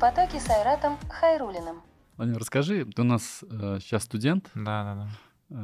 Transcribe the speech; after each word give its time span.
потоке 0.00 0.40
с 0.40 0.48
Айратом 0.48 0.98
Хайрулиным. 1.10 1.82
Владимир, 2.16 2.40
расскажи, 2.40 2.86
ты 2.86 3.02
у 3.02 3.04
нас 3.04 3.44
э, 3.50 3.78
сейчас 3.80 4.04
студент, 4.04 4.50
Да, 4.54 4.82
да, 4.82 4.94
да. 4.94 5.08
э, 5.50 5.54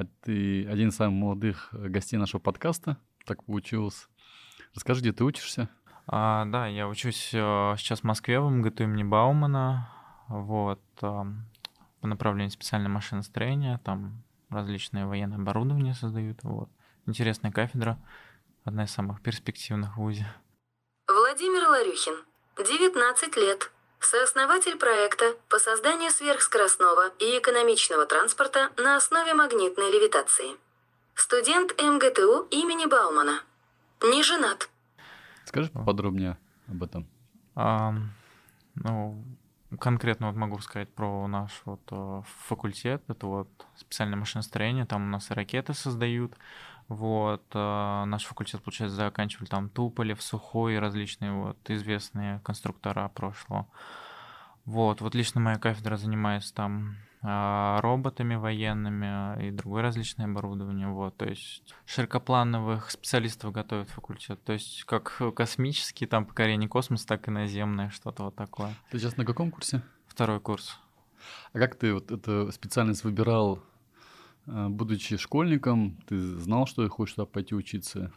а 0.00 0.06
ты 0.22 0.66
один 0.66 0.88
из 0.88 0.96
самых 0.96 1.14
молодых 1.20 1.68
э, 1.72 1.86
гостей 1.88 2.16
нашего 2.16 2.40
подкаста, 2.40 2.96
так 3.24 3.44
получилось. 3.44 4.08
Расскажи, 4.74 5.00
где 5.00 5.12
ты 5.12 5.22
учишься? 5.22 5.68
А, 6.08 6.44
да, 6.46 6.66
я 6.66 6.88
учусь 6.88 7.30
э, 7.32 7.74
сейчас 7.78 8.00
в 8.00 8.04
Москве 8.04 8.40
в 8.40 8.50
МГТУ 8.50 8.82
имени 8.82 9.04
Баумана. 9.04 9.88
Вот. 10.28 10.80
ам, 11.00 11.44
по 12.00 12.06
направлению 12.08 12.50
специальное 12.50 12.90
машиностроение. 12.90 13.78
Там 13.84 14.24
различные 14.50 15.06
военные 15.06 15.38
оборудования 15.38 15.94
создают. 15.94 16.42
Вот. 16.42 16.68
Интересная 17.06 17.52
кафедра. 17.52 17.98
Одна 18.64 18.84
из 18.84 18.90
самых 18.90 19.20
перспективных 19.22 19.96
в 19.96 20.00
ВУЗе. 20.00 20.26
Владимир 21.08 21.66
Ларюхин, 21.68 22.14
19 22.64 23.36
лет. 23.36 23.70
Сооснователь 24.00 24.76
проекта 24.76 25.36
по 25.48 25.58
созданию 25.58 26.10
сверхскоростного 26.10 27.12
и 27.20 27.38
экономичного 27.38 28.04
транспорта 28.04 28.70
на 28.76 28.96
основе 28.96 29.34
магнитной 29.34 29.92
левитации. 29.92 30.56
Студент 31.14 31.72
МГТУ 31.80 32.48
имени 32.50 32.86
Баумана. 32.86 33.42
Не 34.02 34.22
женат. 34.22 34.68
Скажи 35.44 35.70
поподробнее 35.70 36.36
об 36.68 36.82
этом. 36.82 37.06
Ам, 37.54 38.10
ну, 38.74 39.22
конкретно 39.78 40.28
вот 40.28 40.36
могу 40.36 40.58
сказать 40.58 40.88
про 40.88 41.28
наш 41.28 41.62
вот 41.64 41.80
э, 41.90 42.22
факультет. 42.48 43.02
Это 43.08 43.26
вот 43.26 43.48
специальное 43.76 44.18
машиностроение. 44.18 44.84
Там 44.84 45.06
у 45.06 45.10
нас 45.10 45.30
и 45.30 45.34
ракеты 45.34 45.74
создают. 45.74 46.34
Вот. 46.88 47.44
э, 47.54 48.04
Наш 48.06 48.24
факультет, 48.24 48.62
получается, 48.62 48.96
заканчивали 48.96 49.48
там 49.48 49.68
Туполев, 49.68 50.22
Сухой, 50.22 50.78
различные 50.78 51.32
вот 51.32 51.58
известные 51.68 52.40
конструктора 52.40 53.08
прошлого. 53.08 53.66
Вот. 54.64 55.00
Вот 55.00 55.14
лично 55.14 55.40
моя 55.40 55.58
кафедра 55.58 55.96
занимается 55.96 56.54
там 56.54 56.96
а, 57.20 57.80
роботами 57.80 58.36
военными 58.36 59.48
и 59.48 59.50
другое 59.50 59.82
различное 59.82 60.26
оборудование. 60.26 60.88
Вот, 60.88 61.16
то 61.16 61.24
есть 61.24 61.74
широкоплановых 61.84 62.90
специалистов 62.90 63.52
готовит 63.52 63.90
факультет. 63.90 64.42
То 64.44 64.52
есть 64.52 64.84
как 64.84 65.20
космические, 65.34 66.08
там 66.08 66.24
покорение 66.24 66.68
космоса, 66.68 67.06
так 67.06 67.26
и 67.26 67.30
наземное, 67.30 67.90
что-то 67.90 68.24
вот 68.24 68.36
такое. 68.36 68.74
Ты 68.90 68.98
сейчас 68.98 69.16
на 69.16 69.24
каком 69.24 69.50
курсе? 69.50 69.82
Второй 70.06 70.40
курс. 70.40 70.78
А 71.52 71.58
как 71.58 71.74
ты 71.74 71.92
вот 71.92 72.12
эту 72.12 72.52
специальность 72.52 73.02
выбирал, 73.02 73.60
будучи 74.48 75.16
школьником? 75.16 75.98
Ты 76.06 76.18
знал, 76.18 76.66
что 76.66 76.88
хочешь 76.88 77.14
туда 77.14 77.26
пойти 77.26 77.54
учиться? 77.54 78.12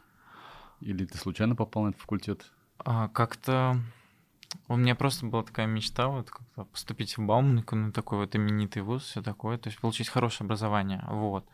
Или 0.79 1.05
ты 1.05 1.17
случайно 1.17 1.55
попал 1.55 1.83
на 1.83 1.89
этот 1.89 2.01
факультет? 2.01 2.51
А, 2.79 3.09
как-то 3.09 3.79
у 4.67 4.75
меня 4.75 4.95
просто 4.95 5.25
была 5.25 5.43
такая 5.43 5.67
мечта 5.67 6.07
вот 6.07 6.29
как-то 6.29 6.65
поступить 6.65 7.17
в 7.17 7.25
Бауманку, 7.25 7.75
ну 7.75 7.91
такой 7.91 8.19
вот 8.19 8.35
именитый 8.35 8.81
вуз, 8.81 9.03
все 9.03 9.21
такое, 9.21 9.57
то 9.57 9.67
есть 9.69 9.79
получить 9.79 10.09
хорошее 10.09 10.45
образование, 10.45 11.03
вот. 11.07 11.45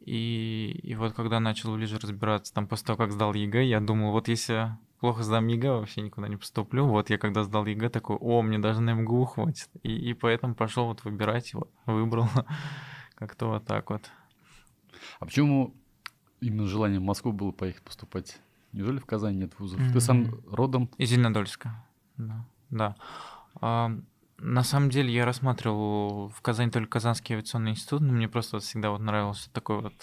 И, 0.00 0.80
и 0.82 0.94
вот 0.94 1.14
когда 1.14 1.40
начал 1.40 1.74
ближе 1.74 1.98
разбираться, 1.98 2.52
там 2.52 2.66
после 2.66 2.86
того, 2.86 2.98
как 2.98 3.12
сдал 3.12 3.32
ЕГЭ, 3.32 3.64
я 3.64 3.80
думал, 3.80 4.12
вот 4.12 4.28
если 4.28 4.76
плохо 5.00 5.22
сдам 5.22 5.46
ЕГЭ, 5.46 5.72
вообще 5.72 6.02
никуда 6.02 6.28
не 6.28 6.36
поступлю. 6.36 6.86
Вот 6.86 7.08
я 7.08 7.16
когда 7.16 7.42
сдал 7.42 7.64
ЕГЭ, 7.64 7.88
такой, 7.88 8.16
о, 8.16 8.42
мне 8.42 8.58
даже 8.58 8.82
на 8.82 8.92
МГУ 8.92 9.24
хватит. 9.24 9.68
И, 9.82 9.92
и 9.92 10.12
поэтому 10.12 10.54
пошел 10.54 10.86
вот 10.86 11.04
выбирать, 11.04 11.54
и 11.54 11.56
выбрал 11.86 12.28
как-то 13.14 13.46
вот 13.46 13.66
так 13.66 13.90
вот. 13.90 14.10
А 15.20 15.26
почему 15.26 15.74
именно 16.40 16.66
желание 16.66 17.00
в 17.00 17.02
Москву 17.02 17.32
было 17.32 17.52
поехать 17.52 17.82
поступать? 17.82 18.38
Неужели 18.72 18.98
в 18.98 19.06
Казани 19.06 19.38
нет 19.38 19.58
вузов? 19.58 19.80
Ты 19.92 20.00
сам 20.00 20.40
родом? 20.50 20.90
Из 20.98 21.10
Зеленодольска. 21.10 21.84
Да. 22.16 22.44
да. 22.70 22.96
А, 23.60 23.92
на 24.38 24.62
самом 24.62 24.90
деле 24.90 25.12
я 25.12 25.24
рассматривал 25.24 26.28
в 26.30 26.40
Казани 26.42 26.70
только 26.70 26.90
Казанский 26.90 27.34
авиационный 27.34 27.72
институт, 27.72 28.00
но 28.02 28.12
мне 28.12 28.28
просто 28.28 28.56
вот 28.56 28.64
всегда 28.64 28.90
вот 28.90 29.00
нравилось 29.00 29.48
такое 29.52 29.80
вот 29.80 29.94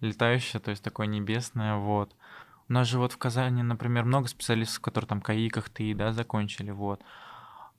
летающее, 0.00 0.60
то 0.60 0.70
есть 0.70 0.82
такое 0.82 1.06
небесное, 1.06 1.76
вот. 1.76 2.14
У 2.68 2.72
нас 2.72 2.88
же 2.88 2.98
вот 2.98 3.12
в 3.12 3.18
Казани, 3.18 3.62
например, 3.62 4.04
много 4.04 4.26
специалистов, 4.26 4.80
которые 4.80 5.08
там 5.08 5.20
КАИ, 5.20 5.50
КАХТИ, 5.50 5.94
да, 5.94 6.12
закончили, 6.12 6.70
вот. 6.70 7.02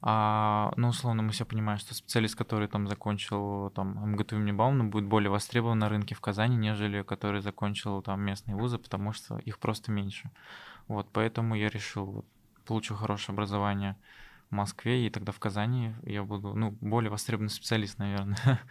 А, 0.01 0.71
ну, 0.77 0.89
условно, 0.89 1.23
мы 1.23 1.31
все 1.31 1.45
понимаем, 1.45 1.79
что 1.79 1.95
специалист, 1.95 2.35
который 2.35 2.67
там 2.67 2.87
закончил 2.87 3.71
там 3.71 4.11
МГТУ 4.11 4.35
имени 4.35 4.51
Баумана, 4.51 4.83
будет 4.83 5.05
более 5.05 5.31
востребован 5.31 5.79
на 5.79 5.89
рынке 5.89 6.15
в 6.15 6.21
Казани, 6.21 6.57
нежели 6.57 7.01
который 7.01 7.41
закончил 7.41 8.01
там 8.01 8.21
местные 8.21 8.55
вузы, 8.55 8.77
потому 8.77 9.13
что 9.13 9.37
их 9.39 9.59
просто 9.59 9.91
меньше. 9.91 10.29
Вот, 10.87 11.07
поэтому 11.11 11.55
я 11.55 11.69
решил, 11.69 12.05
вот, 12.05 12.25
получу 12.65 12.95
хорошее 12.95 13.33
образование 13.33 13.95
в 14.51 14.55
Москве, 14.55 15.07
и 15.07 15.09
тогда 15.09 15.31
в 15.31 15.39
Казани 15.39 15.95
я 16.03 16.23
буду, 16.23 16.53
ну, 16.53 16.71
более 16.81 17.09
востребованный 17.09 17.49
специалист, 17.49 17.97
наверное. 17.97 18.37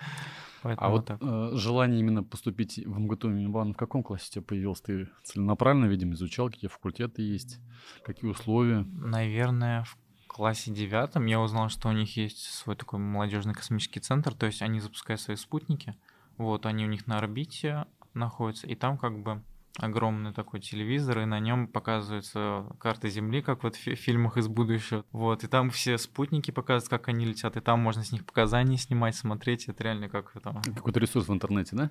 А 0.65 0.89
вот 0.89 1.11
э, 1.11 1.51
желание 1.57 2.01
именно 2.01 2.25
поступить 2.25 2.79
в 2.79 2.99
МГТУ 2.99 3.29
Баумана 3.29 3.75
в 3.75 3.77
каком 3.77 4.03
классе 4.03 4.29
у 4.29 4.33
тебя 4.33 4.43
появилось? 4.45 4.81
Ты 4.81 5.11
целенаправленно, 5.23 5.85
видимо, 5.85 6.15
изучал, 6.15 6.49
какие 6.49 6.71
факультеты 6.71 7.21
есть, 7.21 7.61
какие 8.03 8.31
условия? 8.31 8.87
Наверное, 8.95 9.85
в 9.85 9.99
классе 10.35 10.73
девятом 10.73 11.27
я 11.27 11.41
узнал, 11.41 11.69
что 11.69 11.89
у 11.89 11.93
них 11.93 12.17
есть 12.17 12.43
свой 12.43 12.75
такой 12.75 12.99
молодежный 12.99 13.55
космический 13.55 14.01
центр, 14.01 14.35
то 14.35 14.47
есть 14.47 14.63
они 14.63 14.81
запускают 14.81 15.21
свои 15.21 15.37
спутники, 15.37 15.95
вот, 16.39 16.67
они 16.67 16.85
у 16.85 16.89
них 16.89 17.07
на 17.07 17.19
орбите 17.19 17.87
находятся, 18.15 18.67
и 18.67 18.75
там 18.75 18.99
как 18.99 19.23
бы 19.23 19.43
огромный 19.79 20.33
такой 20.33 20.59
телевизор, 20.61 21.21
и 21.21 21.25
на 21.25 21.39
нем 21.39 21.69
показываются 21.69 22.67
карты 22.81 23.11
Земли, 23.11 23.43
как 23.43 23.63
вот 23.63 23.77
в 23.77 23.79
фи- 23.79 23.95
фильмах 23.95 24.37
из 24.37 24.49
будущего. 24.49 25.05
Вот, 25.13 25.45
и 25.45 25.47
там 25.47 25.71
все 25.71 25.99
спутники 25.99 26.51
показывают, 26.51 26.91
как 26.91 27.09
они 27.09 27.27
летят, 27.27 27.57
и 27.57 27.61
там 27.61 27.81
можно 27.81 28.03
с 28.03 28.11
них 28.11 28.25
показания 28.25 28.77
снимать, 28.77 29.15
смотреть. 29.15 29.69
Это 29.69 29.85
реально 29.85 30.09
как 30.09 30.35
это. 30.35 30.61
Какой-то 30.75 31.01
ресурс 31.01 31.29
в 31.29 31.33
интернете, 31.33 31.77
да? 31.77 31.91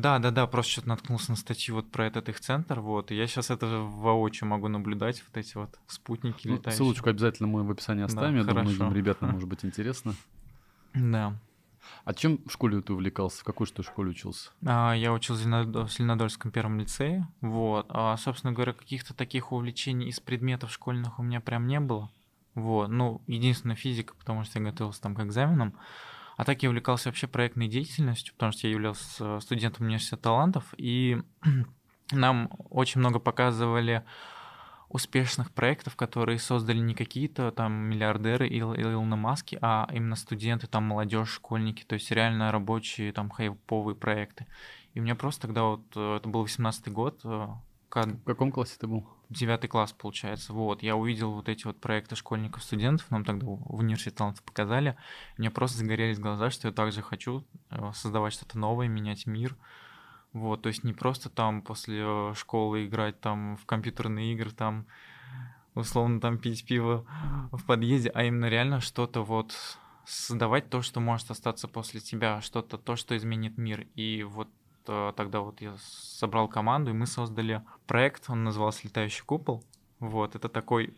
Да, 0.00 0.18
да, 0.20 0.30
да, 0.30 0.46
просто 0.46 0.72
что-то 0.72 0.88
наткнулся 0.90 1.32
на 1.32 1.36
статью 1.36 1.74
вот 1.74 1.90
про 1.90 2.06
этот 2.06 2.28
их 2.28 2.38
центр, 2.38 2.78
вот, 2.78 3.10
и 3.10 3.16
я 3.16 3.26
сейчас 3.26 3.50
это 3.50 3.66
воочию 3.66 4.48
могу 4.48 4.68
наблюдать, 4.68 5.24
вот 5.26 5.36
эти 5.36 5.56
вот 5.56 5.76
спутники 5.88 6.46
Ну, 6.46 6.54
летающие. 6.54 6.76
ссылочку 6.76 7.10
обязательно 7.10 7.48
мы 7.48 7.64
в 7.64 7.70
описании 7.70 8.04
оставим. 8.04 8.36
Я 8.36 8.44
думаю, 8.44 8.64
хорошо. 8.66 8.76
многим 8.84 8.96
ребятам 8.96 9.30
может 9.32 9.48
быть 9.48 9.64
интересно. 9.64 10.14
Да. 10.94 11.36
А 12.04 12.14
чем 12.14 12.38
в 12.46 12.52
школе 12.52 12.80
ты 12.80 12.92
увлекался? 12.92 13.40
В 13.40 13.44
какой 13.44 13.66
что 13.66 13.82
школе 13.82 14.10
учился? 14.10 14.50
А, 14.64 14.92
Я 14.92 15.12
учился 15.12 15.42
в 15.42 15.88
Зеленодольском 15.90 16.50
первом 16.50 16.78
лицее, 16.78 17.26
вот. 17.40 17.86
А, 17.88 18.16
собственно 18.18 18.52
говоря, 18.52 18.74
каких-то 18.74 19.14
таких 19.14 19.52
увлечений 19.52 20.08
из 20.08 20.20
предметов 20.20 20.70
школьных 20.70 21.18
у 21.18 21.22
меня 21.22 21.40
прям 21.40 21.66
не 21.66 21.80
было. 21.80 22.10
Вот, 22.54 22.88
ну, 22.88 23.22
единственное 23.26 23.76
физика, 23.76 24.14
потому 24.18 24.44
что 24.44 24.58
я 24.58 24.64
готовился 24.64 25.00
там 25.00 25.14
к 25.14 25.20
экзаменам. 25.20 25.74
А 26.38 26.44
так 26.44 26.62
я 26.62 26.68
увлекался 26.68 27.08
вообще 27.08 27.26
проектной 27.26 27.66
деятельностью, 27.66 28.32
потому 28.32 28.52
что 28.52 28.68
я 28.68 28.72
являлся 28.72 29.24
э, 29.24 29.40
студентом 29.40 29.86
университета 29.86 30.22
талантов, 30.22 30.72
и 30.76 31.20
нам 32.12 32.48
очень 32.70 33.00
много 33.00 33.18
показывали 33.18 34.04
успешных 34.88 35.50
проектов, 35.50 35.96
которые 35.96 36.38
создали 36.38 36.78
не 36.78 36.94
какие-то 36.94 37.50
там 37.50 37.72
миллиардеры 37.72 38.46
Ил- 38.46 38.80
Илона 38.80 39.16
Маски, 39.16 39.58
а 39.60 39.88
именно 39.92 40.14
студенты, 40.14 40.68
там 40.68 40.84
молодежь, 40.84 41.32
школьники, 41.32 41.82
то 41.82 41.94
есть 41.94 42.08
реально 42.12 42.52
рабочие 42.52 43.12
там 43.12 43.30
хайповые 43.30 43.96
проекты. 43.96 44.46
И 44.94 45.00
мне 45.00 45.16
просто 45.16 45.42
тогда 45.48 45.64
вот, 45.64 45.86
э, 45.96 46.18
это 46.18 46.28
был 46.28 46.42
18 46.42 46.86
год, 46.92 47.20
э, 47.88 47.90
ка- 47.90 48.06
В 48.08 48.24
каком 48.24 48.52
классе 48.52 48.76
ты 48.78 48.86
был? 48.86 49.06
девятый 49.30 49.68
класс, 49.68 49.92
получается. 49.92 50.52
Вот, 50.52 50.82
я 50.82 50.96
увидел 50.96 51.32
вот 51.32 51.48
эти 51.48 51.66
вот 51.66 51.80
проекты 51.80 52.16
школьников, 52.16 52.62
студентов, 52.62 53.10
нам 53.10 53.24
тогда 53.24 53.46
в 53.46 53.74
университете 53.78 54.16
талантов 54.16 54.42
показали. 54.44 54.96
Мне 55.36 55.50
просто 55.50 55.78
загорелись 55.78 56.18
глаза, 56.18 56.50
что 56.50 56.68
я 56.68 56.72
также 56.74 57.02
хочу 57.02 57.44
э, 57.70 57.90
создавать 57.94 58.32
что-то 58.32 58.58
новое, 58.58 58.88
менять 58.88 59.26
мир. 59.26 59.56
Вот, 60.32 60.62
то 60.62 60.68
есть 60.68 60.84
не 60.84 60.92
просто 60.92 61.28
там 61.30 61.62
после 61.62 62.02
э, 62.04 62.34
школы 62.34 62.86
играть 62.86 63.20
там 63.20 63.56
в 63.56 63.66
компьютерные 63.66 64.32
игры, 64.32 64.50
там 64.50 64.86
условно 65.74 66.20
там 66.20 66.38
пить 66.38 66.64
пиво 66.66 67.06
в 67.52 67.64
подъезде, 67.64 68.10
а 68.10 68.24
именно 68.24 68.46
реально 68.46 68.80
что-то 68.80 69.22
вот 69.22 69.54
создавать 70.04 70.70
то, 70.70 70.80
что 70.82 71.00
может 71.00 71.30
остаться 71.30 71.68
после 71.68 72.00
тебя, 72.00 72.40
что-то 72.40 72.78
то, 72.78 72.96
что 72.96 73.16
изменит 73.16 73.58
мир. 73.58 73.86
И 73.94 74.22
вот 74.22 74.48
тогда 75.16 75.40
вот 75.40 75.60
я 75.60 75.74
собрал 75.78 76.48
команду, 76.48 76.90
и 76.90 76.94
мы 76.94 77.06
создали 77.06 77.62
проект, 77.86 78.28
он 78.28 78.44
назывался 78.44 78.80
«Летающий 78.84 79.24
купол». 79.24 79.62
Вот, 80.00 80.34
это 80.34 80.48
такой 80.48 80.94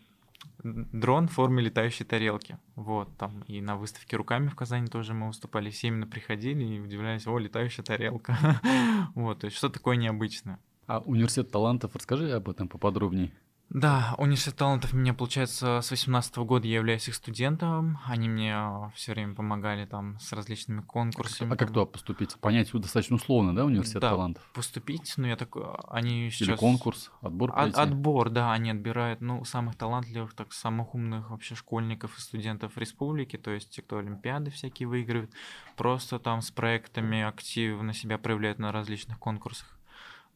дрон 0.63 1.27
в 1.27 1.33
форме 1.33 1.61
летающей 1.63 2.05
тарелки. 2.05 2.57
Вот, 2.75 3.09
там 3.17 3.41
и 3.47 3.61
на 3.61 3.75
выставке 3.75 4.17
руками 4.17 4.47
в 4.47 4.55
Казани 4.55 4.87
тоже 4.87 5.13
мы 5.13 5.27
выступали. 5.27 5.69
Все 5.69 5.87
именно 5.87 6.07
приходили 6.07 6.63
и 6.63 6.79
удивлялись, 6.79 7.27
о, 7.27 7.37
летающая 7.37 7.83
тарелка. 7.83 8.37
Вот, 9.15 9.39
то 9.39 9.45
есть 9.45 9.57
что 9.57 9.69
такое 9.69 9.97
необычное. 9.97 10.59
А 10.87 10.99
университет 10.99 11.51
талантов, 11.51 11.95
расскажи 11.95 12.31
об 12.31 12.49
этом 12.49 12.67
поподробнее. 12.67 13.33
Да, 13.73 14.15
университет 14.17 14.57
талантов 14.57 14.91
меня, 14.91 15.13
получается, 15.13 15.79
с 15.81 15.91
18 15.91 16.35
года 16.39 16.67
я 16.67 16.75
являюсь 16.75 17.07
их 17.07 17.15
студентом. 17.15 17.99
Они 18.05 18.27
мне 18.27 18.53
все 18.95 19.13
время 19.13 19.33
помогали 19.33 19.85
там 19.85 20.19
с 20.19 20.33
различными 20.33 20.81
конкурсами. 20.81 21.53
А 21.53 21.55
как 21.55 21.69
туда 21.69 21.85
поступить? 21.85 22.35
Понять 22.35 22.69
достаточно 22.73 23.15
условно, 23.15 23.55
да, 23.55 23.63
университет 23.63 24.01
да, 24.01 24.09
талантов? 24.09 24.43
поступить, 24.53 25.13
ну 25.15 25.25
я 25.25 25.37
так, 25.37 25.55
они 25.87 26.29
сейчас... 26.31 26.49
Или 26.49 26.55
конкурс, 26.57 27.11
отбор 27.21 27.53
От, 27.55 27.75
отбор, 27.75 28.29
да, 28.29 28.51
они 28.51 28.71
отбирают, 28.71 29.21
ну, 29.21 29.45
самых 29.45 29.77
талантливых, 29.77 30.33
так, 30.33 30.51
самых 30.51 30.93
умных 30.93 31.29
вообще 31.29 31.55
школьников 31.55 32.17
и 32.17 32.21
студентов 32.21 32.77
республики, 32.77 33.37
то 33.37 33.51
есть 33.51 33.69
те, 33.69 33.81
кто 33.81 33.99
олимпиады 33.99 34.51
всякие 34.51 34.89
выигрывает, 34.89 35.31
просто 35.77 36.19
там 36.19 36.41
с 36.41 36.51
проектами 36.51 37.21
активно 37.21 37.93
себя 37.93 38.17
проявляют 38.17 38.59
на 38.59 38.73
различных 38.73 39.17
конкурсах. 39.17 39.79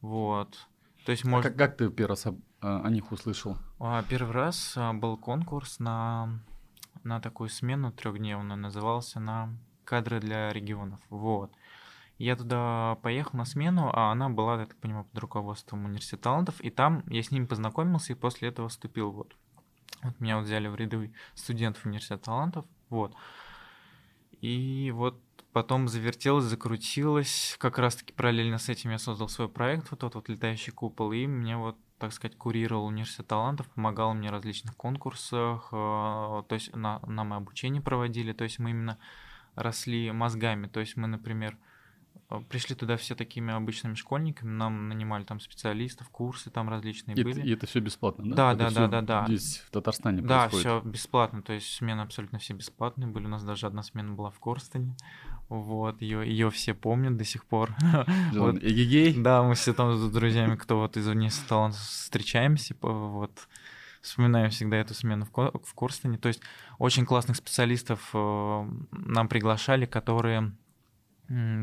Вот. 0.00 0.68
То 1.04 1.12
есть, 1.12 1.24
А 1.24 1.28
может... 1.28 1.52
как, 1.52 1.58
как 1.58 1.76
ты 1.76 1.90
первый 1.90 2.10
раз 2.10 2.26
а, 2.26 2.34
о 2.60 2.88
них 2.88 3.12
услышал? 3.12 3.56
А, 3.78 4.02
Первый 4.08 4.32
раз 4.32 4.74
а, 4.76 4.92
был 4.92 5.16
конкурс 5.16 5.78
на, 5.78 6.40
на 7.04 7.20
такую 7.20 7.48
смену 7.48 7.92
трехдневную, 7.92 8.58
назывался 8.58 9.20
на 9.20 9.56
кадры 9.84 10.20
для 10.20 10.52
регионов. 10.52 11.00
Вот. 11.10 11.52
Я 12.18 12.34
туда 12.34 12.96
поехал 13.02 13.38
на 13.38 13.44
смену, 13.44 13.90
а 13.92 14.10
она 14.10 14.30
была, 14.30 14.60
я 14.60 14.66
так 14.66 14.76
понимаю, 14.76 15.04
под 15.04 15.18
руководством 15.18 15.84
университета 15.84 16.24
талантов, 16.24 16.60
и 16.60 16.70
там 16.70 17.04
я 17.08 17.22
с 17.22 17.30
ними 17.30 17.44
познакомился, 17.44 18.12
и 18.12 18.16
после 18.16 18.48
этого 18.48 18.68
вступил. 18.68 19.10
Вот. 19.10 19.36
Вот 20.02 20.18
меня 20.20 20.38
вот 20.38 20.46
взяли 20.46 20.68
в 20.68 20.76
ряды 20.76 21.12
студентов 21.34 21.84
университета 21.84 22.24
талантов. 22.24 22.64
Вот. 22.88 23.14
И 24.40 24.90
вот 24.94 25.20
потом 25.52 25.88
завертелось, 25.88 26.44
закрутилось. 26.44 27.56
Как 27.58 27.78
раз-таки 27.78 28.12
параллельно 28.12 28.58
с 28.58 28.68
этим 28.68 28.90
я 28.90 28.98
создал 28.98 29.28
свой 29.28 29.48
проект, 29.48 29.90
вот 29.90 30.00
тот 30.00 30.14
вот 30.14 30.28
летающий 30.28 30.72
купол, 30.72 31.12
и 31.12 31.26
мне 31.26 31.56
вот 31.56 31.76
так 31.98 32.12
сказать, 32.12 32.36
курировал 32.36 32.86
университет 32.86 33.26
талантов, 33.26 33.68
помогал 33.70 34.14
мне 34.14 34.28
в 34.28 34.32
различных 34.32 34.76
конкурсах, 34.76 35.68
э, 35.72 35.74
то 35.74 36.46
есть 36.50 36.74
на, 36.74 37.00
нам 37.06 37.32
и 37.32 37.36
обучение 37.36 37.80
проводили, 37.80 38.32
то 38.32 38.44
есть 38.44 38.58
мы 38.58 38.70
именно 38.70 38.98
росли 39.54 40.10
мозгами, 40.12 40.66
то 40.66 40.80
есть 40.80 40.96
мы, 40.96 41.06
например, 41.08 41.56
э, 42.28 42.38
пришли 42.50 42.74
туда 42.74 42.98
все 42.98 43.14
такими 43.14 43.54
обычными 43.54 43.94
школьниками, 43.94 44.50
нам 44.50 44.88
нанимали 44.90 45.24
там 45.24 45.40
специалистов, 45.40 46.10
курсы 46.10 46.50
там 46.50 46.68
различные 46.68 47.16
И, 47.16 47.22
были. 47.24 47.40
и 47.40 47.52
это 47.54 47.66
все 47.66 47.80
бесплатно, 47.80 48.24
да? 48.28 48.54
Да, 48.54 48.64
Это 48.66 48.74
да, 48.74 48.80
да, 48.80 49.00
да, 49.00 49.22
да. 49.22 49.26
Здесь, 49.28 49.58
в 49.66 49.70
Татарстане 49.70 50.20
Да, 50.20 50.48
происходит. 50.48 50.66
все 50.66 50.80
бесплатно, 50.90 51.40
то 51.40 51.54
есть 51.54 51.74
смены 51.74 52.02
абсолютно 52.02 52.38
все 52.38 52.52
бесплатные 52.52 53.08
были. 53.08 53.24
У 53.24 53.28
нас 53.30 53.42
даже 53.42 53.66
одна 53.66 53.82
смена 53.82 54.12
была 54.12 54.30
в 54.30 54.38
Корстене. 54.38 54.94
Вот, 55.48 56.02
ее, 56.02 56.28
ее 56.28 56.50
все 56.50 56.74
помнят 56.74 57.16
до 57.16 57.24
сих 57.24 57.44
пор. 57.44 57.74
Вот. 58.32 58.56
эгегей. 58.56 59.14
Да, 59.14 59.42
мы 59.42 59.54
все 59.54 59.72
там 59.72 59.96
с 59.96 60.10
друзьями, 60.10 60.56
кто 60.56 60.78
вот 60.78 60.96
из 60.96 61.06
университета 61.06 61.48
талантов 61.50 61.80
встречаемся, 61.80 62.74
вот 62.80 63.48
вспоминаем 64.00 64.50
всегда 64.50 64.76
эту 64.76 64.94
смену 64.94 65.24
в, 65.24 65.30
Ко- 65.30 65.52
в 65.62 65.74
Корстене. 65.74 66.18
То 66.18 66.28
есть 66.28 66.40
очень 66.78 67.04
классных 67.06 67.36
специалистов 67.36 68.10
э, 68.14 68.68
нам 68.92 69.28
приглашали, 69.28 69.86
которые 69.86 70.52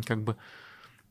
как 0.05 0.23
бы 0.23 0.35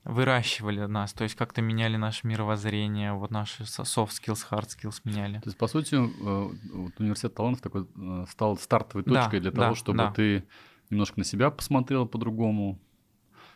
выращивали 0.05 0.81
нас, 0.81 1.13
то 1.13 1.23
есть 1.25 1.37
как-то 1.37 1.63
меняли 1.63 1.97
наше 1.97 2.27
мировоззрение, 2.27 3.13
вот 3.13 3.31
наши 3.31 3.63
soft 3.63 4.09
skills, 4.11 4.41
hard 4.51 4.67
skills 4.67 5.01
меняли. 5.05 5.39
То 5.39 5.47
есть, 5.49 5.57
по 5.57 5.69
сути, 5.69 5.95
э, 5.95 6.57
вот 6.75 6.93
университет 6.99 7.35
талантов 7.35 7.63
такой 7.63 7.87
э, 7.97 8.25
стал 8.29 8.57
стартовой 8.59 9.05
Да, 9.05 9.23
точкой 9.23 9.41
для 9.41 9.53
да, 9.53 9.63
того, 9.63 9.75
чтобы 9.77 9.99
да. 9.99 10.11
ты 10.11 10.45
немножко 10.93 11.19
на 11.19 11.25
себя 11.25 11.51
посмотрел 11.51 12.07
по-другому, 12.07 12.79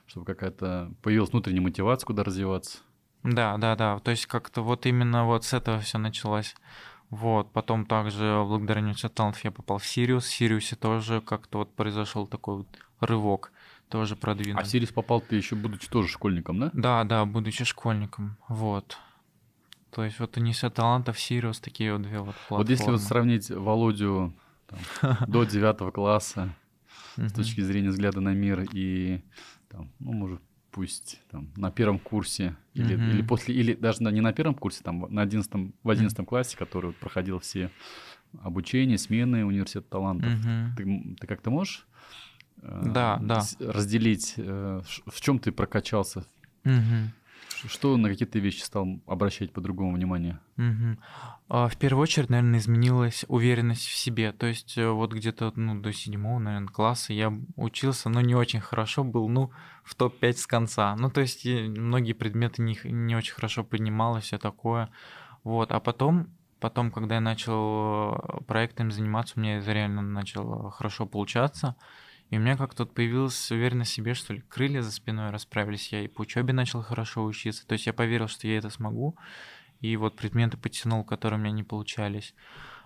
чтобы 0.06 0.26
какая-то 0.26 0.92
появилась 1.02 1.30
внутренняя 1.30 1.62
мотивация, 1.62 2.06
куда 2.06 2.24
развиваться. 2.24 2.78
Да, 3.22 3.56
да, 3.58 3.76
да. 3.76 3.98
То 4.00 4.10
есть 4.10 4.26
как-то 4.26 4.62
вот 4.62 4.86
именно 4.86 5.24
вот 5.24 5.44
с 5.44 5.52
этого 5.52 5.80
все 5.80 5.98
началось. 5.98 6.54
Вот, 7.10 7.52
потом 7.52 7.86
также 7.86 8.42
благодаря 8.46 8.80
университету 8.80 9.14
талантов 9.14 9.44
я 9.44 9.52
попал 9.52 9.78
в 9.78 9.86
Сириус. 9.86 10.24
В 10.24 10.34
Сириусе 10.34 10.74
тоже 10.74 11.20
как-то 11.20 11.58
вот 11.58 11.72
произошел 11.74 12.26
такой 12.26 12.58
вот 12.58 12.66
рывок, 13.00 13.52
тоже 13.88 14.14
А 14.14 14.16
продвинутый. 14.16 14.64
в 14.64 14.68
Сириус 14.68 14.90
попал 14.90 15.20
ты 15.20 15.36
еще 15.36 15.54
будучи 15.54 15.88
тоже 15.88 16.08
школьником, 16.08 16.58
да? 16.58 16.70
Да, 16.72 17.04
да, 17.04 17.24
будучи 17.24 17.64
школьником. 17.64 18.36
Вот. 18.48 18.98
То 19.92 20.04
есть 20.04 20.18
вот 20.18 20.36
университет 20.36 20.74
талантов, 20.74 21.18
Сириус, 21.18 21.60
такие 21.60 21.92
вот 21.92 22.02
две 22.02 22.18
вот 22.18 22.34
платформы. 22.34 22.64
Вот 22.64 22.70
если 22.70 22.90
вот 22.90 23.00
сравнить 23.00 23.50
Володю 23.50 24.34
там, 24.66 25.16
до 25.28 25.44
девятого 25.44 25.92
класса 25.92 26.54
с 27.16 27.18
Мгм. 27.18 27.30
точки 27.30 27.60
зрения 27.62 27.88
взгляда 27.90 28.20
на 28.20 28.34
мир 28.34 28.66
и 28.72 29.22
там, 29.68 29.90
ну, 29.98 30.12
может, 30.12 30.40
пусть 30.70 31.20
там 31.30 31.48
на 31.56 31.70
первом 31.70 31.98
курсе 31.98 32.54
или, 32.74 32.94
Мгм. 32.96 33.10
или 33.10 33.22
после, 33.22 33.54
или 33.54 33.72
даже 33.74 34.02
на- 34.02 34.10
не 34.10 34.20
на 34.20 34.32
первом 34.32 34.54
курсе, 34.54 34.82
там 34.84 35.06
на 35.08 35.22
одиннадцатом, 35.22 35.74
в 35.82 35.88
одиннадцатом 35.90 36.26
классе, 36.26 36.56
который 36.56 36.86
вот 36.86 36.96
проходил 36.96 37.38
все 37.38 37.70
обучение, 38.42 38.98
смены 38.98 39.44
университета 39.46 39.86
талантов. 39.88 40.30
Мгм. 40.30 40.74
Ты, 40.76 41.16
ты 41.20 41.26
как-то 41.26 41.50
можешь 41.50 41.86
э, 42.62 42.82
Да, 42.92 43.18
да. 43.22 43.40
с- 43.40 43.56
разделить, 43.60 44.34
э, 44.36 44.80
в 45.06 45.20
чем 45.20 45.38
ты 45.38 45.52
прокачался, 45.52 46.26
Мгм. 46.64 47.12
Что 47.66 47.96
на 47.96 48.08
какие 48.08 48.28
ты 48.28 48.38
вещи 48.38 48.62
стал 48.62 49.00
обращать 49.06 49.52
по-другому 49.52 49.94
внимание? 49.94 50.38
А, 51.48 51.68
В 51.68 51.76
первую 51.76 52.02
очередь, 52.02 52.30
наверное, 52.30 52.58
изменилась 52.58 53.24
уверенность 53.28 53.86
в 53.86 53.96
себе. 53.96 54.32
То 54.32 54.46
есть 54.46 54.76
э, 54.76 54.88
вот 54.88 55.12
где-то 55.12 55.52
ну, 55.56 55.80
до 55.80 55.92
седьмого, 55.92 56.38
наверное, 56.38 56.68
класса 56.68 57.12
я 57.12 57.32
учился, 57.56 58.08
но 58.08 58.20
не 58.20 58.34
очень 58.34 58.60
хорошо 58.60 59.04
был, 59.04 59.28
ну, 59.28 59.50
в 59.84 59.94
топ-5 59.94 60.32
с 60.32 60.46
конца. 60.46 60.96
Ну, 60.96 61.10
то 61.10 61.20
есть 61.20 61.44
многие 61.44 62.12
предметы 62.12 62.62
не, 62.62 62.78
не 62.84 63.16
очень 63.16 63.34
хорошо 63.34 63.64
принимал 63.64 64.16
и 64.16 64.20
все 64.20 64.38
такое. 64.38 64.90
Вот. 65.44 65.72
А 65.72 65.80
потом, 65.80 66.28
потом, 66.60 66.90
когда 66.90 67.16
я 67.16 67.20
начал 67.20 68.14
э, 68.14 68.44
проектами 68.46 68.90
заниматься, 68.90 69.34
у 69.36 69.40
меня 69.40 69.58
это 69.58 69.72
реально 69.72 70.02
начало 70.02 70.70
хорошо 70.70 71.06
получаться. 71.06 71.76
И 72.31 72.37
у 72.38 72.40
меня 72.40 72.56
как-то 72.56 72.82
вот 72.84 72.93
появилась 72.94 73.50
уверенность 73.52 73.93
в 73.93 73.94
себе, 73.94 74.14
что 74.14 74.34
ли, 74.34 74.40
крылья 74.49 74.82
за 74.82 74.90
спиной 74.90 75.31
расправились. 75.31 75.93
Я 75.93 76.02
и 76.02 76.08
по 76.08 76.23
учебе 76.23 76.52
начал 76.52 76.82
хорошо 76.82 77.25
учиться. 77.25 77.67
То 77.67 77.75
есть 77.75 77.87
я 77.87 77.93
поверил, 77.93 78.26
что 78.28 78.49
я 78.49 78.58
это 78.58 78.69
смогу 78.70 79.17
и 79.81 79.96
вот 79.96 80.17
предметы 80.17 80.56
подтянул, 80.56 81.05
которые 81.05 81.38
у 81.38 81.43
меня 81.43 81.52
не 81.52 81.62
получались. 81.62 82.34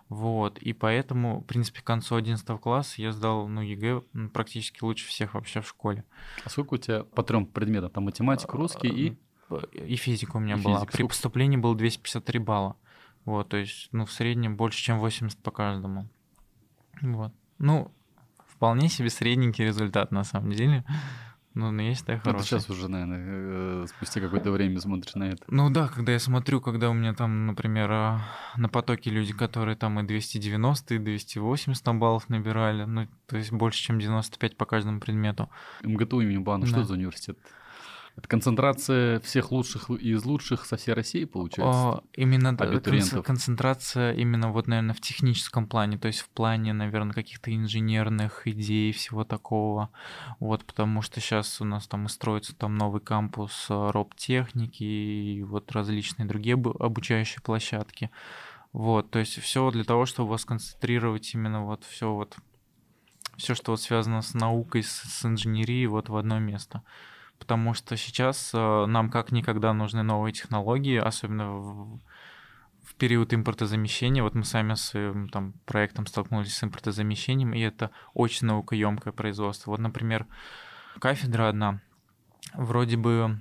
Вот, 0.09 0.59
и 0.59 0.73
поэтому, 0.73 1.41
в 1.41 1.45
принципе, 1.45 1.81
к 1.83 1.85
концу 1.85 2.17
11 2.17 2.45
класса 2.61 3.01
я 3.01 3.13
сдал, 3.13 3.47
ну, 3.47 3.61
ЕГЭ 3.61 4.01
практически 4.35 4.83
лучше 4.83 5.07
всех 5.07 5.35
вообще 5.35 5.61
в 5.63 5.69
школе. 5.69 6.05
А 6.45 6.51
сколько 6.51 6.75
у 6.75 6.79
тебя 6.79 7.05
по 7.05 7.23
трем 7.23 7.47
предметам? 7.47 7.91
Там 7.93 8.05
математика, 8.05 8.57
русский 8.57 8.89
и... 8.89 9.17
П- 9.49 9.63
И 9.73 9.95
физика 9.95 10.37
у 10.37 10.41
меня 10.41 10.57
И 10.57 10.61
была. 10.61 10.75
физика. 10.79 10.91
При 10.93 10.97
Сколько? 11.03 11.09
поступлении 11.11 11.57
было 11.57 11.77
253 11.77 12.39
балла. 12.41 12.77
Вот, 13.25 13.51
то 13.51 13.57
есть, 13.57 13.89
ну, 13.93 14.05
в 14.05 14.11
среднем 14.13 14.57
больше, 14.57 14.83
чем 14.83 14.99
80 14.99 15.39
по 15.39 15.53
каждому. 15.53 16.09
Вот. 17.03 17.33
Ну, 17.59 17.93
вполне 18.61 18.91
себе 18.91 19.09
средненький 19.09 19.65
результат, 19.65 20.13
на 20.13 20.23
самом 20.23 20.53
деле. 20.53 20.85
Ну, 21.55 21.71
но 21.71 21.81
есть 21.83 22.05
так 22.05 22.17
Ну, 22.17 22.21
ты 22.21 22.31
хороший. 22.31 22.47
сейчас 22.47 22.69
уже, 22.69 22.89
наверное, 22.89 23.25
э, 23.85 23.87
спустя 23.89 24.21
какое-то 24.21 24.51
время 24.53 24.79
смотришь 24.81 25.15
на 25.15 25.25
это. 25.25 25.43
Ну 25.49 25.71
да, 25.71 25.89
когда 25.89 26.13
я 26.13 26.19
смотрю, 26.19 26.61
когда 26.61 26.91
у 26.91 26.93
меня 26.93 27.15
там, 27.15 27.47
например, 27.47 27.91
а, 27.91 28.21
на 28.59 28.69
потоке 28.69 29.09
люди, 29.11 29.33
которые 29.33 29.77
там 29.77 29.99
и 29.99 30.03
290, 30.03 30.95
и 30.95 30.99
280 30.99 31.83
там 31.83 31.99
баллов 31.99 32.29
набирали, 32.29 32.85
ну, 32.85 33.09
то 33.27 33.39
есть 33.39 33.51
больше, 33.51 33.83
чем 33.83 33.99
95 33.99 34.57
по 34.59 34.67
каждому 34.67 35.01
предмету. 35.01 35.49
МГТУ 35.83 36.21
имени 36.21 36.37
Бана, 36.39 36.67
что 36.67 36.77
Да. 36.77 36.85
за 36.85 36.93
университет? 36.95 37.39
Это 38.21 38.29
концентрация 38.29 39.19
всех 39.21 39.51
лучших 39.51 39.89
из 39.89 40.23
лучших 40.27 40.67
со 40.67 40.77
всей 40.77 40.93
России, 40.93 41.25
получается? 41.25 41.81
А, 41.81 42.03
именно 42.13 42.51
абитуриентов. 42.51 43.25
концентрация 43.25 44.13
именно 44.13 44.53
вот, 44.53 44.67
наверное, 44.67 44.95
в 44.95 45.01
техническом 45.01 45.67
плане, 45.67 45.97
то 45.97 46.07
есть 46.07 46.21
в 46.21 46.29
плане, 46.29 46.75
наверное, 46.75 47.15
каких-то 47.15 47.51
инженерных 47.55 48.47
идей, 48.47 48.93
всего 48.93 49.25
такого. 49.25 49.89
Вот, 50.39 50.67
потому 50.67 51.01
что 51.01 51.19
сейчас 51.19 51.63
у 51.63 51.65
нас 51.65 51.89
там 51.89 52.05
и 52.05 52.09
строится 52.11 52.55
там 52.55 52.77
новый 52.77 53.01
кампус 53.01 53.69
а, 53.71 53.91
роботехники 53.91 54.85
и 54.85 55.43
вот 55.43 55.73
различные 55.73 56.27
другие 56.27 56.57
обу- 56.57 56.77
обучающие 56.79 57.41
площадки. 57.41 58.11
Вот, 58.75 59.11
то 59.11 59.19
есть 59.19 59.41
все 59.41 59.71
для 59.71 59.85
того, 59.85 60.05
чтобы 60.05 60.29
вас 60.29 60.45
концентрировать 60.45 61.33
именно 61.33 61.65
вот 61.65 61.85
все 61.85 62.13
вот 62.13 62.37
все, 63.39 63.55
что 63.55 63.71
вот 63.71 63.81
связано 63.81 64.21
с 64.21 64.35
наукой, 64.35 64.83
с, 64.83 64.91
с 64.91 65.25
инженерией, 65.25 65.87
вот 65.87 66.11
в 66.11 66.17
одно 66.17 66.39
место. 66.39 66.83
Потому 67.41 67.75
что 67.75 67.97
сейчас 67.97 68.53
э, 68.55 68.87
нам 68.87 69.11
как 69.11 69.33
никогда 69.33 69.73
нужны 69.73 70.03
новые 70.03 70.33
технологии, 70.33 70.99
особенно 70.99 71.51
в, 71.51 71.99
в 72.85 72.95
период 72.97 73.35
импортозамещения. 73.35 74.23
Вот 74.23 74.35
мы 74.35 74.45
сами 74.45 74.75
с 74.75 74.83
своим 74.83 75.29
там, 75.29 75.55
проектом 75.65 76.07
столкнулись 76.07 76.55
с 76.55 76.63
импортозамещением, 76.63 77.55
и 77.55 77.61
это 77.61 77.91
очень 78.15 78.47
наукоемкое 78.47 79.13
производство. 79.13 79.71
Вот, 79.71 79.81
например, 79.81 80.27
кафедра 81.01 81.49
одна, 81.49 81.81
вроде 82.53 82.99
бы, 82.99 83.41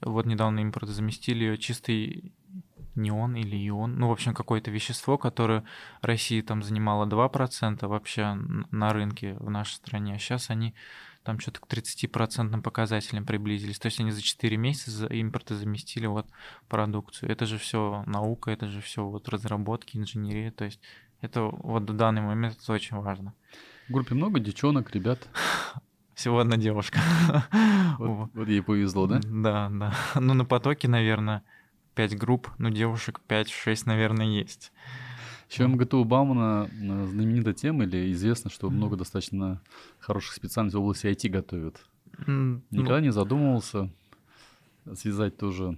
вот 0.00 0.24
недавно 0.24 0.62
импортозаместили 0.62 1.56
чистый 1.56 2.32
неон 2.94 3.34
или 3.34 3.68
ион, 3.68 3.96
ну, 3.96 4.08
в 4.08 4.12
общем, 4.12 4.32
какое-то 4.32 4.70
вещество, 4.70 5.18
которое 5.18 5.64
Россия 6.02 6.42
там 6.42 6.62
занимала 6.62 7.06
2% 7.06 7.86
вообще 7.86 8.34
на 8.70 8.92
рынке 8.92 9.34
в 9.40 9.50
нашей 9.50 9.74
стране, 9.74 10.14
а 10.14 10.18
сейчас 10.18 10.50
они 10.50 10.74
там 11.24 11.38
что-то 11.38 11.60
к 11.60 11.66
30% 11.68 12.60
показателям 12.62 13.24
приблизились. 13.24 13.78
То 13.78 13.86
есть 13.86 14.00
они 14.00 14.10
за 14.10 14.22
4 14.22 14.56
месяца 14.56 15.06
импорта 15.06 15.54
заместили 15.54 16.06
вот 16.06 16.26
продукцию. 16.68 17.30
Это 17.30 17.46
же 17.46 17.58
все 17.58 18.02
наука, 18.06 18.50
это 18.50 18.68
же 18.68 18.80
все 18.80 19.04
вот 19.04 19.28
разработки, 19.28 19.96
инженерия. 19.96 20.50
То 20.50 20.64
есть 20.64 20.80
это 21.20 21.42
вот 21.42 21.88
в 21.88 21.96
данный 21.96 22.22
момент 22.22 22.58
это 22.60 22.72
очень 22.72 22.96
важно. 22.96 23.34
В 23.88 23.92
группе 23.92 24.14
много 24.14 24.40
девчонок, 24.40 24.94
ребят. 24.94 25.28
Всего 26.14 26.38
одна 26.38 26.56
девушка. 26.56 27.00
Вот, 27.98 28.30
вот 28.32 28.48
ей 28.48 28.62
повезло, 28.62 29.06
да? 29.06 29.20
Да, 29.22 29.68
да. 29.70 29.94
Ну, 30.14 30.34
на 30.34 30.44
потоке, 30.44 30.88
наверное, 30.88 31.42
5 31.94 32.16
групп, 32.16 32.50
ну, 32.58 32.70
девушек 32.70 33.20
5-6, 33.28 33.82
наверное, 33.84 34.26
есть. 34.26 34.72
Еще 35.52 35.66
МГТУ 35.66 36.04
Баумана 36.04 36.66
знаменитая 36.72 37.52
тема 37.52 37.84
или 37.84 38.10
известно, 38.12 38.48
что 38.48 38.70
много 38.70 38.96
достаточно 38.96 39.60
хороших 39.98 40.32
специальностей 40.32 40.78
в 40.78 40.82
области 40.82 41.06
IT 41.06 41.28
готовят? 41.28 41.84
Никогда 42.26 42.96
ну... 42.96 43.00
не 43.00 43.12
задумывался 43.12 43.90
связать 44.94 45.36
тоже 45.36 45.76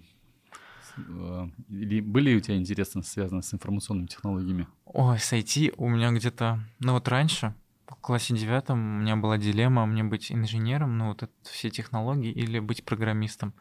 э, 0.97 1.49
или 1.69 2.01
были 2.01 2.37
у 2.37 2.41
тебя 2.41 2.57
интересы, 2.57 3.03
связанные 3.03 3.43
с 3.43 3.53
информационными 3.53 4.07
технологиями? 4.07 4.69
Ой, 4.85 5.19
с 5.19 5.33
IT 5.33 5.75
у 5.77 5.89
меня 5.89 6.13
где-то... 6.13 6.61
Ну 6.79 6.93
вот 6.93 7.09
раньше, 7.09 7.53
в 7.89 7.97
классе 7.97 8.37
девятом, 8.37 8.79
у 8.79 9.01
меня 9.01 9.17
была 9.17 9.39
дилемма, 9.39 9.87
мне 9.87 10.05
быть 10.05 10.31
инженером, 10.31 10.99
ну 10.99 11.09
вот 11.09 11.25
это 11.25 11.33
все 11.43 11.69
технологии, 11.69 12.31
или 12.31 12.61
быть 12.61 12.85
программистом. 12.85 13.53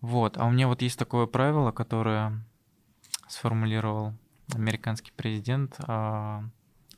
Вот. 0.00 0.36
А 0.36 0.46
у 0.46 0.50
меня 0.50 0.66
вот 0.66 0.82
есть 0.82 0.98
такое 0.98 1.26
правило, 1.26 1.70
которое 1.70 2.44
сформулировал 3.28 4.14
американский 4.54 5.12
президент 5.16 5.76
а, 5.80 6.44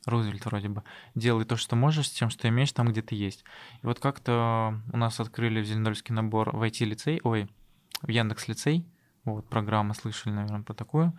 Рузвельт 0.07 0.45
вроде 0.47 0.69
бы, 0.69 0.83
делай 1.15 1.45
то, 1.45 1.57
что 1.57 1.77
можешь, 1.77 2.09
с 2.09 2.13
тем, 2.13 2.31
что 2.31 2.49
имеешь 2.49 2.73
там, 2.73 2.89
где 2.89 3.03
ты 3.03 3.15
есть. 3.15 3.45
И 3.83 3.87
вот 3.87 4.01
как-то 4.01 4.81
у 4.93 4.97
нас 4.97 5.21
открыли 5.21 5.61
в 5.61 5.67
Зеленодольске 5.67 6.13
набор 6.13 6.57
в 6.57 6.63
IT-лицей, 6.63 7.21
ой, 7.23 7.49
в 8.03 8.09
Яндекс-лицей, 8.09 8.87
вот, 9.25 9.49
программа, 9.49 9.95
слышали, 9.95 10.33
наверное, 10.33 10.63
про 10.63 10.75
такую. 10.75 11.13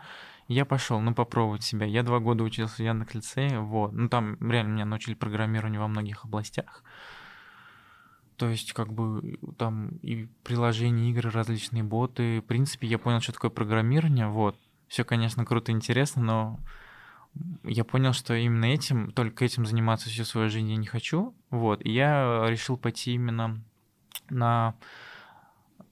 Я 0.48 0.66
пошел, 0.66 1.00
ну, 1.00 1.14
попробовать 1.14 1.64
себя. 1.64 1.86
Я 1.86 2.04
два 2.04 2.20
года 2.20 2.44
учился 2.44 2.78
в 2.78 2.80
Яндекс-лицее, 2.80 3.60
вот. 3.60 3.94
Ну, 3.94 4.10
там 4.10 4.38
реально 4.42 4.74
меня 4.74 4.86
научили 4.86 5.14
программированию 5.14 5.80
во 5.80 5.88
многих 5.88 6.26
областях. 6.26 6.84
То 8.38 8.50
есть, 8.50 8.74
как 8.74 8.92
бы, 8.92 9.38
там 9.58 9.90
и 10.02 10.28
приложения, 10.44 11.12
игры, 11.12 11.30
различные 11.30 11.84
боты. 11.84 12.42
В 12.42 12.46
принципе, 12.46 12.88
я 12.88 12.98
понял, 12.98 13.22
что 13.22 13.34
такое 13.34 13.52
программирование, 13.52 14.28
вот 14.28 14.58
все, 14.92 15.06
конечно, 15.06 15.46
круто 15.46 15.72
интересно, 15.72 16.22
но 16.22 16.60
я 17.64 17.86
понял, 17.86 18.12
что 18.12 18.34
именно 18.34 18.66
этим, 18.66 19.14
только 19.14 19.46
этим 19.46 19.66
заниматься 19.66 20.10
всю 20.10 20.26
свою 20.26 20.50
жизнь 20.50 20.70
я 20.70 20.76
не 20.76 20.86
хочу. 20.86 21.34
Вот, 21.50 21.82
и 21.86 21.90
я 21.90 22.46
решил 22.50 22.76
пойти 22.76 23.14
именно 23.14 23.64
на 24.30 24.76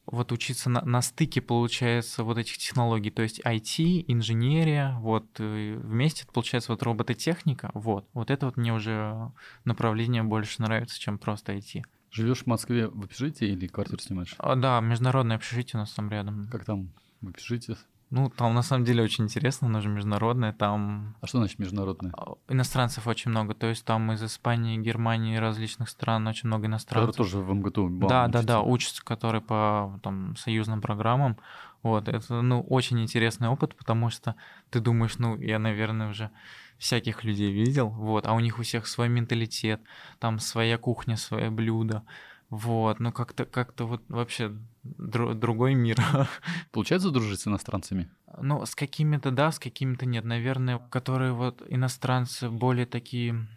вот 0.05 0.33
учиться 0.33 0.69
на, 0.69 0.81
на 0.81 1.01
стыке, 1.01 1.39
получается, 1.39 2.25
вот 2.25 2.37
этих 2.37 2.57
технологий, 2.57 3.09
то 3.09 3.21
есть 3.21 3.39
IT, 3.39 4.03
инженерия, 4.09 4.97
вот 4.99 5.39
вместе 5.39 6.25
получается 6.27 6.73
вот 6.73 6.83
робототехника, 6.83 7.71
вот, 7.73 8.05
вот 8.11 8.29
это 8.29 8.47
вот 8.47 8.57
мне 8.57 8.73
уже 8.73 9.31
направление 9.63 10.23
больше 10.23 10.61
нравится, 10.61 10.99
чем 10.99 11.19
просто 11.19 11.53
IT. 11.53 11.83
Живешь 12.11 12.43
в 12.43 12.47
Москве 12.47 12.89
в 12.89 13.01
общежитии 13.01 13.47
или 13.47 13.67
квартиру 13.67 14.01
снимаешь? 14.01 14.35
А, 14.39 14.57
да, 14.57 14.81
международное 14.81 15.37
общежитие 15.37 15.77
у 15.77 15.83
нас 15.83 15.91
там 15.93 16.09
рядом. 16.09 16.49
Как 16.51 16.65
там 16.65 16.91
в 17.21 17.29
общежитии? 17.29 17.77
Ну, 18.11 18.29
там 18.29 18.55
на 18.55 18.63
самом 18.63 18.85
деле 18.85 19.03
очень 19.03 19.25
интересно, 19.25 19.67
оно 19.67 19.81
же 19.81 19.89
международное, 19.89 20.51
там... 20.51 21.15
А 21.21 21.27
что 21.27 21.37
значит 21.37 21.59
международное? 21.59 22.11
А, 22.17 22.33
иностранцев 22.47 23.05
очень 23.05 23.29
много, 23.29 23.53
то 23.53 23.67
есть 23.67 23.85
там 23.85 24.11
из 24.11 24.23
Испании, 24.23 24.77
Германии, 24.77 25.37
различных 25.37 25.89
стран 25.89 26.25
очень 26.27 26.47
много 26.47 26.65
иностранцев. 26.65 27.15
Которые 27.15 27.31
тоже 27.31 27.37
в 27.39 27.53
МГТУ 27.53 28.07
Да, 28.07 28.27
да, 28.27 28.41
да, 28.41 28.61
учатся, 28.61 29.03
которые 29.03 29.41
по 29.41 29.99
там, 30.01 30.35
союзным 30.37 30.81
программам. 30.81 31.37
Вот, 31.83 32.07
это, 32.07 32.41
ну, 32.41 32.61
очень 32.61 32.99
интересный 32.99 33.47
опыт, 33.47 33.75
потому 33.75 34.09
что 34.09 34.35
ты 34.71 34.79
думаешь, 34.79 35.17
ну, 35.19 35.37
я, 35.37 35.59
наверное, 35.59 36.09
уже 36.09 36.31
всяких 36.79 37.23
людей 37.23 37.51
видел, 37.51 37.89
вот, 37.89 38.25
а 38.25 38.33
у 38.33 38.39
них 38.39 38.57
у 38.57 38.63
всех 38.63 38.87
свой 38.87 39.07
менталитет, 39.07 39.81
там 40.17 40.39
своя 40.39 40.77
кухня, 40.77 41.15
свое 41.15 41.51
блюдо, 41.51 42.03
вот, 42.49 42.99
ну 42.99 43.11
как-то 43.11 43.45
как-то 43.45 43.85
вот 43.85 44.01
вообще 44.09 44.51
дру- 44.83 45.33
другой 45.33 45.73
мир. 45.73 45.97
Получается 46.71 47.11
дружить 47.11 47.41
с 47.41 47.47
иностранцами? 47.47 48.09
Ну, 48.41 48.65
с 48.65 48.75
какими-то 48.75 49.31
да, 49.31 49.51
с 49.51 49.59
какими-то 49.59 50.05
нет. 50.05 50.23
Наверное, 50.23 50.79
которые 50.89 51.33
вот 51.33 51.63
иностранцы 51.67 52.49
более 52.49 52.85
такие, 52.85 53.47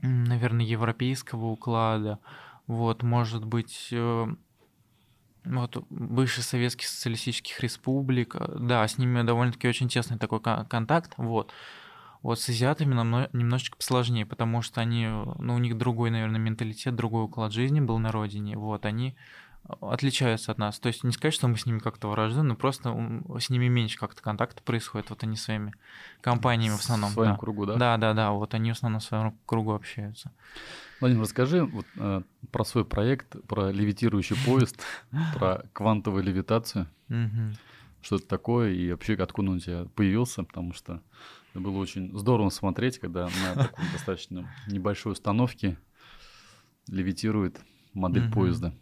наверное, 0.00 0.64
европейского 0.64 1.46
уклада. 1.46 2.18
Вот, 2.66 3.02
может 3.02 3.44
быть, 3.44 3.88
э, 3.92 4.26
вот 5.44 5.84
бывших 5.90 6.44
советских 6.44 6.88
социалистических 6.88 7.60
республик, 7.60 8.36
да, 8.58 8.86
с 8.86 8.96
ними 8.98 9.22
довольно-таки 9.22 9.68
очень 9.68 9.88
тесный 9.88 10.18
такой 10.18 10.40
контакт, 10.40 11.14
вот. 11.16 11.52
Вот 12.22 12.40
с 12.40 12.48
азиатами 12.48 12.94
нам 12.94 13.28
немножечко 13.34 13.76
посложнее, 13.76 14.24
потому 14.24 14.62
что 14.62 14.80
они, 14.80 15.06
ну, 15.06 15.56
у 15.56 15.58
них 15.58 15.76
другой, 15.76 16.10
наверное, 16.10 16.40
менталитет, 16.40 16.96
другой 16.96 17.24
уклад 17.24 17.52
жизни 17.52 17.80
был 17.80 17.98
на 17.98 18.12
родине. 18.12 18.56
Вот, 18.56 18.86
они 18.86 19.14
отличаются 19.80 20.52
от 20.52 20.58
нас. 20.58 20.78
То 20.78 20.88
есть 20.88 21.04
не 21.04 21.12
сказать, 21.12 21.34
что 21.34 21.48
мы 21.48 21.56
с 21.56 21.66
ними 21.66 21.78
как-то 21.78 22.08
враждуем, 22.08 22.48
но 22.48 22.56
просто 22.56 22.90
с 23.38 23.50
ними 23.50 23.68
меньше 23.68 23.98
как-то 23.98 24.22
контакта 24.22 24.62
происходит. 24.62 25.10
Вот 25.10 25.22
они 25.22 25.36
своими 25.36 25.72
компаниями 26.20 26.74
в 26.74 26.80
основном. 26.80 27.10
В 27.10 27.14
своем 27.14 27.32
да. 27.32 27.38
кругу, 27.38 27.66
да? 27.66 27.76
Да, 27.76 27.96
да, 27.96 28.14
да. 28.14 28.32
Вот 28.32 28.54
они 28.54 28.72
в 28.72 28.76
основном 28.76 29.00
в 29.00 29.04
своем 29.04 29.38
кругу 29.46 29.72
общаются. 29.72 30.32
Владимир, 31.00 31.22
расскажи 31.22 31.64
вот, 31.64 31.86
э, 31.96 32.22
про 32.50 32.64
свой 32.64 32.84
проект, 32.84 33.36
про 33.46 33.70
левитирующий 33.70 34.36
поезд, 34.44 34.80
про 35.34 35.64
квантовую 35.72 36.22
левитацию. 36.22 36.86
Что 38.02 38.16
это 38.16 38.26
такое 38.26 38.72
и 38.72 38.90
вообще 38.90 39.14
откуда 39.14 39.50
он 39.50 39.56
у 39.56 39.60
тебя 39.60 39.86
появился, 39.94 40.44
потому 40.44 40.74
что 40.74 41.00
это 41.52 41.60
было 41.60 41.78
очень 41.78 42.16
здорово 42.18 42.50
смотреть, 42.50 42.98
когда 42.98 43.30
на 43.54 43.64
такой 43.64 43.84
достаточно 43.92 44.46
небольшой 44.66 45.12
установке 45.12 45.78
левитирует 46.86 47.60
модель 47.94 48.30
поезда. 48.30 48.74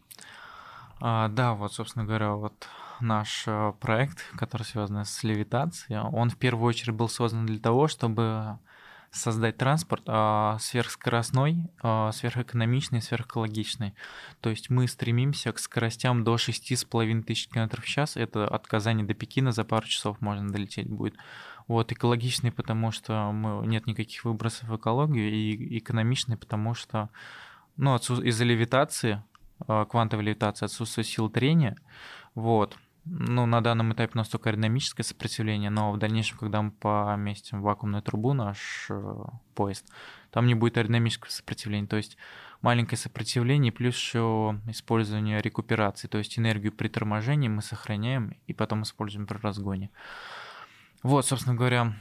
А, 1.04 1.26
да, 1.26 1.54
вот, 1.54 1.72
собственно 1.72 2.04
говоря, 2.04 2.34
вот 2.34 2.68
наш 3.00 3.42
э, 3.48 3.72
проект, 3.80 4.24
который 4.36 4.62
связан 4.62 5.04
с 5.04 5.24
левитацией, 5.24 5.98
он 5.98 6.30
в 6.30 6.36
первую 6.36 6.68
очередь 6.68 6.94
был 6.94 7.08
создан 7.08 7.44
для 7.44 7.58
того, 7.58 7.88
чтобы 7.88 8.60
создать 9.10 9.56
транспорт 9.56 10.04
а, 10.06 10.58
сверхскоростной, 10.60 11.68
а, 11.82 12.12
сверхэкономичный, 12.12 13.02
сверхэкологичный. 13.02 13.94
То 14.40 14.48
есть 14.48 14.70
мы 14.70 14.86
стремимся 14.86 15.52
к 15.52 15.58
скоростям 15.58 16.22
до 16.22 16.36
6,5 16.36 17.22
тысяч 17.24 17.48
км 17.48 17.82
в 17.82 17.84
час. 17.84 18.16
Это 18.16 18.46
от 18.46 18.68
Казани 18.68 19.02
до 19.02 19.12
Пекина 19.12 19.50
за 19.50 19.64
пару 19.64 19.86
часов 19.88 20.20
можно 20.20 20.50
долететь 20.52 20.88
будет. 20.88 21.16
Вот, 21.66 21.90
экологичный, 21.90 22.52
потому 22.52 22.92
что 22.92 23.32
мы, 23.32 23.66
нет 23.66 23.88
никаких 23.88 24.24
выбросов 24.24 24.68
в 24.68 24.76
экологию, 24.76 25.32
и 25.32 25.78
экономичный, 25.78 26.36
потому 26.36 26.74
что 26.74 27.10
ну, 27.76 27.96
из-за 27.96 28.44
левитации, 28.44 29.22
квантовой 29.66 30.24
левитации 30.24 30.64
отсутствует 30.64 31.06
сила 31.06 31.30
трения. 31.30 31.76
Вот. 32.34 32.76
Ну, 33.04 33.46
на 33.46 33.60
данном 33.60 33.92
этапе 33.92 34.12
у 34.14 34.18
нас 34.18 34.28
только 34.28 34.50
аэродинамическое 34.50 35.02
сопротивление, 35.02 35.70
но 35.70 35.90
в 35.90 35.98
дальнейшем, 35.98 36.38
когда 36.38 36.62
мы 36.62 36.70
поместим 36.70 37.60
вакуумную 37.60 38.00
трубу, 38.00 38.32
наш 38.32 38.86
э, 38.90 39.14
поезд, 39.56 39.92
там 40.30 40.46
не 40.46 40.54
будет 40.54 40.78
аэродинамического 40.78 41.30
сопротивления. 41.30 41.88
То 41.88 41.96
есть 41.96 42.16
маленькое 42.60 42.96
сопротивление 42.96 43.72
плюс 43.72 43.96
еще 43.96 44.60
использование 44.68 45.42
рекуперации, 45.42 46.06
то 46.06 46.18
есть 46.18 46.38
энергию 46.38 46.72
при 46.72 46.86
торможении 46.86 47.48
мы 47.48 47.60
сохраняем 47.60 48.36
и 48.46 48.54
потом 48.54 48.84
используем 48.84 49.26
при 49.26 49.38
разгоне. 49.38 49.90
Вот, 51.02 51.26
собственно 51.26 51.56
говоря, 51.56 51.94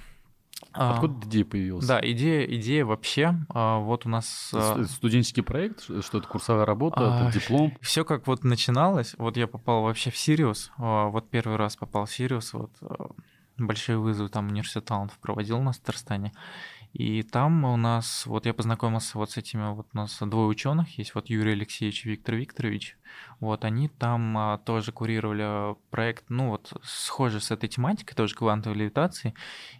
Откуда 0.71 1.27
идея 1.27 1.45
появилась? 1.45 1.85
Да, 1.85 1.99
идея, 2.01 2.45
идея 2.45 2.85
вообще, 2.85 3.35
а, 3.49 3.79
вот 3.79 4.05
у 4.05 4.09
нас... 4.09 4.51
А, 4.53 4.83
студенческий 4.83 5.43
проект, 5.43 5.83
что 6.03 6.17
это 6.17 6.27
курсовая 6.27 6.65
работа, 6.65 7.27
это 7.27 7.39
диплом? 7.39 7.77
Все 7.81 8.05
как 8.05 8.27
вот 8.27 8.43
начиналось, 8.43 9.15
вот 9.17 9.37
я 9.37 9.47
попал 9.47 9.83
вообще 9.83 10.11
в 10.11 10.17
Сириус, 10.17 10.71
вот 10.77 11.29
первый 11.29 11.57
раз 11.57 11.75
попал 11.75 12.05
в 12.05 12.11
Сириус, 12.11 12.53
вот 12.53 12.71
большие 13.57 13.97
вызовы 13.97 14.29
там 14.29 14.47
университет 14.47 14.85
талантов 14.85 15.17
проводил 15.19 15.59
на 15.61 15.73
Татарстане, 15.73 16.31
и 16.93 17.23
там 17.23 17.63
у 17.63 17.77
нас, 17.77 18.25
вот 18.25 18.45
я 18.45 18.53
познакомился 18.53 19.17
вот 19.17 19.31
с 19.31 19.37
этими, 19.37 19.73
вот 19.73 19.87
у 19.93 19.97
нас 19.97 20.17
двое 20.19 20.47
ученых 20.47 20.97
есть, 20.97 21.15
вот 21.15 21.29
Юрий 21.29 21.53
Алексеевич 21.53 22.05
и 22.05 22.09
Виктор 22.09 22.35
Викторович, 22.35 22.97
вот 23.39 23.63
они 23.63 23.87
там 23.87 24.37
а, 24.37 24.57
тоже 24.57 24.91
курировали 24.91 25.75
проект, 25.89 26.25
ну 26.29 26.49
вот 26.49 26.73
схожий 26.83 27.39
с 27.39 27.49
этой 27.49 27.69
тематикой, 27.69 28.15
тоже 28.15 28.35
квантовой 28.35 28.77
левитации, 28.77 29.33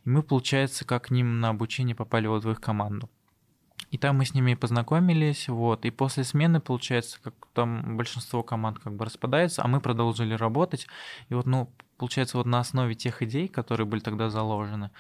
и 0.05 0.09
мы, 0.09 0.23
получается, 0.23 0.85
как 0.85 1.07
к 1.07 1.11
ним 1.11 1.41
на 1.41 1.49
обучение 1.49 1.95
попали 1.95 2.27
вот 2.27 2.45
в 2.45 2.51
их 2.51 2.61
команду. 2.61 3.09
И 3.89 3.97
там 3.97 4.17
мы 4.17 4.25
с 4.25 4.33
ними 4.33 4.53
познакомились, 4.53 5.49
вот, 5.49 5.83
и 5.83 5.91
после 5.91 6.23
смены, 6.23 6.61
получается, 6.61 7.19
как 7.21 7.33
там 7.53 7.97
большинство 7.97 8.41
команд 8.41 8.79
как 8.79 8.95
бы 8.95 9.03
распадается, 9.03 9.63
а 9.63 9.67
мы 9.67 9.81
продолжили 9.81 10.33
работать, 10.33 10.87
и 11.27 11.33
вот, 11.33 11.45
ну, 11.45 11.69
получается, 11.97 12.37
вот 12.37 12.45
на 12.45 12.59
основе 12.59 12.95
тех 12.95 13.21
идей, 13.21 13.49
которые 13.49 13.85
были 13.85 13.99
тогда 13.99 14.29
заложены, 14.29 14.91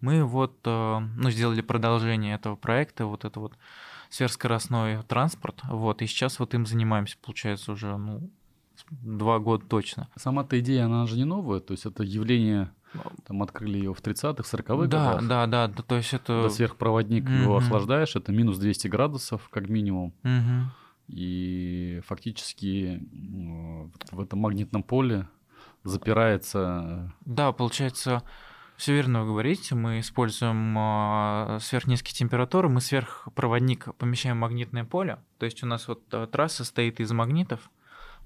мы 0.00 0.24
вот, 0.24 0.56
э, 0.64 0.98
ну, 1.16 1.30
сделали 1.30 1.60
продолжение 1.60 2.34
этого 2.34 2.56
проекта, 2.56 3.06
вот 3.06 3.24
это 3.24 3.40
вот 3.40 3.54
сверхскоростной 4.10 5.02
транспорт, 5.04 5.60
вот, 5.64 6.02
и 6.02 6.06
сейчас 6.06 6.38
вот 6.38 6.54
им 6.54 6.66
занимаемся, 6.66 7.16
получается, 7.22 7.72
уже, 7.72 7.96
ну, 7.96 8.30
два 8.90 9.38
года 9.38 9.64
точно. 9.66 10.08
Сама-то 10.16 10.58
идея, 10.60 10.86
она 10.86 11.06
же 11.06 11.16
не 11.16 11.24
новая, 11.24 11.60
то 11.60 11.72
есть 11.72 11.86
это 11.86 12.02
явление 12.02 12.70
там 13.26 13.42
открыли 13.42 13.78
ее 13.78 13.92
в 13.92 14.00
30-х, 14.00 14.42
40-х 14.42 14.62
да, 14.66 14.74
годах. 14.76 15.28
Да, 15.28 15.46
да, 15.46 15.68
да, 15.68 15.82
то 15.82 15.96
есть 15.96 16.14
это... 16.14 16.44
Да, 16.44 16.50
сверхпроводник 16.50 17.24
mm-hmm. 17.24 17.42
его 17.42 17.56
охлаждаешь, 17.56 18.16
это 18.16 18.32
минус 18.32 18.58
200 18.58 18.88
градусов 18.88 19.48
как 19.50 19.68
минимум. 19.68 20.14
Mm-hmm. 20.22 20.62
И 21.08 22.00
фактически 22.06 23.02
в 24.10 24.20
этом 24.20 24.40
магнитном 24.40 24.82
поле 24.82 25.28
запирается... 25.84 27.12
Да, 27.24 27.52
получается, 27.52 28.22
все 28.76 28.94
верно 28.94 29.22
вы 29.22 29.28
говорите, 29.28 29.74
мы 29.74 30.00
используем 30.00 30.76
э, 30.78 31.58
сверхнизкие 31.60 32.14
температуры, 32.14 32.68
мы 32.68 32.80
сверхпроводник 32.80 33.94
помещаем 33.96 34.36
в 34.36 34.40
магнитное 34.40 34.84
поле, 34.84 35.18
то 35.38 35.46
есть 35.46 35.62
у 35.62 35.66
нас 35.66 35.88
вот 35.88 36.02
э, 36.12 36.26
трасса 36.30 36.64
стоит 36.64 37.00
из 37.00 37.10
магнитов, 37.12 37.70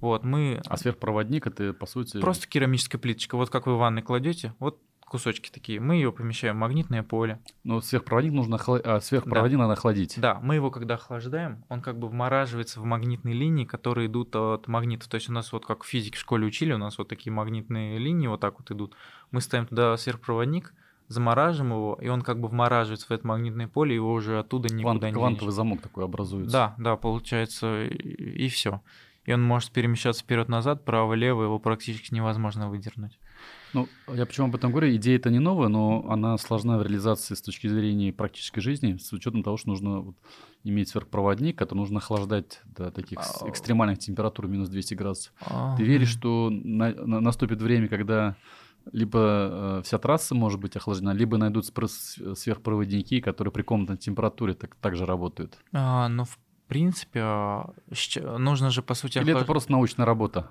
вот, 0.00 0.24
мы... 0.24 0.60
А 0.66 0.76
сверхпроводник 0.76 1.46
это, 1.46 1.74
по 1.74 1.86
сути... 1.86 2.20
Просто 2.20 2.48
керамическая 2.48 2.98
плиточка. 2.98 3.36
Вот 3.36 3.50
как 3.50 3.66
вы 3.66 3.74
в 3.74 3.78
ванной 3.78 4.02
кладете, 4.02 4.54
вот 4.58 4.80
кусочки 5.10 5.50
такие. 5.50 5.80
Мы 5.80 5.96
ее 5.96 6.12
помещаем 6.12 6.56
в 6.56 6.58
магнитное 6.60 7.02
поле. 7.02 7.40
Но 7.64 7.80
сверхпроводник 7.80 8.32
нужно 8.32 8.56
охла... 8.56 8.80
а, 8.82 9.00
сверхпроводник 9.00 9.58
да. 9.58 9.64
надо 9.64 9.72
охладить. 9.74 10.14
Да, 10.18 10.38
мы 10.40 10.54
его 10.54 10.70
когда 10.70 10.94
охлаждаем, 10.94 11.64
он 11.68 11.82
как 11.82 11.98
бы 11.98 12.08
вмораживается 12.08 12.80
в 12.80 12.84
магнитные 12.84 13.34
линии, 13.34 13.64
которые 13.64 14.06
идут 14.06 14.34
от 14.36 14.68
магнитов. 14.68 15.08
То 15.08 15.16
есть 15.16 15.28
у 15.28 15.32
нас 15.32 15.52
вот 15.52 15.66
как 15.66 15.82
в 15.82 15.86
физике 15.86 16.16
в 16.16 16.20
школе 16.20 16.46
учили, 16.46 16.72
у 16.72 16.78
нас 16.78 16.96
вот 16.96 17.08
такие 17.08 17.32
магнитные 17.32 17.98
линии 17.98 18.28
вот 18.28 18.40
так 18.40 18.58
вот 18.60 18.70
идут. 18.70 18.94
Мы 19.32 19.40
ставим 19.40 19.66
туда 19.66 19.96
сверхпроводник, 19.96 20.72
замораживаем 21.08 21.72
его, 21.72 21.98
и 22.00 22.08
он 22.08 22.22
как 22.22 22.40
бы 22.40 22.46
вмораживается 22.48 23.08
в 23.08 23.10
это 23.10 23.26
магнитное 23.26 23.66
поле, 23.66 23.96
его 23.96 24.12
уже 24.12 24.38
оттуда 24.38 24.72
никуда 24.72 24.98
Квант, 24.98 25.02
не 25.02 25.12
Квантовый 25.12 25.46
денешь. 25.46 25.54
замок 25.54 25.80
такой 25.82 26.04
образуется. 26.04 26.52
Да, 26.52 26.74
да, 26.78 26.96
получается, 26.96 27.82
и, 27.82 28.44
и 28.44 28.48
все 28.48 28.80
и 29.24 29.32
он 29.32 29.42
может 29.42 29.70
перемещаться 29.70 30.22
вперед-назад, 30.22 30.84
право-лево, 30.84 31.44
его 31.44 31.58
практически 31.58 32.14
невозможно 32.14 32.68
выдернуть. 32.68 33.18
Ну, 33.72 33.88
я 34.08 34.26
почему 34.26 34.48
об 34.48 34.54
этом 34.54 34.70
говорю, 34.70 34.94
идея 34.96 35.16
это 35.16 35.30
не 35.30 35.38
новая, 35.38 35.68
но 35.68 36.04
она 36.08 36.36
сложна 36.38 36.78
в 36.78 36.82
реализации 36.82 37.34
с 37.34 37.42
точки 37.42 37.66
зрения 37.68 38.12
практической 38.12 38.60
жизни, 38.60 38.96
с 38.96 39.12
учетом 39.12 39.42
того, 39.42 39.56
что 39.56 39.68
нужно 39.68 40.00
вот, 40.00 40.16
иметь 40.64 40.88
сверхпроводник, 40.88 41.56
который 41.56 41.80
нужно 41.80 41.98
охлаждать 41.98 42.60
до 42.64 42.90
таких 42.90 43.18
а, 43.18 43.48
экстремальных 43.48 43.98
температур 43.98 44.48
минус 44.48 44.68
200 44.68 44.94
градусов. 44.94 45.32
Ты 45.76 45.84
веришь, 45.84 46.10
что 46.10 46.50
на, 46.50 46.92
на, 46.92 47.20
наступит 47.20 47.62
время, 47.62 47.88
когда 47.88 48.36
либо 48.92 49.18
э, 49.78 49.82
вся 49.84 49.98
трасса 49.98 50.34
может 50.34 50.58
быть 50.60 50.76
охлаждена, 50.76 51.12
либо 51.12 51.36
найдут 51.36 51.66
сверхпроводники, 51.66 53.20
которые 53.20 53.52
при 53.52 53.62
комнатной 53.62 53.98
температуре 53.98 54.54
так, 54.54 54.74
также 54.76 55.06
работают? 55.06 55.58
А, 55.72 56.08
ну, 56.08 56.24
в 56.24 56.38
принципе, 56.66 57.20
а, 57.22 57.72
нужно 58.38 58.70
же, 58.70 58.82
по 58.82 58.94
сути... 58.94 59.18
Или 59.18 59.30
охлаж... 59.30 59.42
это 59.42 59.46
просто 59.46 59.72
научная 59.72 60.06
работа? 60.06 60.50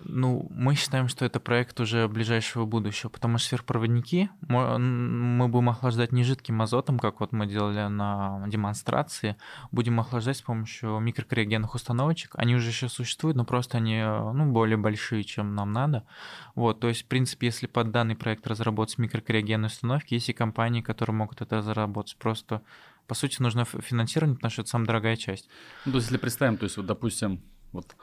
Ну, 0.00 0.46
мы 0.50 0.76
считаем, 0.76 1.08
что 1.08 1.24
это 1.24 1.40
проект 1.40 1.80
уже 1.80 2.06
ближайшего 2.06 2.64
будущего, 2.64 3.08
потому 3.08 3.38
что 3.38 3.48
сверхпроводники 3.48 4.30
мы 4.40 5.48
будем 5.48 5.70
охлаждать 5.70 6.12
не 6.12 6.22
жидким 6.22 6.62
азотом, 6.62 6.98
как 6.98 7.20
вот 7.20 7.32
мы 7.32 7.46
делали 7.46 7.88
на 7.88 8.44
демонстрации, 8.46 9.36
будем 9.72 9.98
охлаждать 9.98 10.36
с 10.36 10.42
помощью 10.42 11.00
микрокриогенных 11.00 11.74
установочек. 11.74 12.32
Они 12.36 12.54
уже 12.54 12.70
сейчас 12.70 12.92
существуют, 12.92 13.36
но 13.36 13.44
просто 13.44 13.78
они 13.78 14.00
ну, 14.00 14.52
более 14.52 14.76
большие, 14.76 15.24
чем 15.24 15.54
нам 15.54 15.72
надо. 15.72 16.06
Вот, 16.54 16.80
то 16.80 16.88
есть, 16.88 17.02
в 17.02 17.06
принципе, 17.06 17.46
если 17.46 17.66
под 17.66 17.90
данный 17.90 18.14
проект 18.14 18.46
разработать 18.46 18.98
микрокриогенные 18.98 19.66
установки, 19.66 20.14
есть 20.14 20.28
и 20.28 20.32
компании, 20.32 20.82
которые 20.82 21.16
могут 21.16 21.40
это 21.40 21.56
разработать. 21.56 22.16
Просто 22.16 22.62
по 23.06 23.14
сути, 23.14 23.42
нужно 23.42 23.64
финансирование, 23.64 24.36
потому 24.36 24.50
что 24.50 24.62
это 24.62 24.70
самая 24.70 24.86
дорогая 24.86 25.16
часть. 25.16 25.48
Ну, 25.84 25.92
то 25.92 25.98
есть, 25.98 26.08
если 26.08 26.18
представим, 26.18 26.56
то 26.56 26.64
есть, 26.64 26.76
вот, 26.76 26.86
допустим, 26.86 27.42
вот 27.72 27.94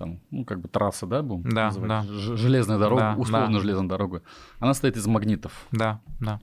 там, 0.00 0.18
ну, 0.30 0.46
как 0.46 0.60
бы 0.60 0.68
трасса, 0.68 1.06
да, 1.06 1.22
будем 1.22 1.50
да, 1.50 1.66
называть? 1.66 1.88
Да. 1.88 2.02
Железная 2.36 2.78
дорога, 2.78 3.00
да, 3.02 3.14
условно 3.18 3.52
да. 3.52 3.60
железная 3.60 3.88
дорога. 3.88 4.22
Она 4.58 4.72
стоит 4.72 4.96
из 4.96 5.06
магнитов. 5.06 5.66
Да, 5.72 6.00
да. 6.20 6.40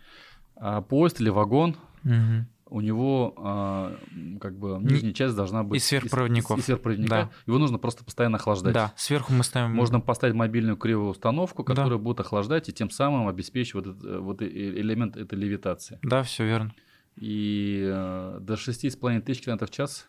А 0.55 0.81
поезд 0.83 1.19
или 1.19 1.29
вагон, 1.29 1.75
угу. 2.03 2.45
у 2.67 2.81
него 2.81 3.33
а, 3.37 3.97
как 4.39 4.59
бы 4.59 4.77
нижняя 4.79 5.11
часть 5.11 5.35
должна 5.35 5.63
быть... 5.63 5.81
Из 5.81 5.87
сверхпроводников. 5.87 6.59
Из, 6.59 6.61
из 6.61 6.65
сверхпроводника. 6.65 7.09
Да. 7.09 7.29
Его 7.47 7.57
нужно 7.57 7.79
просто 7.79 8.05
постоянно 8.05 8.37
охлаждать. 8.37 8.75
Да, 8.75 8.93
сверху 8.95 9.33
мы 9.33 9.43
ставим... 9.43 9.75
Можно 9.75 10.01
поставить 10.01 10.36
мобильную 10.36 10.77
кривую 10.77 11.10
установку, 11.10 11.63
которая 11.63 11.89
да. 11.89 11.97
будет 11.97 12.19
охлаждать 12.19 12.69
и 12.69 12.73
тем 12.73 12.91
самым 12.91 13.27
обеспечивать 13.27 13.88
вот, 13.88 13.97
этот, 13.97 14.21
вот 14.21 14.41
элемент 14.43 15.17
этой 15.17 15.39
левитации. 15.39 15.97
Да, 16.03 16.21
все 16.21 16.45
верно. 16.45 16.75
И 17.15 17.82
э, 17.84 18.38
до 18.39 18.53
6,5 18.53 19.21
тысяч 19.21 19.41
километров 19.41 19.71
в 19.71 19.73
час 19.73 20.08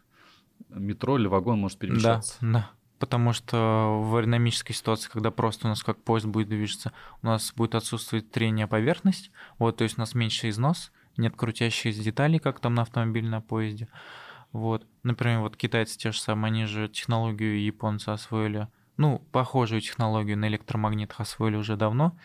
метро 0.69 1.19
или 1.19 1.27
вагон 1.27 1.59
может 1.59 1.79
перемещаться. 1.79 2.37
Да, 2.41 2.53
да. 2.53 2.71
Потому 2.99 3.33
что 3.33 4.01
в 4.03 4.17
аэродинамической 4.17 4.75
ситуации, 4.75 5.09
когда 5.09 5.31
просто 5.31 5.67
у 5.67 5.71
нас 5.71 5.83
как 5.83 6.03
поезд 6.03 6.27
будет 6.27 6.49
движется, 6.49 6.93
у 7.23 7.27
нас 7.27 7.53
будет 7.55 7.75
отсутствовать 7.75 8.31
трение 8.31 8.67
поверхность, 8.67 9.31
вот, 9.59 9.77
то 9.77 9.85
есть 9.85 9.99
у 9.99 10.01
нас 10.01 10.15
меньше 10.15 10.49
износ, 10.49 10.91
нет 11.17 11.37
крутящихся 11.37 12.03
деталей, 12.03 12.39
как 12.39 12.61
там 12.61 12.75
на 12.75 12.83
автомобиле, 12.83 13.29
на 13.29 13.41
поезде. 13.41 13.89
Вот. 14.53 14.87
Например, 15.03 15.41
вот 15.41 15.57
китайцы 15.57 15.99
те 15.99 16.13
же 16.13 16.21
самые, 16.21 16.51
они 16.51 16.65
же 16.65 16.89
технологию 16.89 17.63
японцы 17.63 18.09
освоили 18.09 18.69
ну, 18.99 19.23
похожую 19.31 19.81
технологию 19.81 20.37
на 20.37 20.49
электромагнитах 20.49 21.21
освоили 21.21 21.57
уже 21.57 21.77
давно. 21.77 22.17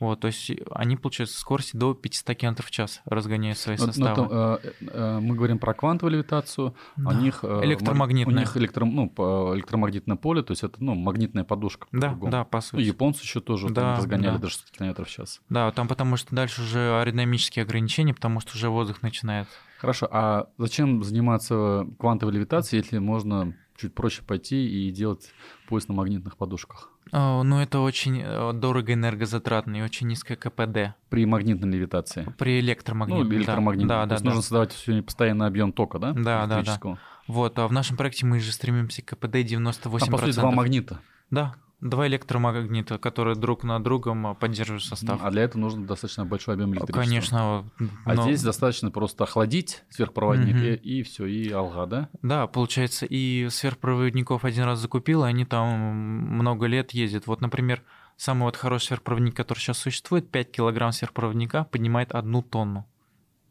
Вот, 0.00 0.20
то 0.20 0.26
есть 0.26 0.50
они 0.72 0.96
получают 0.96 1.30
скорости 1.30 1.76
до 1.76 1.94
500 1.94 2.36
км 2.36 2.62
в 2.62 2.70
час, 2.70 3.02
разгоняя 3.04 3.54
свои 3.54 3.76
но, 3.76 3.86
составы. 3.86 4.22
Но, 4.22 4.58
э, 4.62 4.72
э, 4.80 5.20
мы 5.20 5.36
говорим 5.36 5.58
про 5.58 5.74
квантовую 5.74 6.14
левитацию, 6.14 6.74
да. 6.96 7.10
у 7.10 7.12
них... 7.12 7.40
Э, 7.44 7.60
электромагнитное. 7.62 8.34
У 8.34 8.38
них 8.38 8.56
электро, 8.56 8.84
ну, 8.84 9.12
электромагнитное 9.54 10.16
поле, 10.16 10.42
то 10.42 10.52
есть 10.52 10.64
это 10.64 10.82
ну, 10.82 10.94
магнитная 10.94 11.44
подушка. 11.44 11.86
Да, 11.92 12.14
по 12.14 12.28
да, 12.30 12.44
по 12.44 12.60
сути. 12.62 12.76
Ну, 12.76 12.80
японцы 12.80 13.22
еще 13.22 13.40
тоже 13.40 13.68
да, 13.68 13.96
разгоняли 13.96 14.32
да. 14.32 14.38
до 14.38 14.48
600 14.48 14.70
км 14.70 15.04
в 15.04 15.08
час. 15.08 15.40
Да, 15.50 15.70
там 15.70 15.86
потому 15.86 16.16
что 16.16 16.34
дальше 16.34 16.62
уже 16.62 16.98
аэродинамические 16.98 17.62
ограничения, 17.62 18.14
потому 18.14 18.40
что 18.40 18.56
уже 18.56 18.70
воздух 18.70 19.02
начинает... 19.02 19.46
Хорошо, 19.78 20.08
а 20.10 20.48
зачем 20.58 21.02
заниматься 21.04 21.86
квантовой 21.98 22.34
левитацией, 22.34 22.82
если 22.82 22.98
можно 22.98 23.54
чуть 23.82 23.94
проще 23.94 24.22
пойти 24.22 24.88
и 24.88 24.90
делать 24.90 25.32
поезд 25.68 25.88
на 25.88 25.94
магнитных 25.94 26.36
подушках. 26.36 26.90
О, 27.10 27.42
ну, 27.42 27.60
это 27.60 27.80
очень 27.80 28.22
э, 28.24 28.52
дорого 28.54 28.92
энергозатратно 28.94 29.76
и 29.76 29.82
очень 29.82 30.06
низкое 30.06 30.36
КПД. 30.36 30.94
При 31.10 31.26
магнитной 31.26 31.70
левитации. 31.70 32.32
При 32.38 32.60
электромагнитной. 32.60 33.24
Ну, 33.24 33.34
электромагнитной. 33.34 33.88
Да, 33.88 34.02
да, 34.02 34.08
То 34.08 34.14
есть 34.14 34.24
да. 34.24 34.30
нужно 34.30 34.42
создавать 34.42 34.72
сегодня 34.72 35.02
постоянный 35.02 35.46
объем 35.46 35.72
тока, 35.72 35.98
да? 35.98 36.12
Да, 36.12 36.46
да, 36.46 36.62
да. 36.62 36.98
Вот, 37.26 37.58
а 37.58 37.68
в 37.68 37.72
нашем 37.72 37.96
проекте 37.96 38.24
мы 38.24 38.40
же 38.40 38.52
стремимся 38.52 39.02
к 39.02 39.06
КПД 39.16 39.36
98%. 39.36 39.98
А 40.00 40.10
по 40.10 40.18
сути 40.18 40.34
два 40.38 40.50
магнита. 40.50 41.00
Да, 41.30 41.54
Два 41.82 42.06
электромагнита, 42.06 42.96
которые 42.96 43.34
друг 43.34 43.64
на 43.64 43.82
другом 43.82 44.28
а, 44.28 44.34
поддерживают 44.34 44.84
состав. 44.84 45.20
А 45.20 45.30
для 45.32 45.42
этого 45.42 45.60
нужно 45.60 45.84
достаточно 45.84 46.24
большой 46.24 46.54
объем 46.54 46.72
электричества. 46.72 47.00
Конечно. 47.00 47.64
А 48.04 48.16
здесь 48.16 48.40
достаточно 48.40 48.92
просто 48.92 49.24
охладить 49.24 49.82
сверхпроводник 49.90 50.54
угу. 50.54 50.64
и, 50.64 50.74
и 50.74 51.02
все, 51.02 51.26
и 51.26 51.50
алга, 51.50 51.86
да? 51.86 52.08
Да, 52.22 52.46
получается, 52.46 53.04
и 53.04 53.48
сверхпроводников 53.50 54.44
один 54.44 54.62
раз 54.62 54.78
закупил, 54.78 55.24
и 55.24 55.28
они 55.28 55.44
там 55.44 55.68
много 55.68 56.66
лет 56.66 56.92
ездят. 56.92 57.26
Вот, 57.26 57.40
например, 57.40 57.82
самый 58.16 58.44
вот 58.44 58.56
хороший 58.56 58.86
сверхпроводник, 58.86 59.36
который 59.36 59.58
сейчас 59.58 59.78
существует, 59.78 60.30
5 60.30 60.52
килограмм 60.52 60.92
сверхпроводника 60.92 61.64
поднимает 61.64 62.12
одну 62.12 62.42
тонну. 62.42 62.86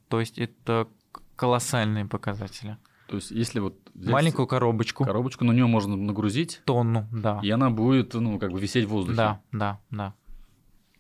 То 0.07 0.21
есть 0.21 0.39
это 0.39 0.87
колоссальные 1.35 2.05
показатели. 2.05 2.77
То 3.11 3.17
есть, 3.17 3.31
если 3.31 3.59
вот 3.59 3.75
маленькую 3.93 4.47
коробочку, 4.47 5.05
коробочку 5.05 5.45
на 5.45 5.51
нее 5.51 5.67
можно 5.67 5.95
нагрузить 5.95 6.61
тонну, 6.65 7.07
да, 7.11 7.39
и 7.43 7.49
она 7.49 7.69
будет, 7.69 8.13
ну, 8.13 8.39
как 8.39 8.51
бы 8.51 8.59
висеть 8.59 8.85
в 8.85 8.89
воздухе. 8.89 9.17
Да, 9.17 9.41
да, 9.51 9.79
да. 9.91 10.13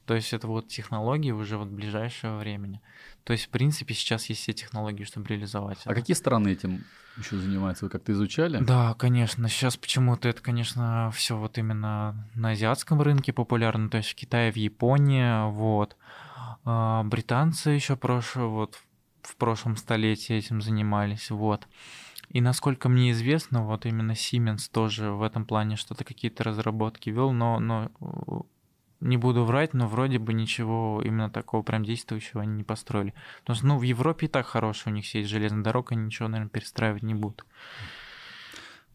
То 0.05 0.15
есть 0.15 0.33
это 0.33 0.47
вот 0.47 0.67
технологии 0.67 1.31
уже 1.31 1.57
вот 1.57 1.69
ближайшего 1.69 2.37
времени. 2.37 2.81
То 3.23 3.33
есть, 3.33 3.45
в 3.45 3.49
принципе, 3.49 3.93
сейчас 3.93 4.25
есть 4.25 4.41
все 4.41 4.51
технологии, 4.51 5.05
чтобы 5.05 5.27
реализовать. 5.27 5.77
А 5.85 5.91
это. 5.91 5.99
какие 6.01 6.15
страны 6.15 6.49
этим 6.49 6.83
еще 7.17 7.37
занимаются? 7.37 7.85
Вы 7.85 7.91
как-то 7.91 8.11
изучали? 8.11 8.61
Да, 8.61 8.93
конечно. 8.95 9.47
Сейчас 9.47 9.77
почему-то 9.77 10.27
это, 10.27 10.41
конечно, 10.41 11.11
все 11.13 11.37
вот 11.37 11.57
именно 11.57 12.27
на 12.35 12.49
азиатском 12.49 13.01
рынке 13.01 13.31
популярно, 13.31 13.89
то 13.89 13.97
есть 13.97 14.09
в 14.09 14.15
Китае, 14.15 14.51
в 14.51 14.57
Японии, 14.57 15.49
вот. 15.51 15.95
А 16.65 17.03
британцы 17.03 17.69
еще 17.69 17.95
прошлое, 17.95 18.47
вот 18.47 18.79
в 19.23 19.35
прошлом 19.35 19.75
столетии 19.77 20.35
этим 20.35 20.61
занимались, 20.61 21.29
вот. 21.29 21.67
И 22.29 22.39
насколько 22.39 22.87
мне 22.87 23.11
известно, 23.11 23.65
вот 23.65 23.85
именно 23.85 24.13
Siemens 24.13 24.69
тоже 24.71 25.11
в 25.11 25.21
этом 25.21 25.45
плане 25.45 25.75
что-то 25.75 26.05
какие-то 26.05 26.43
разработки 26.43 27.09
вел, 27.09 27.33
но, 27.33 27.59
но 27.59 27.91
не 29.01 29.17
буду 29.17 29.43
врать, 29.43 29.73
но 29.73 29.87
вроде 29.87 30.19
бы 30.19 30.33
ничего 30.33 31.01
именно 31.03 31.29
такого 31.29 31.63
прям 31.63 31.83
действующего 31.83 32.43
они 32.43 32.53
не 32.53 32.63
построили. 32.63 33.13
Потому 33.41 33.57
что, 33.57 33.67
ну, 33.67 33.77
в 33.77 33.81
Европе 33.81 34.27
и 34.27 34.29
так 34.29 34.45
хорошая 34.45 34.93
у 34.93 34.95
них 34.95 35.05
сеть 35.05 35.27
железных 35.27 35.63
дорог, 35.63 35.91
они 35.91 36.05
ничего, 36.05 36.29
наверное, 36.29 36.49
перестраивать 36.49 37.03
не 37.03 37.15
будут. 37.15 37.45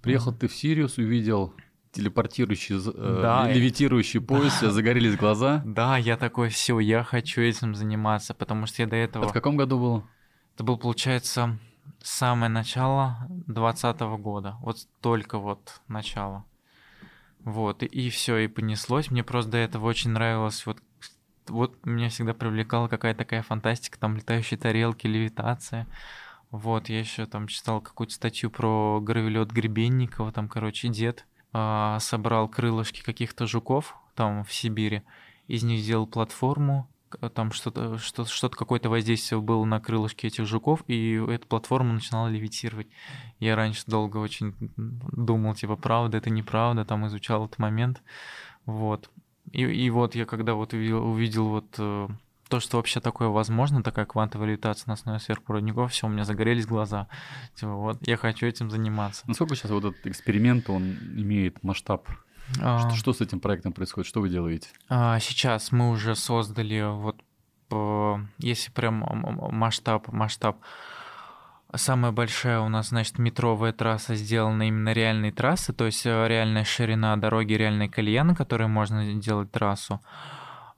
Приехал 0.01 0.33
ты 0.33 0.47
в 0.47 0.55
Сириус, 0.55 0.99
увидел 0.99 1.55
телепортирующий, 1.91 2.77
э, 2.77 3.21
да, 3.23 3.51
левитирующий 3.51 4.21
поезд, 4.23 4.61
да. 4.61 4.71
загорелись 4.71 5.17
глаза. 5.17 5.63
Да, 5.65 5.97
я 5.99 6.17
такой, 6.17 6.51
все, 6.51 6.79
я 6.79 7.03
хочу 7.03 7.41
этим 7.41 7.75
заниматься, 7.75 8.33
потому 8.35 8.67
что 8.67 8.83
я 8.83 8.89
до 8.89 8.97
этого... 8.97 9.25
Это 9.25 9.31
в 9.31 9.35
каком 9.35 9.57
году 9.57 9.79
было? 9.79 10.09
Это 10.57 10.65
был, 10.65 10.79
получается, 10.79 11.59
самое 12.03 12.49
начало 12.49 13.19
2020 13.29 14.01
года. 14.23 14.57
Вот 14.63 14.79
только 15.03 15.37
вот 15.37 15.83
начало. 15.87 16.47
Вот, 17.45 17.83
и, 17.83 17.87
и 17.87 18.09
все, 18.09 18.39
и 18.39 18.49
понеслось. 18.49 19.11
Мне 19.11 19.23
просто 19.23 19.51
до 19.51 19.59
этого 19.59 19.87
очень 19.87 20.13
нравилось 20.13 20.65
вот 20.65 20.79
вот 21.49 21.85
меня 21.85 22.09
всегда 22.09 22.33
привлекала 22.33 22.89
какая-то 22.89 23.19
такая 23.19 23.43
фантастика, 23.43 23.99
там 23.99 24.17
летающие 24.17 24.59
тарелки, 24.59 25.07
левитация. 25.07 25.87
Вот, 26.51 26.89
я 26.89 27.01
еще 27.01 27.27
там 27.27 27.49
читал 27.49 27.83
какую-то 27.83 28.15
статью 28.15 28.51
про 28.51 28.99
гравелет 29.03 29.51
Гребенникова, 29.51 30.33
там, 30.33 30.49
короче, 30.49 30.89
дед 30.89 31.27
э, 31.53 31.99
собрал 32.01 32.49
крылышки 32.49 33.03
каких-то 33.03 33.47
жуков 33.47 33.95
там 34.15 34.43
в 34.43 34.55
Сибири, 34.55 35.03
из 35.49 35.65
них 35.65 35.81
сделал 35.81 36.07
платформу, 36.07 36.89
там 37.35 37.53
что-то, 37.53 37.99
что, 37.99 38.25
что-то 38.25 38.57
какое-то 38.57 38.89
воздействие 38.89 39.41
было 39.41 39.65
на 39.65 39.81
крылышки 39.81 40.27
этих 40.27 40.47
жуков, 40.47 40.83
и 40.87 41.15
эта 41.29 41.47
платформа 41.47 41.93
начинала 41.93 42.29
левитировать. 42.29 42.89
Я 43.41 43.57
раньше 43.57 43.85
долго 43.87 44.19
очень 44.19 44.55
думал, 44.77 45.55
типа, 45.55 45.77
правда, 45.77 46.19
это 46.19 46.31
неправда, 46.31 46.85
там 46.85 47.07
изучал 47.07 47.47
этот 47.47 47.59
момент, 47.59 48.03
вот. 48.65 49.11
И, 49.53 49.63
и 49.63 49.91
вот 49.91 50.15
я 50.15 50.27
когда 50.27 50.55
вот 50.55 50.73
увидел, 50.73 51.07
увидел 51.07 51.49
вот 51.49 51.67
э, 51.79 52.09
то, 52.49 52.61
что 52.61 52.77
вообще 52.77 53.01
такое 53.01 53.29
возможно, 53.29 53.83
такая 53.83 54.07
квантовая 54.07 54.49
левитация 54.49 54.89
на 54.89 54.95
основе 54.95 55.19
сверхпроводников, 55.19 55.93
все, 55.93 56.07
у 56.07 56.11
меня 56.11 56.25
загорелись 56.25 56.67
глаза. 56.67 57.09
Типа, 57.55 57.73
вот, 57.73 57.99
я 58.07 58.17
хочу 58.17 58.47
этим 58.47 58.71
заниматься. 58.71 59.25
Насколько 59.27 59.57
сейчас 59.57 59.71
вот 59.71 59.85
этот 59.85 60.07
эксперимент, 60.07 60.69
он 60.71 60.97
имеет 61.17 61.63
масштаб? 61.63 62.09
А... 62.61 62.79
Что, 62.79 62.97
что 62.97 63.13
с 63.13 63.21
этим 63.21 63.41
проектом 63.41 63.73
происходит? 63.73 64.09
Что 64.09 64.21
вы 64.21 64.29
делаете? 64.29 64.69
А, 64.89 65.19
сейчас 65.21 65.73
мы 65.73 65.91
уже 65.91 66.15
создали 66.15 66.83
вот, 66.83 67.17
если 68.39 68.71
прям 68.71 69.05
масштаб, 69.53 70.09
масштаб, 70.13 70.59
Самая 71.75 72.13
большая 72.13 72.61
у 72.61 72.69
нас, 72.69 72.89
значит, 72.89 73.19
метровая 73.19 73.73
трасса 73.73 74.15
сделана 74.15 74.69
именно 74.69 74.93
реальной 74.93 75.33
трассы, 75.33 75.73
то 75.73 75.85
есть 75.85 76.07
э, 76.07 76.29
реальная 76.29 76.65
ширина 76.65 77.17
дороги, 77.17 77.55
реальная 77.55 77.89
колея, 77.89 78.23
на 78.23 78.37
которой 78.37 78.69
можно 78.69 79.15
делать 79.15 79.51
трассу. 79.51 80.01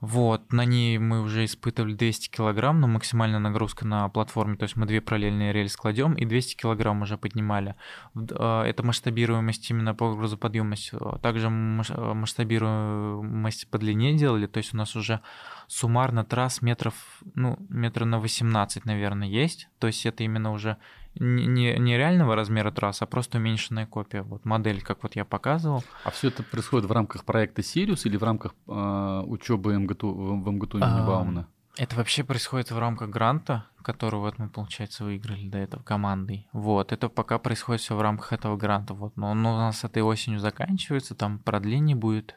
Вот, 0.01 0.53
на 0.53 0.65
ней 0.65 0.97
мы 0.99 1.23
уже 1.23 1.45
испытывали 1.45 1.95
200 1.95 2.29
килограмм, 2.29 2.81
но 2.81 2.87
максимальная 2.87 3.41
нагрузка 3.41 3.85
на 3.85 4.09
платформе, 4.09 4.57
то 4.57 4.63
есть 4.63 4.77
мы 4.77 4.87
две 4.87 5.01
параллельные 5.01 5.53
рельсы 5.53 5.77
кладем 5.77 6.15
и 6.15 6.25
200 6.25 6.55
килограмм 6.55 7.03
уже 7.03 7.19
поднимали. 7.19 7.75
А, 8.15 8.65
это 8.65 8.85
масштабируемость 8.85 9.69
именно 9.71 9.97
по 9.97 10.15
грузоподъемности. 10.15 10.97
Также 11.21 11.51
масштабируемость 11.51 13.69
по 13.71 13.79
длине 13.79 14.17
делали, 14.17 14.47
то 14.47 14.59
есть 14.59 14.73
у 14.73 14.77
нас 14.77 14.95
уже 14.95 15.21
суммарно 15.67 16.25
трасс 16.25 16.63
метров, 16.63 16.95
ну, 17.35 17.59
метра 17.69 18.05
на 18.05 18.21
18, 18.21 18.85
наверное, 18.85 19.27
есть. 19.27 19.69
То 19.81 19.89
есть 19.89 20.07
это 20.07 20.23
именно 20.23 20.53
уже 20.53 20.77
не, 21.19 21.79
не 21.79 21.97
реального 21.97 22.35
размера 22.35 22.71
трасс, 22.71 23.03
а 23.03 23.07
просто 23.07 23.39
уменьшенная 23.39 23.87
копия. 23.87 24.23
Вот 24.23 24.45
модель, 24.45 24.83
как 24.83 25.03
вот 25.03 25.17
я 25.17 25.25
показывал. 25.25 25.85
А 26.05 26.11
все 26.11 26.29
это 26.29 26.43
происходит 26.43 26.89
в 26.89 26.93
рамках 26.93 27.25
проекта 27.25 27.63
Сириус 27.63 28.07
или 28.07 28.17
в 28.17 28.23
рамках 28.23 28.55
э, 28.67 29.23
учебы 29.27 29.79
МГТУ, 29.79 30.13
в, 30.13 30.51
МГТУ 30.51 30.79
имени 30.79 31.01
а, 31.01 31.07
Баумана? 31.07 31.49
Это 31.77 31.97
вообще 31.97 32.25
происходит 32.25 32.71
в 32.71 32.79
рамках 32.79 33.09
гранта, 33.11 33.67
который 33.83 34.19
вот 34.19 34.39
мы, 34.39 34.49
получается, 34.49 35.05
выиграли 35.05 35.49
до 35.49 35.59
этого 35.59 35.83
командой. 35.83 36.49
Вот, 36.53 36.93
это 36.93 37.09
пока 37.09 37.39
происходит 37.39 37.83
все 37.83 37.95
в 37.95 38.01
рамках 38.01 38.33
этого 38.33 38.57
гранта. 38.57 38.95
Вот, 38.95 39.17
но 39.17 39.31
он 39.31 39.47
у 39.47 39.57
нас 39.57 39.85
этой 39.85 40.03
осенью 40.03 40.41
заканчивается, 40.41 41.15
там 41.15 41.39
продление 41.39 41.95
будет, 41.95 42.35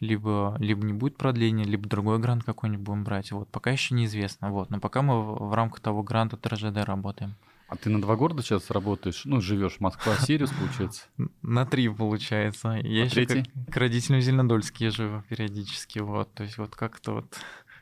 либо, 0.00 0.56
либо 0.58 0.84
не 0.84 0.92
будет 0.92 1.16
продления, 1.16 1.64
либо 1.64 1.88
другой 1.88 2.18
грант 2.18 2.44
какой-нибудь 2.44 2.84
будем 2.84 3.04
брать. 3.04 3.32
Вот, 3.32 3.48
пока 3.48 3.70
еще 3.70 3.94
неизвестно. 3.94 4.50
Вот, 4.50 4.70
но 4.70 4.78
пока 4.78 5.00
мы 5.02 5.22
в, 5.22 5.48
в 5.48 5.54
рамках 5.54 5.80
того 5.80 6.02
гранта 6.02 6.36
ТРЖД 6.36 6.84
работаем. 6.84 7.34
А 7.72 7.76
ты 7.76 7.88
на 7.88 8.02
два 8.02 8.16
города 8.16 8.42
сейчас 8.42 8.70
работаешь? 8.70 9.22
Ну, 9.24 9.40
живешь 9.40 9.80
Москва, 9.80 10.14
Сириус, 10.20 10.50
получается? 10.50 11.04
На 11.40 11.64
три, 11.64 11.88
получается. 11.88 12.72
Я 12.82 13.04
еще 13.04 13.24
к, 13.24 13.72
к 13.72 13.76
родителям 13.78 14.20
Зеленодольске 14.20 14.84
езжу 14.84 15.24
периодически, 15.30 16.00
вот. 16.00 16.30
То 16.34 16.42
есть 16.42 16.58
вот 16.58 16.76
как-то 16.76 17.12
вот 17.14 17.34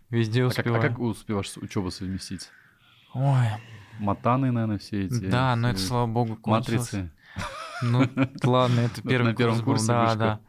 везде 0.08 0.44
успеваю. 0.44 0.78
А 0.78 0.82
как, 0.82 0.92
а 0.92 0.94
как 0.94 1.00
успеваешь 1.00 1.56
учебу 1.56 1.90
совместить? 1.90 2.50
Ой. 3.14 3.48
Матаны, 3.98 4.52
наверное, 4.52 4.78
все 4.78 5.06
эти. 5.06 5.26
Да, 5.26 5.56
но 5.56 5.70
это, 5.70 5.80
слава 5.80 6.06
богу, 6.06 6.36
кончилось. 6.36 6.92
Матрицы. 6.92 7.12
Ну, 7.82 8.08
ладно, 8.44 8.80
это 8.80 9.02
первый 9.08 9.34
курс 9.34 9.60
был. 9.60 9.76
Да, 9.88 10.14
да. 10.14 10.40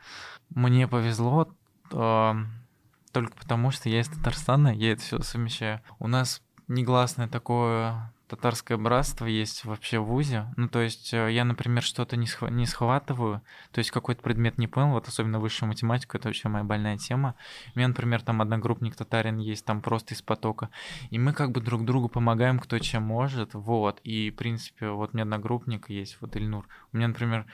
Мне 0.51 0.87
повезло 0.87 1.51
только 1.89 3.35
потому, 3.39 3.71
что 3.71 3.89
я 3.89 4.01
из 4.01 4.07
Татарстана, 4.07 4.67
я 4.67 4.91
это 4.91 5.01
все 5.01 5.19
совмещаю. 5.23 5.81
У 5.97 6.07
нас 6.07 6.43
негласное 6.67 7.27
такое 7.27 8.13
татарское 8.31 8.77
братство 8.77 9.25
есть 9.25 9.65
вообще 9.65 9.99
в 9.99 10.05
ВУЗе. 10.05 10.53
Ну, 10.55 10.69
то 10.69 10.79
есть 10.79 11.13
э, 11.13 11.31
я, 11.33 11.43
например, 11.43 11.83
что-то 11.83 12.15
не, 12.15 12.27
схва- 12.27 12.49
не 12.49 12.65
схватываю, 12.65 13.41
то 13.71 13.79
есть 13.79 13.91
какой-то 13.91 14.21
предмет 14.21 14.57
не 14.57 14.67
понял, 14.67 14.91
вот 14.91 15.09
особенно 15.09 15.39
высшую 15.39 15.67
математику, 15.67 16.15
это 16.15 16.29
вообще 16.29 16.47
моя 16.47 16.63
больная 16.63 16.97
тема. 16.97 17.35
У 17.75 17.79
меня, 17.79 17.89
например, 17.89 18.21
там 18.21 18.41
одногруппник 18.41 18.95
татарин 18.95 19.37
есть, 19.37 19.65
там 19.65 19.81
просто 19.81 20.13
из 20.13 20.21
потока. 20.21 20.69
И 21.09 21.19
мы 21.19 21.33
как 21.33 21.51
бы 21.51 21.59
друг 21.59 21.83
другу 21.83 22.07
помогаем, 22.07 22.59
кто 22.59 22.79
чем 22.79 23.03
может, 23.03 23.53
вот. 23.53 23.99
И, 24.05 24.31
в 24.31 24.35
принципе, 24.35 24.89
вот 24.89 25.09
у 25.11 25.17
меня 25.17 25.23
одногруппник 25.23 25.89
есть, 25.89 26.17
вот 26.21 26.37
Ильнур. 26.37 26.65
У 26.93 26.97
меня, 26.97 27.09
например, 27.09 27.45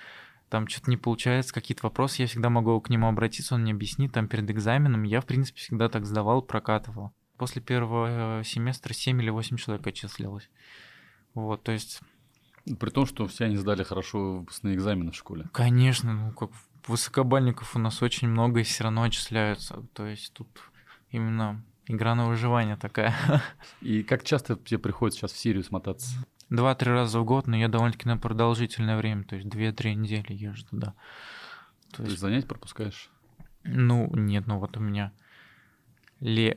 там 0.49 0.67
что-то 0.67 0.91
не 0.91 0.97
получается, 0.97 1.55
какие-то 1.55 1.87
вопросы, 1.87 2.21
я 2.21 2.27
всегда 2.27 2.51
могу 2.51 2.79
к 2.81 2.91
нему 2.91 3.07
обратиться, 3.07 3.55
он 3.55 3.61
мне 3.61 3.73
объяснит 3.73 4.13
там 4.13 4.27
перед 4.27 4.49
экзаменом. 4.51 5.03
Я, 5.03 5.21
в 5.21 5.25
принципе, 5.25 5.59
всегда 5.59 5.89
так 5.89 6.05
сдавал, 6.05 6.43
прокатывал 6.43 7.13
после 7.38 7.62
первого 7.62 8.39
э, 8.39 8.43
семестра 8.43 8.93
7 8.93 9.21
или 9.21 9.30
8 9.30 9.58
человек 9.58 9.86
отчислялось. 9.88 10.50
Вот, 11.34 11.63
то 11.63 11.71
есть... 11.71 12.02
При 12.80 12.89
том, 12.89 13.06
что 13.06 13.28
все 13.28 13.45
они 13.45 13.56
сдали 13.56 13.84
хорошо 13.84 14.39
выпускные 14.39 14.76
экзамены 14.76 15.12
в 15.12 15.15
школе. 15.15 15.45
Конечно, 15.54 16.13
ну 16.13 16.32
как 16.34 16.52
высокобальников 16.88 17.76
у 17.76 17.80
нас 17.80 18.02
очень 18.02 18.28
много 18.28 18.60
и 18.60 18.63
все 18.63 18.84
равно 18.84 19.04
отчисляются. 19.04 19.86
То 19.93 20.06
есть 20.06 20.34
тут 20.34 20.47
именно 21.12 21.63
игра 21.88 22.15
на 22.15 22.28
выживание 22.28 22.76
такая. 22.76 23.15
И 23.82 24.04
как 24.04 24.23
часто 24.23 24.56
тебе 24.56 24.80
приходится 24.80 25.21
сейчас 25.21 25.32
в 25.32 25.38
Сирию 25.38 25.63
смотаться? 25.63 26.10
Два-три 26.50 26.91
раза 26.91 27.19
в 27.19 27.26
год, 27.26 27.47
но 27.47 27.58
я 27.58 27.67
довольно-таки 27.67 28.08
на 28.08 28.17
продолжительное 28.17 28.97
время, 28.97 29.23
то 29.23 29.36
есть 29.36 29.50
две-три 29.50 29.95
недели 29.95 30.34
езжу 30.34 30.65
туда. 30.65 30.93
То, 31.91 31.97
то 31.97 32.04
есть 32.04 32.19
занятия 32.19 32.47
пропускаешь? 32.47 33.10
Ну, 33.63 34.10
нет, 34.15 34.47
ну 34.47 34.60
вот 34.60 34.78
у 34.78 34.80
меня 34.80 35.12
ле 36.19 36.56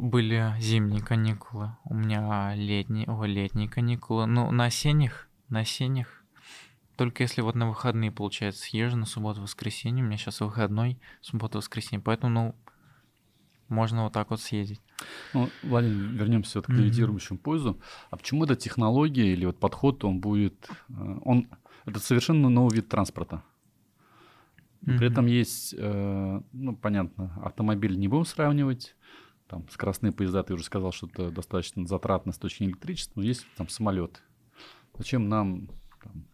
были 0.00 0.54
зимние 0.60 1.02
каникулы, 1.02 1.76
у 1.84 1.94
меня 1.94 2.54
летние, 2.54 3.06
о, 3.06 3.24
летние 3.24 3.68
каникулы. 3.68 4.26
Ну, 4.26 4.50
на 4.50 4.64
осенних, 4.66 5.28
на 5.48 5.60
осенних, 5.60 6.24
только 6.96 7.22
если 7.22 7.42
вот 7.42 7.54
на 7.54 7.68
выходные, 7.68 8.10
получается, 8.10 8.62
съезжу 8.62 8.96
на 8.96 9.06
субботу-воскресенье, 9.06 10.02
у 10.02 10.06
меня 10.06 10.16
сейчас 10.16 10.40
выходной, 10.40 10.98
суббота-воскресенье, 11.20 12.02
поэтому, 12.02 12.32
ну, 12.32 12.54
можно 13.68 14.04
вот 14.04 14.12
так 14.12 14.30
вот 14.30 14.40
съездить. 14.40 14.80
Ну, 15.34 15.48
Владимир, 15.62 16.08
вернемся 16.12 16.58
вот 16.58 16.66
к 16.66 16.70
левитирующему 16.70 17.38
mm-hmm. 17.38 17.42
поезду. 17.42 17.80
А 18.10 18.16
почему 18.16 18.44
эта 18.44 18.56
технология 18.56 19.32
или 19.32 19.44
вот 19.44 19.60
подход, 19.60 20.02
он 20.04 20.20
будет, 20.20 20.68
э, 20.88 21.18
он, 21.24 21.48
это 21.84 22.00
совершенно 22.00 22.48
новый 22.48 22.74
вид 22.74 22.88
транспорта? 22.88 23.42
При 24.80 24.94
mm-hmm. 24.94 25.10
этом 25.10 25.26
есть, 25.26 25.74
э, 25.76 26.40
ну, 26.52 26.76
понятно, 26.76 27.38
автомобиль 27.44 27.98
не 27.98 28.08
будем 28.08 28.24
сравнивать, 28.24 28.96
там 29.48 29.68
скоростные 29.70 30.12
поезда, 30.12 30.42
ты 30.42 30.54
уже 30.54 30.64
сказал, 30.64 30.92
что 30.92 31.06
это 31.06 31.30
достаточно 31.30 31.86
затратно 31.86 32.32
с 32.32 32.38
точки 32.38 32.64
электричества, 32.64 33.20
но 33.20 33.26
есть 33.26 33.46
там 33.56 33.68
самолеты. 33.68 34.20
Зачем 34.96 35.28
нам 35.28 35.68
там, 36.02 36.26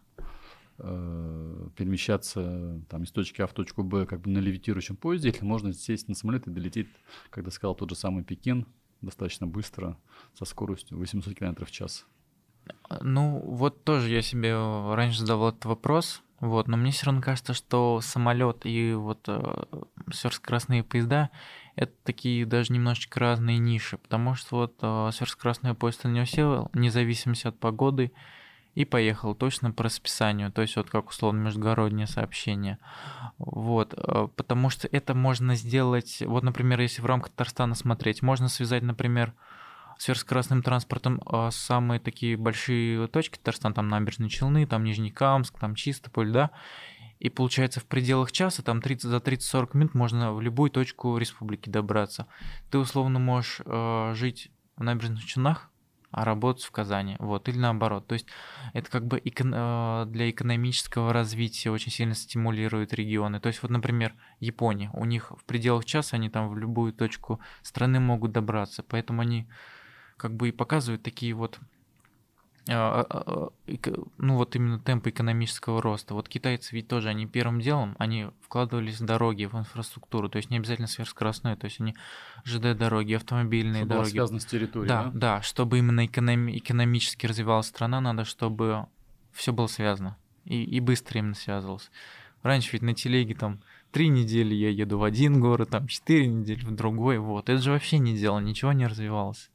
э, 0.79 1.69
перемещаться 1.77 2.83
там, 2.89 3.05
из 3.05 3.13
точки 3.13 3.41
А 3.41 3.47
в 3.47 3.53
точку 3.53 3.83
Б 3.83 4.07
как 4.07 4.21
бы 4.21 4.31
на 4.31 4.39
левитирующем 4.39 4.97
поезде, 4.97 5.29
если 5.29 5.45
можно 5.45 5.73
сесть 5.73 6.09
на 6.09 6.15
самолет 6.15 6.47
и 6.47 6.51
долететь, 6.51 6.89
когда 7.31 7.51
сказал 7.51 7.75
тот 7.75 7.91
же 7.91 7.97
самый 7.97 8.25
Пекин, 8.25 8.67
достаточно 9.01 9.47
быстро, 9.47 9.99
со 10.37 10.45
скоростью 10.45 10.99
800 10.99 11.35
км 11.35 11.65
в 11.65 11.71
час? 11.71 12.07
Ну, 13.01 13.41
вот 13.41 13.85
тоже 13.85 14.11
я 14.11 14.23
себе 14.23 14.55
раньше 14.95 15.21
задавал 15.21 15.51
этот 15.51 15.67
вопрос, 15.67 16.23
вот, 16.41 16.67
но 16.67 16.77
мне 16.77 16.91
все 16.91 17.07
равно 17.07 17.21
кажется, 17.21 17.55
что 17.55 18.01
самолет 18.01 18.65
и 18.65 18.95
вот 18.95 19.29
э, 19.29 19.65
сверхскоростные 20.13 20.83
поезда 20.83 21.31
это 21.77 21.93
такие 22.05 22.47
даже 22.47 22.73
немножечко 22.73 23.21
разные 23.21 23.59
ниши, 23.59 23.99
потому 23.99 24.35
что 24.35 24.57
вот 24.57 24.75
э, 24.81 25.11
сверхскоростной 25.13 25.75
поезд 25.75 26.05
не 26.05 26.21
усел, 26.21 26.69
вне 26.73 26.91
зависимости 26.91 27.47
от 27.47 27.59
погоды, 27.59 28.13
и 28.75 28.85
поехал 28.85 29.35
точно 29.35 29.71
по 29.71 29.85
расписанию, 29.85 30.51
то 30.51 30.63
есть 30.63 30.75
вот 30.77 30.91
как 30.91 31.09
условно 31.09 31.43
междугороднее 31.43 32.07
сообщение. 32.07 32.79
Вот, 33.39 33.95
э, 33.97 34.29
потому 34.35 34.71
что 34.71 34.89
это 34.89 35.15
можно 35.15 35.55
сделать, 35.55 36.23
вот, 36.27 36.43
например, 36.43 36.81
если 36.81 37.01
в 37.01 37.07
рамках 37.07 37.31
Татарстана 37.33 37.75
смотреть, 37.75 38.23
можно 38.23 38.49
связать, 38.49 38.83
например, 38.83 39.33
сверхскоростным 39.99 40.63
транспортом 40.63 41.23
а 41.25 41.51
самые 41.53 42.01
такие 42.01 42.37
большие 42.37 43.07
точки 43.09 43.39
Татарстана, 43.39 43.75
там 43.75 43.89
Набережные 43.89 44.29
Челны, 44.29 44.67
там 44.67 44.83
Нижнекамск, 44.83 45.59
там 45.59 45.75
Чистополь, 45.77 46.33
да, 46.33 46.51
и 47.19 47.31
получается 47.31 47.81
в 47.81 47.87
пределах 47.87 48.33
часа, 48.33 48.63
там 48.63 48.83
30, 48.83 49.11
за 49.11 49.17
30-40 49.17 49.77
минут 49.77 49.95
можно 49.95 50.33
в 50.33 50.41
любую 50.41 50.71
точку 50.71 51.17
республики 51.17 51.69
добраться. 51.69 52.27
Ты 52.71 52.79
условно 52.79 53.19
можешь 53.19 53.61
э, 53.65 54.13
жить 54.15 54.51
в 54.77 54.83
Набережных 54.83 55.25
Челнах, 55.25 55.71
а 56.11 56.25
работать 56.25 56.65
в 56.65 56.71
Казани, 56.71 57.17
вот, 57.19 57.49
или 57.49 57.59
наоборот. 57.59 58.07
То 58.07 58.13
есть 58.13 58.27
это 58.73 58.89
как 58.89 59.07
бы 59.07 59.19
эко- 59.19 60.05
э, 60.05 60.07
для 60.11 60.31
экономического 60.31 61.13
развития 61.13 61.71
очень 61.71 61.91
сильно 61.91 62.15
стимулирует 62.15 62.95
регионы. 62.95 63.41
То 63.41 63.49
есть 63.49 63.63
вот, 63.63 63.71
например, 63.71 64.15
Япония, 64.39 64.91
у 64.95 65.05
них 65.05 65.33
в 65.33 65.45
пределах 65.45 65.85
часа 65.85 66.17
они 66.17 66.31
там 66.31 66.49
в 66.51 66.57
любую 66.57 66.93
точку 66.93 67.41
страны 67.63 67.99
могут 67.99 68.31
добраться, 68.31 68.85
поэтому 68.85 69.23
они 69.23 69.49
как 70.17 70.37
бы 70.37 70.51
и 70.51 70.53
показывают 70.53 71.03
такие 71.03 71.35
вот 71.35 71.59
ну 72.67 74.37
вот 74.37 74.57
именно 74.57 74.79
темпы 74.79 75.11
экономического 75.11 75.83
роста. 75.83 76.15
Вот 76.15 76.29
китайцы 76.29 76.75
ведь 76.75 76.89
тоже, 76.89 77.09
они 77.11 77.27
первым 77.27 77.61
делом, 77.61 77.95
они 77.99 78.29
вкладывались 78.41 79.01
в 79.01 79.05
дороги, 79.05 79.45
в 79.45 79.55
инфраструктуру, 79.55 80.29
то 80.29 80.37
есть 80.37 80.51
не 80.51 80.57
обязательно 80.57 80.89
сверхскоростной, 80.89 81.57
то 81.57 81.67
есть 81.67 81.81
они 81.81 81.95
ЖД-дороги, 82.45 83.15
автомобильные 83.15 83.83
чтобы 83.83 83.95
дороги. 83.95 84.11
связано 84.11 84.41
с 84.41 84.47
территорией, 84.47 84.89
да, 84.89 85.03
да? 85.05 85.11
Да, 85.15 85.43
чтобы 85.43 85.79
именно 85.79 86.07
экономи- 86.07 86.57
экономически 86.57 87.27
развивалась 87.27 87.67
страна, 87.67 88.01
надо, 88.01 88.25
чтобы 88.25 88.87
все 89.33 89.53
было 89.53 89.67
связано 89.67 90.17
и, 90.45 90.65
и 90.65 90.81
быстро 90.81 91.19
именно 91.19 91.35
связывалось. 91.35 91.91
Раньше 92.43 92.73
ведь 92.73 92.83
на 92.83 92.95
телеге 92.95 93.35
там 93.35 93.61
три 93.91 94.09
недели 94.09 94.55
я 94.55 94.71
еду 94.71 94.99
в 94.99 95.05
один 95.05 95.41
город, 95.41 95.71
там 95.71 95.87
четыре 95.87 96.27
недели 96.27 96.65
в 96.65 96.75
другой, 96.75 97.19
вот. 97.19 97.49
Это 97.49 97.61
же 97.61 97.73
вообще 97.73 97.99
не 97.99 98.17
дело, 98.17 98.39
ничего 98.39 98.73
не 98.73 98.87
развивалось. 98.87 99.51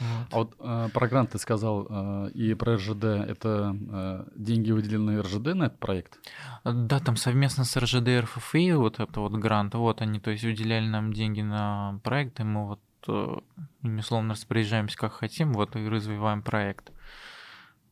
Вот. 0.00 0.26
А 0.30 0.36
вот 0.36 0.54
э, 0.58 0.88
про 0.92 1.08
грант 1.08 1.30
ты 1.30 1.38
сказал 1.38 1.86
э, 1.88 2.30
и 2.30 2.54
про 2.54 2.76
РЖД. 2.76 3.04
Это 3.04 3.76
э, 3.90 4.24
деньги 4.36 4.72
выделены 4.72 5.20
РЖД 5.22 5.54
на 5.54 5.64
этот 5.64 5.78
проект? 5.78 6.18
Да, 6.64 7.00
там 7.00 7.16
совместно 7.16 7.64
с 7.64 7.76
РЖД 7.76 8.08
и 8.08 8.20
РФФИ 8.20 8.72
вот 8.72 9.00
это 9.00 9.20
вот 9.20 9.32
грант. 9.32 9.74
Вот 9.74 10.00
они, 10.00 10.20
то 10.20 10.30
есть 10.30 10.44
выделяли 10.44 10.86
нам 10.86 11.12
деньги 11.12 11.42
на 11.42 12.00
проект, 12.02 12.40
и 12.40 12.44
мы 12.44 12.66
вот 12.66 12.80
э, 13.08 13.36
ими 13.82 14.00
словно 14.00 14.34
распоряжаемся 14.34 14.96
как 14.96 15.12
хотим, 15.12 15.52
вот 15.52 15.76
и 15.76 15.88
развиваем 15.88 16.42
проект. 16.42 16.90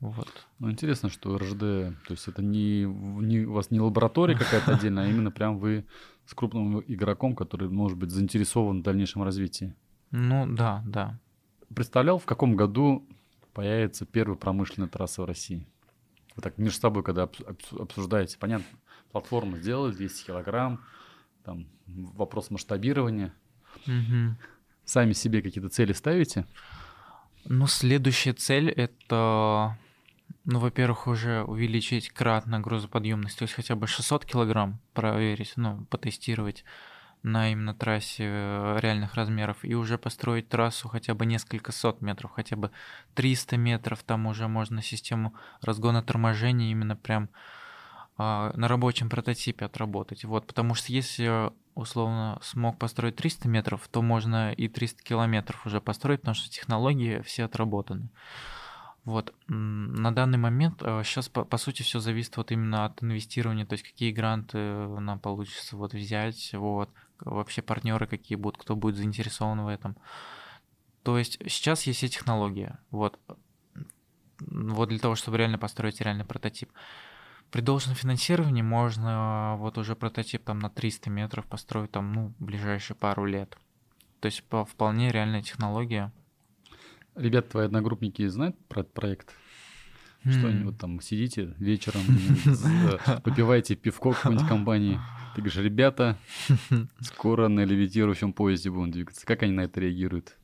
Вот. 0.01 0.29
Ну, 0.59 0.71
интересно, 0.71 1.09
что 1.11 1.39
РЖД, 1.39 1.61
то 1.61 2.11
есть 2.11 2.27
это 2.27 2.43
не, 2.43 2.83
не 2.83 3.47
у 3.47 3.53
вас 3.53 3.71
не 3.71 3.79
лаборатория 3.79 4.37
какая-то 4.37 4.73
отдельная, 4.75 5.05
а 5.05 5.09
именно 5.09 5.31
прям 5.31 5.59
вы 5.59 5.87
с 6.27 6.35
крупным 6.35 6.81
игроком, 6.81 7.37
который 7.37 7.69
может 7.69 7.97
быть 7.97 8.11
заинтересован 8.11 8.81
в 8.81 8.83
дальнейшем 8.83 9.23
развитии. 9.23 9.75
Ну 10.11 10.47
да, 10.53 10.83
да 10.85 11.19
представлял, 11.75 12.19
в 12.19 12.25
каком 12.25 12.57
году 12.57 13.07
появится 13.53 14.07
первая 14.07 14.37
промышленная 14.37 14.89
трасса 14.89 15.23
в 15.23 15.25
России? 15.25 15.67
Вы 16.37 16.43
так 16.43 16.59
между 16.59 16.81
собой, 16.81 17.03
когда 17.03 17.29
обсуждаете, 17.79 18.39
понятно, 18.39 18.67
платформу 19.11 19.57
сделали, 19.59 19.93
200 19.93 20.27
килограмм, 20.27 20.81
там 21.45 21.67
вопрос 21.87 22.51
масштабирования. 22.51 23.35
Угу. 23.87 24.37
Сами 24.85 25.13
себе 25.13 25.43
какие-то 25.43 25.69
цели 25.69 25.93
ставите? 25.93 26.47
Ну, 27.45 27.67
следующая 27.67 28.33
цель— 28.33 28.71
это, 28.71 29.77
ну, 30.45 30.59
во-первых, 30.59 31.07
уже 31.07 31.43
увеличить 31.43 32.11
кратно 32.11 32.61
грузоподъемность, 32.61 33.39
то 33.39 33.43
есть 33.43 33.55
хотя 33.55 33.75
бы 33.75 33.87
600 33.87 34.25
килограмм 34.25 34.81
проверить, 34.95 35.55
ну, 35.57 35.85
потестировать 35.87 36.65
на 37.23 37.53
именно 37.53 37.75
трассе 37.75 38.25
э, 38.27 38.79
реальных 38.81 39.15
размеров 39.15 39.59
и 39.63 39.75
уже 39.75 39.99
построить 39.99 40.49
трассу 40.49 40.89
хотя 40.89 41.15
бы 41.15 41.25
несколько 41.27 41.73
сот 41.73 42.01
метров, 42.01 42.33
хотя 42.33 42.57
бы 42.57 42.71
300 43.15 43.57
метров, 43.57 44.03
там 44.03 44.27
уже 44.27 44.49
можно 44.49 44.83
систему 44.83 45.35
разгона 45.61 46.03
торможения 46.03 46.71
именно 46.71 46.97
прям 46.97 47.29
а, 48.19 48.53
на 48.57 48.69
рабочем 48.69 49.09
прототипе 49.09 49.65
отработать. 49.65 50.25
Вот, 50.25 50.47
потому 50.47 50.75
что 50.75 50.93
если 50.93 51.51
условно 51.75 52.39
смог 52.43 52.79
построить 52.79 53.17
300 53.17 53.49
метров, 53.49 53.89
то 53.89 54.03
можно 54.03 54.53
и 54.53 54.69
300 54.69 55.03
километров 55.03 55.65
уже 55.65 55.81
построить, 55.81 56.21
потому 56.21 56.35
что 56.35 56.51
технологии 56.51 57.21
все 57.23 57.45
отработаны. 57.45 58.09
Вот. 59.05 59.35
На 59.49 60.15
данный 60.15 60.39
момент 60.39 60.79
сейчас, 60.81 61.29
э, 61.29 61.31
по, 61.33 61.45
по 61.45 61.57
сути, 61.57 61.83
все 61.83 61.99
зависит 61.99 62.37
вот 62.37 62.53
именно 62.53 62.85
от 62.85 63.03
инвестирования, 63.03 63.67
то 63.67 63.73
есть 63.73 63.85
какие 63.85 64.13
гранты 64.13 64.59
нам 64.59 65.19
получится 65.19 65.77
вот 65.77 65.93
взять, 65.95 66.53
вот, 66.53 66.91
вообще 67.25 67.63
партнеры 67.63 68.07
какие 68.07 68.37
будут, 68.37 68.61
кто 68.61 68.77
будет 68.77 68.97
заинтересован 68.97 69.63
в 69.63 69.69
этом. 69.69 69.97
То 71.03 71.19
есть 71.19 71.39
сейчас 71.49 71.83
есть 71.85 71.99
все 71.99 72.09
технологии, 72.09 72.73
вот, 72.91 73.19
вот 74.41 74.89
для 74.89 74.99
того, 74.99 75.15
чтобы 75.15 75.39
реально 75.39 75.59
построить 75.59 76.01
реальный 76.01 76.25
прототип. 76.25 76.71
При 77.51 77.61
должном 77.61 77.95
финансировании 77.95 78.63
можно 78.63 79.57
вот 79.59 79.77
уже 79.79 79.95
прототип 79.95 80.45
там 80.45 80.59
на 80.59 80.71
300 80.71 81.11
метров 81.11 81.47
построить 81.47 81.91
там, 81.91 82.13
ну, 82.13 82.33
ближайшие 82.39 82.97
пару 82.97 83.27
лет. 83.27 83.59
То 84.21 84.27
есть 84.27 84.43
по, 84.45 84.65
вполне 84.65 85.11
реальная 85.11 85.43
технология. 85.43 86.13
Ребят, 87.15 87.51
твои 87.51 87.67
одногруппники 87.67 88.27
знают 88.29 88.57
про 88.69 88.81
этот 88.81 88.95
проект? 88.95 89.35
Что 90.29 90.49
они 90.49 90.65
вот 90.65 90.79
там 90.79 91.01
сидите 91.01 91.55
вечером, 91.59 92.03
попиваете 93.25 93.75
пивко 93.75 94.13
какой-нибудь 94.13 94.47
компании? 94.47 95.01
Ты 95.35 95.41
говоришь, 95.41 95.57
ребята, 95.57 96.19
скоро 97.01 97.49
на 97.49 97.65
левитирующем 97.65 98.33
поезде 98.33 98.71
будем 98.71 98.91
двигаться. 98.91 99.27
Как 99.27 99.43
они 99.43 99.53
на 99.53 99.63
это 99.63 99.81
реагируют? 99.81 100.37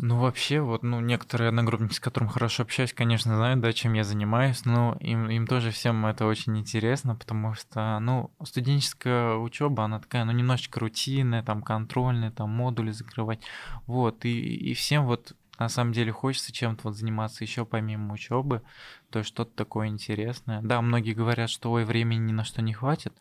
Ну, 0.00 0.20
вообще, 0.20 0.60
вот, 0.60 0.84
ну, 0.84 1.00
некоторые 1.00 1.48
одногруппники, 1.48 1.92
с 1.92 1.98
которыми 1.98 2.30
хорошо 2.30 2.62
общаюсь, 2.62 2.92
конечно, 2.92 3.34
знают, 3.34 3.60
да, 3.60 3.72
чем 3.72 3.94
я 3.94 4.04
занимаюсь, 4.04 4.64
но 4.64 4.96
им, 5.00 5.28
им 5.28 5.48
тоже 5.48 5.72
всем 5.72 6.06
это 6.06 6.24
очень 6.24 6.56
интересно, 6.56 7.16
потому 7.16 7.54
что, 7.54 7.98
ну, 7.98 8.30
студенческая 8.44 9.34
учеба, 9.34 9.86
она 9.86 9.98
такая, 9.98 10.24
ну, 10.24 10.30
немножечко 10.30 10.78
рутинная, 10.78 11.42
там, 11.42 11.62
контрольная, 11.62 12.30
там, 12.30 12.48
модули 12.48 12.92
закрывать, 12.92 13.40
вот, 13.86 14.24
и, 14.24 14.38
и 14.38 14.72
всем 14.74 15.04
вот 15.04 15.34
на 15.58 15.68
самом 15.68 15.92
деле 15.92 16.12
хочется 16.12 16.52
чем-то 16.52 16.84
вот 16.84 16.96
заниматься 16.96 17.44
еще 17.44 17.64
помимо 17.64 18.14
учебы, 18.14 18.62
то 19.10 19.18
есть 19.18 19.28
что-то 19.28 19.54
такое 19.54 19.88
интересное. 19.88 20.62
Да, 20.62 20.80
многие 20.80 21.14
говорят, 21.14 21.50
что 21.50 21.72
ой, 21.72 21.84
времени 21.84 22.28
ни 22.28 22.32
на 22.32 22.44
что 22.44 22.62
не 22.62 22.72
хватит, 22.72 23.12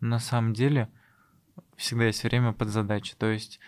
но 0.00 0.08
на 0.08 0.18
самом 0.18 0.54
деле 0.54 0.88
всегда 1.76 2.06
есть 2.06 2.24
время 2.24 2.52
под 2.52 2.68
задачи. 2.68 3.14
То 3.16 3.30
есть 3.30 3.60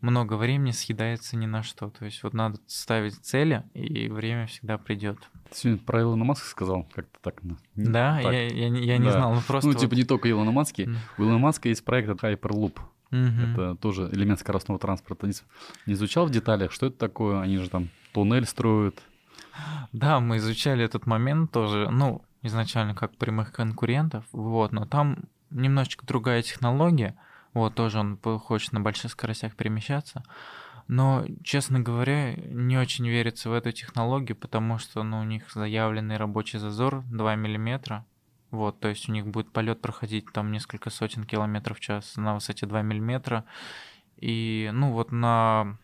много 0.00 0.34
времени 0.34 0.70
съедается 0.70 1.36
ни 1.36 1.46
на 1.46 1.62
что. 1.62 1.90
То 1.90 2.04
есть 2.04 2.22
вот 2.22 2.34
надо 2.34 2.58
ставить 2.66 3.14
цели, 3.14 3.64
и 3.74 4.08
время 4.08 4.46
всегда 4.46 4.78
придет. 4.78 5.18
Ты 5.50 5.56
сегодня 5.56 5.84
про 5.84 6.02
Илона 6.02 6.24
Маска 6.24 6.46
сказал, 6.46 6.84
как-то 6.92 7.18
так. 7.20 7.42
Ну, 7.42 7.56
да, 7.74 8.20
так. 8.22 8.32
я, 8.32 8.46
я, 8.48 8.66
я 8.68 8.98
не 8.98 9.06
да. 9.06 9.12
знал, 9.12 9.34
ну 9.34 9.40
просто... 9.46 9.68
Ну, 9.68 9.74
типа 9.74 9.90
вот... 9.90 9.96
не 9.96 10.04
только 10.04 10.30
Илона 10.30 10.52
Маски. 10.52 10.88
У 11.16 11.22
Илона 11.22 11.38
Маска 11.38 11.68
есть 11.68 11.84
проект 11.84 12.08
Hyperloop. 12.08 12.78
Mm-hmm. 13.10 13.52
Это 13.52 13.74
тоже 13.76 14.08
элемент 14.12 14.40
скоростного 14.40 14.78
транспорта. 14.78 15.26
Не, 15.26 15.32
не 15.86 15.94
изучал 15.94 16.26
в 16.26 16.30
деталях, 16.30 16.72
что 16.72 16.86
это 16.86 16.98
такое? 16.98 17.40
Они 17.40 17.58
же 17.58 17.68
там 17.68 17.88
туннель 18.12 18.46
строят. 18.46 19.02
Да, 19.92 20.20
мы 20.20 20.36
изучали 20.36 20.84
этот 20.84 21.06
момент 21.06 21.50
тоже, 21.52 21.88
ну, 21.90 22.22
изначально 22.42 22.94
как 22.94 23.16
прямых 23.16 23.52
конкурентов, 23.52 24.24
вот, 24.32 24.72
но 24.72 24.84
там 24.84 25.24
немножечко 25.50 26.06
другая 26.06 26.42
технология, 26.42 27.16
вот, 27.54 27.74
тоже 27.74 27.98
он 27.98 28.18
хочет 28.18 28.72
на 28.72 28.80
больших 28.80 29.10
скоростях 29.10 29.56
перемещаться, 29.56 30.22
но, 30.86 31.24
честно 31.42 31.80
говоря, 31.80 32.34
не 32.34 32.78
очень 32.78 33.08
верится 33.08 33.50
в 33.50 33.52
эту 33.52 33.72
технологию, 33.72 34.36
потому 34.36 34.78
что, 34.78 35.02
ну, 35.02 35.20
у 35.20 35.24
них 35.24 35.50
заявленный 35.52 36.16
рабочий 36.16 36.58
зазор 36.58 37.02
2 37.10 37.34
миллиметра, 37.34 38.06
вот, 38.50 38.80
то 38.80 38.88
есть 38.88 39.08
у 39.08 39.12
них 39.12 39.26
будет 39.26 39.52
полет 39.52 39.80
проходить 39.80 40.32
там 40.32 40.52
несколько 40.52 40.90
сотен 40.90 41.24
километров 41.24 41.78
в 41.78 41.80
час 41.80 42.16
на 42.16 42.34
высоте 42.34 42.66
2 42.66 42.82
миллиметра. 42.82 43.44
И, 44.16 44.70
ну, 44.72 44.92
вот 44.92 45.12
на 45.12 45.78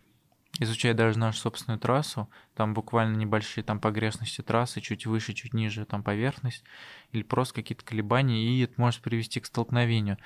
изучая 0.60 0.94
даже 0.94 1.18
нашу 1.18 1.38
собственную 1.38 1.80
трассу, 1.80 2.30
там 2.54 2.74
буквально 2.74 3.16
небольшие 3.16 3.64
там 3.64 3.80
погрешности 3.80 4.40
трассы, 4.40 4.80
чуть 4.80 5.06
выше, 5.06 5.32
чуть 5.32 5.52
ниже 5.52 5.84
там 5.84 6.02
поверхность, 6.02 6.64
или 7.12 7.22
просто 7.22 7.54
какие-то 7.54 7.84
колебания, 7.84 8.44
и 8.44 8.60
это 8.62 8.74
может 8.76 9.00
привести 9.00 9.40
к 9.40 9.46
столкновению. 9.46 10.18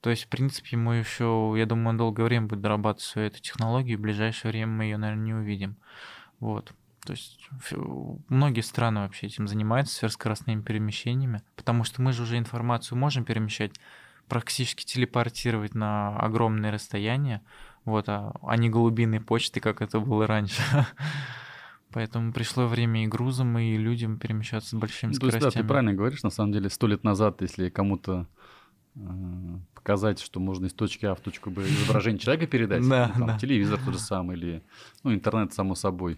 То 0.00 0.10
есть, 0.10 0.24
в 0.24 0.28
принципе, 0.28 0.76
мы 0.76 0.96
еще, 0.96 1.54
я 1.56 1.66
думаю, 1.66 1.98
долгое 1.98 2.24
время 2.24 2.46
будет 2.46 2.60
дорабатывать 2.60 3.02
свою 3.02 3.28
эту 3.28 3.40
технологию, 3.40 3.98
в 3.98 4.02
ближайшее 4.02 4.52
время 4.52 4.72
мы 4.72 4.84
ее, 4.84 4.96
наверное, 4.98 5.24
не 5.24 5.34
увидим. 5.34 5.76
Вот. 6.38 6.72
То 7.04 7.12
есть 7.12 7.48
многие 8.28 8.60
страны 8.60 9.00
вообще 9.00 9.26
этим 9.26 9.48
занимаются, 9.48 9.96
сверхскоростными 9.96 10.62
перемещениями, 10.62 11.42
потому 11.56 11.82
что 11.82 12.00
мы 12.00 12.12
же 12.12 12.22
уже 12.22 12.38
информацию 12.38 12.96
можем 12.96 13.24
перемещать, 13.24 13.72
практически 14.28 14.84
телепортировать 14.84 15.74
на 15.74 16.16
огромные 16.16 16.72
расстояния, 16.72 17.42
вот, 17.84 18.08
а, 18.08 18.32
а 18.42 18.56
не 18.56 18.70
голубиные 18.70 19.20
почты, 19.20 19.60
как 19.60 19.82
это 19.82 19.98
было 19.98 20.26
раньше. 20.26 20.62
Поэтому 21.92 22.32
пришло 22.32 22.66
время 22.66 23.04
и 23.04 23.06
грузам, 23.06 23.58
и 23.58 23.76
людям 23.76 24.18
перемещаться 24.18 24.70
с 24.70 24.78
большими 24.78 25.10
ну, 25.10 25.14
то 25.14 25.26
скоростями. 25.26 25.44
Есть, 25.44 25.56
да, 25.56 25.62
ты 25.62 25.68
правильно 25.68 25.92
говоришь, 25.92 26.22
на 26.22 26.30
самом 26.30 26.52
деле, 26.52 26.70
сто 26.70 26.86
лет 26.86 27.04
назад, 27.04 27.42
если 27.42 27.68
кому-то 27.68 28.26
э, 28.94 29.00
показать, 29.74 30.20
что 30.20 30.40
можно 30.40 30.66
из 30.66 30.72
точки 30.72 31.04
А 31.04 31.14
в 31.14 31.20
точку 31.20 31.50
Б 31.50 31.62
изображение 31.64 32.18
человека 32.18 32.46
передать, 32.46 32.88
да, 32.88 33.08
ну, 33.08 33.18
там, 33.18 33.26
да. 33.26 33.38
телевизор 33.38 33.78
тот 33.84 33.94
же 33.94 34.00
самый, 34.00 34.38
или 34.38 34.62
ну, 35.02 35.12
интернет, 35.12 35.52
само 35.52 35.74
собой. 35.74 36.16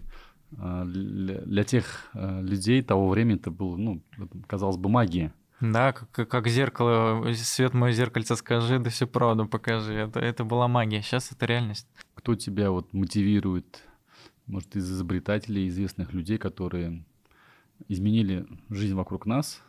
Э, 0.57 0.83
для, 0.85 1.41
для 1.41 1.63
тех 1.63 2.09
э, 2.13 2.41
людей 2.41 2.81
того 2.81 3.09
времени 3.09 3.37
это 3.37 3.51
было, 3.51 3.75
ну, 3.77 4.01
казалось 4.47 4.77
бы, 4.77 4.89
магия. 4.89 5.33
Да, 5.61 5.93
как, 5.93 6.27
как 6.27 6.47
зеркало, 6.47 7.33
свет 7.33 7.73
мое 7.73 7.93
зеркальце 7.93 8.35
скажи, 8.35 8.77
да 8.79 8.89
всю 8.89 9.07
правду 9.07 9.47
покажи. 9.47 9.93
Это, 9.93 10.19
это 10.19 10.43
была 10.43 10.67
магия, 10.67 11.01
сейчас 11.01 11.31
это 11.31 11.45
реальность. 11.45 11.87
Кто 12.13 12.35
тебя 12.35 12.71
вот 12.71 12.93
мотивирует 12.93 13.83
может, 14.47 14.75
из 14.75 14.91
изобретателей, 14.91 15.67
известных 15.67 16.13
людей, 16.13 16.37
которые 16.37 17.03
изменили 17.87 18.45
жизнь 18.69 18.93
вокруг 18.93 19.25
нас. 19.25 19.61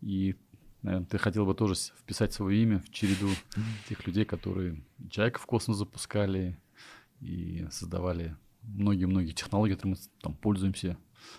И, 0.00 0.36
наверное, 0.82 1.06
ты 1.06 1.18
хотел 1.18 1.46
бы 1.46 1.54
тоже 1.54 1.74
вписать 1.74 2.32
свое 2.32 2.62
имя 2.62 2.80
в 2.80 2.90
череду 2.90 3.28
тех 3.88 4.06
людей, 4.06 4.24
которые 4.24 4.80
человека 5.10 5.40
в 5.40 5.46
космос 5.46 5.78
запускали 5.78 6.58
и 7.20 7.66
создавали 7.70 8.36
многие-многие 8.74 9.32
технологии, 9.32 9.74
которыми 9.74 9.94
мы 9.94 10.00
там 10.22 10.34
пользуемся 10.34 10.96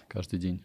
каждый 0.08 0.40
день. 0.40 0.64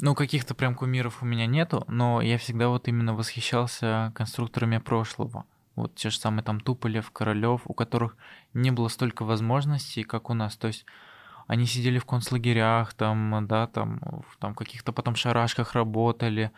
Ну, 0.00 0.14
каких-то 0.14 0.54
прям 0.54 0.74
кумиров 0.74 1.22
у 1.22 1.26
меня 1.26 1.46
нету, 1.46 1.84
но 1.88 2.20
я 2.20 2.38
всегда 2.38 2.68
вот 2.68 2.86
именно 2.86 3.14
восхищался 3.14 4.12
конструкторами 4.14 4.78
прошлого. 4.78 5.44
Вот 5.74 5.94
те 5.94 6.10
же 6.10 6.18
самые 6.18 6.44
там 6.44 6.60
Туполев, 6.60 7.10
Королёв, 7.10 7.62
у 7.64 7.74
которых 7.74 8.16
не 8.54 8.70
было 8.70 8.88
столько 8.88 9.24
возможностей, 9.24 10.04
как 10.04 10.30
у 10.30 10.34
нас. 10.34 10.56
То 10.56 10.68
есть 10.68 10.84
они 11.48 11.66
сидели 11.66 11.98
в 11.98 12.04
концлагерях, 12.04 12.94
там, 12.94 13.46
да, 13.48 13.66
там, 13.66 14.00
в 14.28 14.36
там 14.38 14.54
каких-то 14.54 14.92
потом 14.92 15.16
шарашках 15.16 15.72
работали. 15.72 16.52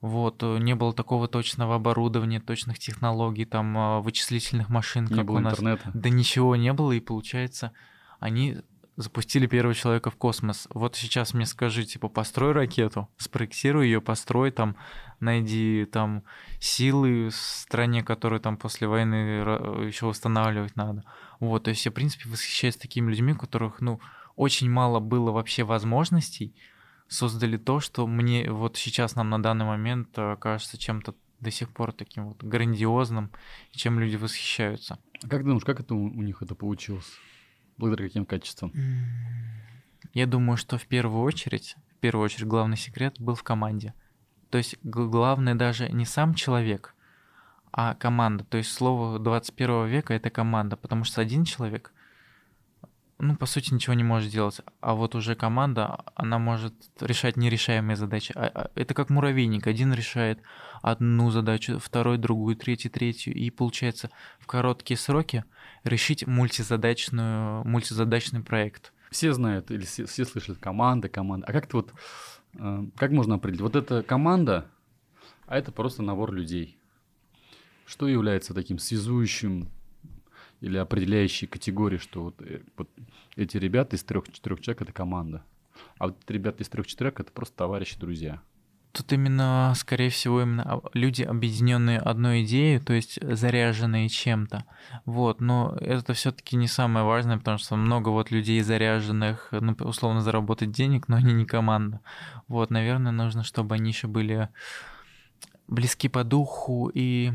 Вот, 0.00 0.42
не 0.42 0.74
было 0.74 0.92
такого 0.92 1.28
точного 1.28 1.76
оборудования, 1.76 2.38
точных 2.38 2.78
технологий, 2.78 3.46
там, 3.46 3.76
а, 3.76 4.00
вычислительных 4.00 4.68
машин, 4.68 5.06
не 5.06 5.16
как 5.16 5.24
было 5.24 5.38
у 5.38 5.40
нас. 5.40 5.54
интернета. 5.54 5.90
Да 5.94 6.10
ничего 6.10 6.56
не 6.56 6.74
было, 6.74 6.92
и 6.92 7.00
получается, 7.00 7.72
они 8.20 8.58
запустили 8.96 9.46
первого 9.46 9.74
человека 9.74 10.10
в 10.10 10.16
космос. 10.16 10.68
Вот 10.72 10.96
сейчас 10.96 11.34
мне 11.34 11.46
скажи, 11.46 11.84
типа, 11.84 12.08
построй 12.08 12.52
ракету, 12.52 13.08
спроектируй 13.16 13.86
ее, 13.86 14.00
построй 14.00 14.50
там, 14.52 14.76
найди 15.20 15.84
там 15.90 16.22
силы 16.60 17.30
в 17.30 17.34
стране, 17.34 18.02
которые 18.02 18.40
там 18.40 18.56
после 18.56 18.86
войны 18.86 19.42
еще 19.84 20.06
восстанавливать 20.06 20.76
надо. 20.76 21.04
Вот, 21.40 21.64
то 21.64 21.70
есть 21.70 21.84
я, 21.84 21.90
в 21.90 21.94
принципе, 21.94 22.28
восхищаюсь 22.28 22.76
такими 22.76 23.10
людьми, 23.10 23.32
у 23.32 23.36
которых, 23.36 23.80
ну, 23.80 24.00
очень 24.36 24.70
мало 24.70 25.00
было 25.00 25.32
вообще 25.32 25.64
возможностей, 25.64 26.54
создали 27.08 27.56
то, 27.56 27.80
что 27.80 28.06
мне 28.06 28.50
вот 28.50 28.76
сейчас 28.76 29.14
нам 29.14 29.30
на 29.30 29.42
данный 29.42 29.64
момент 29.64 30.08
э, 30.16 30.36
кажется 30.40 30.78
чем-то 30.78 31.14
до 31.40 31.50
сих 31.50 31.70
пор 31.70 31.92
таким 31.92 32.28
вот 32.28 32.42
грандиозным, 32.42 33.30
чем 33.72 34.00
люди 34.00 34.16
восхищаются. 34.16 34.98
А 35.22 35.28
как 35.28 35.44
думаешь, 35.44 35.64
как 35.64 35.80
это 35.80 35.94
у 35.94 36.22
них 36.22 36.42
это 36.42 36.54
получилось? 36.54 37.12
Благодаря 37.76 38.08
каким 38.08 38.26
качествам? 38.26 38.72
Я 40.12 40.26
думаю, 40.26 40.56
что 40.56 40.78
в 40.78 40.86
первую 40.86 41.22
очередь, 41.22 41.76
в 41.90 41.96
первую 41.96 42.24
очередь 42.24 42.46
главный 42.46 42.76
секрет 42.76 43.16
был 43.18 43.34
в 43.34 43.42
команде. 43.42 43.94
То 44.50 44.58
есть 44.58 44.76
главное 44.84 45.54
даже 45.54 45.88
не 45.88 46.04
сам 46.04 46.34
человек, 46.34 46.94
а 47.72 47.94
команда. 47.94 48.44
То 48.44 48.58
есть 48.58 48.72
слово 48.72 49.18
21 49.18 49.86
века 49.86 50.14
это 50.14 50.30
команда, 50.30 50.76
потому 50.76 51.02
что 51.02 51.20
один 51.20 51.44
человек, 51.44 51.92
ну, 53.18 53.36
по 53.36 53.46
сути, 53.46 53.72
ничего 53.72 53.94
не 53.94 54.02
может 54.02 54.30
делать. 54.30 54.60
А 54.80 54.94
вот 54.94 55.14
уже 55.14 55.34
команда, 55.34 56.04
она 56.14 56.38
может 56.38 56.74
решать 57.00 57.36
нерешаемые 57.36 57.96
задачи. 57.96 58.32
А, 58.34 58.50
а, 58.52 58.70
это 58.74 58.92
как 58.94 59.08
муравейник. 59.08 59.66
Один 59.66 59.92
решает 59.92 60.40
одну 60.82 61.30
задачу, 61.30 61.78
второй 61.78 62.18
другую, 62.18 62.56
третий 62.56 62.88
третью. 62.88 63.34
И 63.34 63.50
получается 63.50 64.10
в 64.40 64.46
короткие 64.46 64.98
сроки 64.98 65.44
решить 65.84 66.26
мультизадачную, 66.26 67.64
мультизадачный 67.64 68.42
проект. 68.42 68.92
Все 69.10 69.32
знают 69.32 69.70
или 69.70 69.84
все, 69.84 70.06
все 70.06 70.24
слышат 70.24 70.58
команда, 70.58 71.08
команда. 71.08 71.46
А 71.46 71.52
как 71.52 71.68
ты 71.68 71.76
вот, 71.76 71.92
э, 72.58 72.86
как 72.96 73.12
можно 73.12 73.36
определить? 73.36 73.60
Вот 73.60 73.76
это 73.76 74.02
команда, 74.02 74.66
а 75.46 75.56
это 75.56 75.70
просто 75.70 76.02
набор 76.02 76.32
людей. 76.32 76.76
Что 77.86 78.08
является 78.08 78.54
таким 78.54 78.78
связующим 78.78 79.68
или 80.64 80.78
определяющей 80.78 81.46
категорией, 81.46 82.00
что 82.00 82.24
вот, 82.24 82.40
э, 82.40 82.62
вот 82.76 82.88
эти 83.36 83.58
ребята 83.58 83.96
из 83.96 84.02
трех-четырех 84.02 84.62
человек 84.62 84.82
это 84.82 84.92
команда, 84.92 85.44
а 85.98 86.06
вот 86.06 86.18
ребята 86.28 86.62
из 86.62 86.68
трех-четырех 86.70 87.20
это 87.20 87.30
просто 87.32 87.56
товарищи, 87.56 87.98
друзья. 87.98 88.40
Тут 88.92 89.12
именно, 89.12 89.72
скорее 89.76 90.08
всего, 90.08 90.42
именно 90.42 90.80
люди, 90.94 91.22
объединенные 91.22 91.98
одной 91.98 92.44
идеей, 92.44 92.78
то 92.78 92.92
есть 92.92 93.18
заряженные 93.20 94.08
чем-то. 94.08 94.64
Вот, 95.04 95.40
но 95.40 95.76
это 95.80 96.14
все-таки 96.14 96.56
не 96.56 96.68
самое 96.68 97.04
важное, 97.04 97.36
потому 97.36 97.58
что 97.58 97.74
много 97.74 98.10
вот 98.10 98.30
людей 98.30 98.60
заряженных, 98.62 99.48
ну, 99.50 99.74
условно, 99.80 100.20
заработать 100.20 100.70
денег, 100.70 101.08
но 101.08 101.16
они 101.16 101.32
не 101.32 101.44
команда. 101.44 102.00
Вот, 102.46 102.70
наверное, 102.70 103.10
нужно, 103.10 103.42
чтобы 103.42 103.74
они 103.74 103.90
еще 103.90 104.06
были 104.06 104.48
близки 105.66 106.08
по 106.08 106.22
духу 106.22 106.88
и 106.94 107.32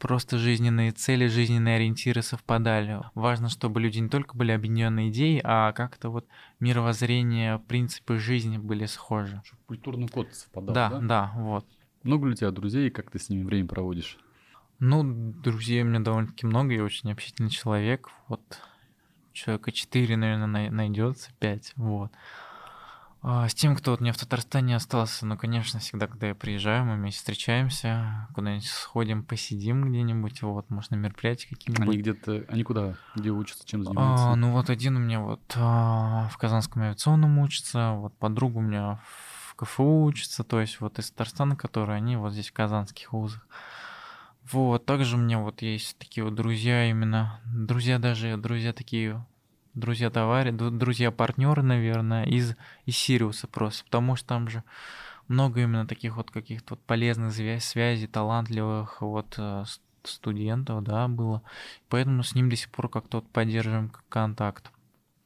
просто 0.00 0.38
жизненные 0.38 0.92
цели, 0.92 1.26
жизненные 1.26 1.76
ориентиры 1.76 2.22
совпадали. 2.22 3.00
Важно, 3.14 3.48
чтобы 3.48 3.80
люди 3.80 3.98
не 3.98 4.08
только 4.08 4.36
были 4.36 4.52
объединены 4.52 5.10
идеей, 5.10 5.40
а 5.44 5.72
как-то 5.72 6.10
вот 6.10 6.26
мировоззрение, 6.60 7.58
принципы 7.58 8.18
жизни 8.18 8.58
были 8.58 8.86
схожи. 8.86 9.40
Чтобы 9.44 9.62
культурный 9.66 10.08
код 10.08 10.32
совпадал, 10.32 10.74
да? 10.74 10.90
Да, 10.90 11.00
да, 11.00 11.32
вот. 11.36 11.66
Много 12.02 12.26
ли 12.26 12.32
у 12.32 12.36
тебя 12.36 12.50
друзей, 12.50 12.90
как 12.90 13.10
ты 13.10 13.18
с 13.18 13.28
ними 13.28 13.44
время 13.44 13.66
проводишь? 13.66 14.18
Ну, 14.78 15.02
друзей 15.32 15.82
у 15.82 15.86
меня 15.86 16.00
довольно-таки 16.00 16.46
много, 16.46 16.74
я 16.74 16.84
очень 16.84 17.10
общительный 17.10 17.50
человек. 17.50 18.10
Вот 18.28 18.60
человека 19.32 19.72
четыре, 19.72 20.16
наверное, 20.16 20.70
найдется, 20.70 21.30
пять, 21.38 21.72
вот. 21.76 22.12
А, 23.22 23.48
с 23.48 23.54
тем, 23.54 23.74
кто 23.74 23.92
вот 23.92 24.00
у 24.00 24.02
меня 24.04 24.12
в 24.12 24.18
Татарстане 24.18 24.76
остался, 24.76 25.26
ну, 25.26 25.36
конечно, 25.36 25.80
всегда, 25.80 26.06
когда 26.06 26.28
я 26.28 26.34
приезжаю, 26.34 26.84
мы 26.84 26.94
вместе 26.94 27.18
встречаемся, 27.18 28.28
куда-нибудь 28.34 28.66
сходим, 28.66 29.24
посидим 29.24 29.88
где-нибудь, 29.88 30.42
вот, 30.42 30.70
может, 30.70 30.90
на 30.92 30.96
мероприятии 30.96 31.48
какие-нибудь. 31.48 31.88
Они 31.88 31.98
где-то, 31.98 32.44
они 32.48 32.62
куда, 32.62 32.94
где 33.16 33.30
учатся, 33.30 33.66
чем 33.66 33.84
занимаются? 33.84 34.26
А, 34.26 34.36
ну, 34.36 34.52
вот 34.52 34.70
один 34.70 34.96
у 34.96 35.00
меня 35.00 35.20
вот 35.20 35.40
а, 35.56 36.28
в 36.28 36.38
Казанском 36.38 36.82
авиационном 36.82 37.38
учится, 37.38 37.92
вот 37.92 38.16
подруга 38.16 38.58
у 38.58 38.62
меня 38.62 39.00
в 39.48 39.54
КФУ 39.56 40.04
учится, 40.04 40.44
то 40.44 40.60
есть 40.60 40.80
вот 40.80 40.98
из 40.98 41.10
Татарстана, 41.10 41.56
которые 41.56 41.96
они 41.96 42.16
вот 42.16 42.32
здесь 42.32 42.50
в 42.50 42.52
казанских 42.52 43.12
вузах. 43.12 43.46
Вот, 44.52 44.86
также 44.86 45.16
у 45.16 45.18
меня 45.18 45.40
вот 45.40 45.62
есть 45.62 45.98
такие 45.98 46.22
вот 46.22 46.36
друзья 46.36 46.88
именно, 46.88 47.40
друзья 47.44 47.98
даже, 47.98 48.36
друзья 48.36 48.72
такие 48.72 49.24
друзья 49.76 50.10
товарищи, 50.10 50.56
друзья 50.56 51.10
партнеры, 51.12 51.62
наверное, 51.62 52.24
из, 52.24 52.56
из 52.86 52.96
Сириуса 52.96 53.46
просто, 53.46 53.84
потому 53.84 54.16
что 54.16 54.26
там 54.26 54.48
же 54.48 54.64
много 55.28 55.62
именно 55.62 55.86
таких 55.86 56.16
вот 56.16 56.30
каких-то 56.30 56.74
вот 56.74 56.80
полезных 56.80 57.32
связей, 57.32 57.64
связей 57.64 58.06
талантливых 58.06 59.00
вот 59.02 59.34
э, 59.38 59.64
студентов, 60.04 60.82
да, 60.82 61.08
было. 61.08 61.42
Поэтому 61.88 62.22
с 62.22 62.34
ним 62.34 62.48
до 62.48 62.56
сих 62.56 62.70
пор 62.70 62.88
как-то 62.88 63.18
вот 63.18 63.28
поддерживаем 63.30 63.92
контакт. 64.08 64.70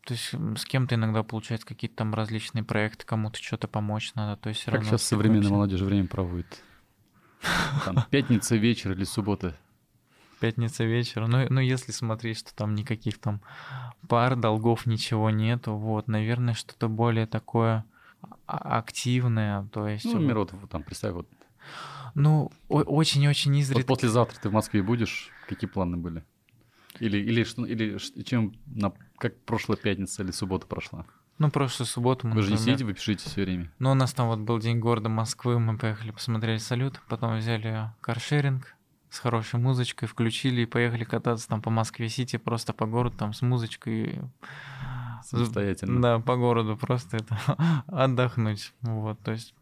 То 0.04 0.14
есть 0.14 0.34
с 0.58 0.64
кем-то 0.64 0.94
иногда 0.94 1.22
получается 1.22 1.66
какие-то 1.66 1.96
там 1.96 2.14
различные 2.14 2.64
проекты, 2.64 3.06
кому-то 3.06 3.40
что-то 3.40 3.68
помочь 3.68 4.12
надо. 4.14 4.40
То 4.40 4.48
есть 4.48 4.64
как 4.64 4.84
сейчас 4.84 5.02
современная 5.02 5.50
молодежь 5.50 5.82
время 5.82 6.08
проводит? 6.08 6.64
Там, 7.84 8.04
пятница 8.10 8.56
вечер 8.56 8.92
или 8.92 9.04
суббота? 9.04 9.56
Пятница 10.40 10.84
вечер. 10.84 11.26
Ну, 11.28 11.46
ну, 11.50 11.60
если 11.60 11.92
смотреть, 11.92 12.38
что 12.38 12.54
там 12.54 12.74
никаких 12.74 13.18
там 13.18 13.42
пар, 14.08 14.36
долгов, 14.36 14.86
ничего 14.86 15.28
нету, 15.28 15.74
вот, 15.74 16.08
наверное, 16.08 16.54
что-то 16.54 16.88
более 16.88 17.26
такое 17.26 17.84
активное, 18.46 19.66
то 19.72 19.86
есть... 19.86 20.06
Ну, 20.06 20.34
вот 20.34 20.70
там, 20.70 20.82
представь, 20.82 21.12
вот... 21.12 21.28
Ну, 22.14 22.50
очень-очень 22.68 23.54
изредка... 23.56 23.86
Вот 23.86 23.98
послезавтра 23.98 24.38
ты 24.40 24.48
в 24.48 24.52
Москве 24.52 24.82
будешь? 24.82 25.30
Какие 25.46 25.68
планы 25.68 25.96
были? 25.96 26.24
Или, 26.98 27.18
или, 27.18 27.44
что, 27.44 27.64
или 27.64 27.98
чем, 28.24 28.54
на, 28.66 28.92
как 29.18 29.38
прошлая 29.42 29.76
пятница 29.76 30.22
или 30.22 30.30
суббота 30.32 30.66
прошла? 30.66 31.06
Ну, 31.38 31.50
прошлую 31.50 31.86
субботу 31.86 32.26
мы, 32.26 32.34
Вы 32.34 32.42
же 32.42 32.52
не 32.52 32.58
сидите, 32.58 32.84
вы 32.84 32.94
пишите 32.94 33.28
все 33.28 33.44
время. 33.44 33.72
Ну, 33.78 33.92
у 33.92 33.94
нас 33.94 34.12
там 34.12 34.28
вот 34.28 34.40
был 34.40 34.58
день 34.58 34.78
города 34.78 35.08
Москвы, 35.08 35.58
мы 35.58 35.78
поехали, 35.78 36.10
посмотрели 36.10 36.58
салют, 36.58 37.00
потом 37.08 37.38
взяли 37.38 37.90
каршеринг 38.00 38.74
с 39.10 39.18
хорошей 39.18 39.58
музычкой, 39.58 40.06
включили 40.06 40.62
и 40.62 40.66
поехали 40.66 41.04
кататься 41.04 41.48
там 41.48 41.60
по 41.60 41.70
Москве-Сити, 41.70 42.36
просто 42.36 42.72
по 42.72 42.86
городу, 42.86 43.16
там 43.16 43.32
с 43.32 43.42
музычкой. 43.42 44.20
Самостоятельно. 45.24 46.00
Да, 46.00 46.18
по 46.20 46.36
городу 46.36 46.76
просто 46.76 47.18
это 47.18 47.36
отдохнуть. 47.88 48.72
Вот, 48.82 49.20
то 49.20 49.32
есть 49.32 49.54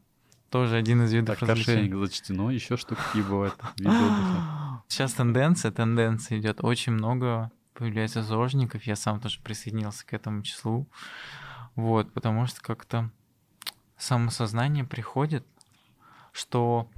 тоже 0.51 0.77
один 0.77 1.03
из 1.03 1.13
видов 1.13 1.39
так, 1.39 1.49
развлечений. 1.49 1.93
зачтено, 1.95 2.51
еще 2.51 2.77
что 2.77 2.95
какие 2.95 3.23
бывают 3.23 3.55
виды 3.79 3.91
отдыха. 3.91 4.83
Сейчас 4.89 5.15
тенденция, 5.15 5.71
тенденция 5.71 6.39
идет. 6.39 6.63
Очень 6.63 6.93
много 6.93 7.51
появляется 7.75 8.23
зожников. 8.23 8.85
Я 8.85 8.97
сам 8.97 9.21
тоже 9.21 9.41
присоединился 9.41 10.07
к 10.07 10.13
этому 10.13 10.43
числу. 10.43 10.87
Вот, 11.75 12.13
потому 12.13 12.47
что 12.47 12.61
как-то 12.61 13.11
самосознание 13.97 14.85
приходит, 14.85 15.47
что 16.33 16.89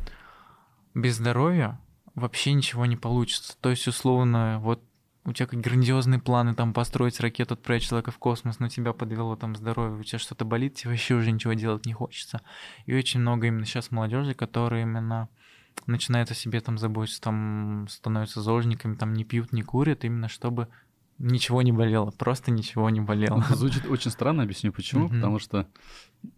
без 0.94 1.16
здоровья 1.16 1.78
вообще 2.20 2.52
ничего 2.52 2.86
не 2.86 2.96
получится. 2.96 3.56
То 3.60 3.70
есть, 3.70 3.88
условно, 3.88 4.58
вот 4.60 4.82
у 5.24 5.32
тебя 5.32 5.46
как 5.46 5.60
грандиозные 5.60 6.20
планы 6.20 6.54
там 6.54 6.72
построить 6.72 7.20
ракету, 7.20 7.54
отправить 7.54 7.82
человека 7.82 8.10
в 8.10 8.18
космос, 8.18 8.58
но 8.58 8.68
тебя 8.68 8.92
подвело 8.92 9.36
там 9.36 9.54
здоровье, 9.54 9.98
у 9.98 10.02
тебя 10.02 10.18
что-то 10.18 10.44
болит, 10.44 10.74
тебе 10.74 10.90
вообще 10.90 11.14
уже 11.14 11.30
ничего 11.30 11.52
делать 11.52 11.86
не 11.86 11.92
хочется. 11.92 12.40
И 12.86 12.94
очень 12.94 13.20
много 13.20 13.46
именно 13.46 13.66
сейчас 13.66 13.90
молодежи, 13.90 14.34
которые 14.34 14.82
именно 14.82 15.28
начинают 15.86 16.30
о 16.30 16.34
себе 16.34 16.60
там 16.60 16.78
заботиться, 16.78 17.20
там 17.20 17.86
становятся 17.88 18.40
зожниками, 18.40 18.96
там 18.96 19.12
не 19.12 19.24
пьют, 19.24 19.52
не 19.52 19.62
курят, 19.62 20.04
именно 20.04 20.28
чтобы 20.28 20.68
ничего 21.18 21.60
не 21.62 21.72
болело, 21.72 22.10
просто 22.10 22.50
ничего 22.50 22.88
не 22.90 23.00
болело. 23.00 23.44
Звучит 23.50 23.86
очень 23.86 24.10
странно, 24.10 24.42
объясню 24.42 24.72
почему, 24.72 25.06
mm-hmm. 25.06 25.14
потому 25.14 25.38
что 25.38 25.66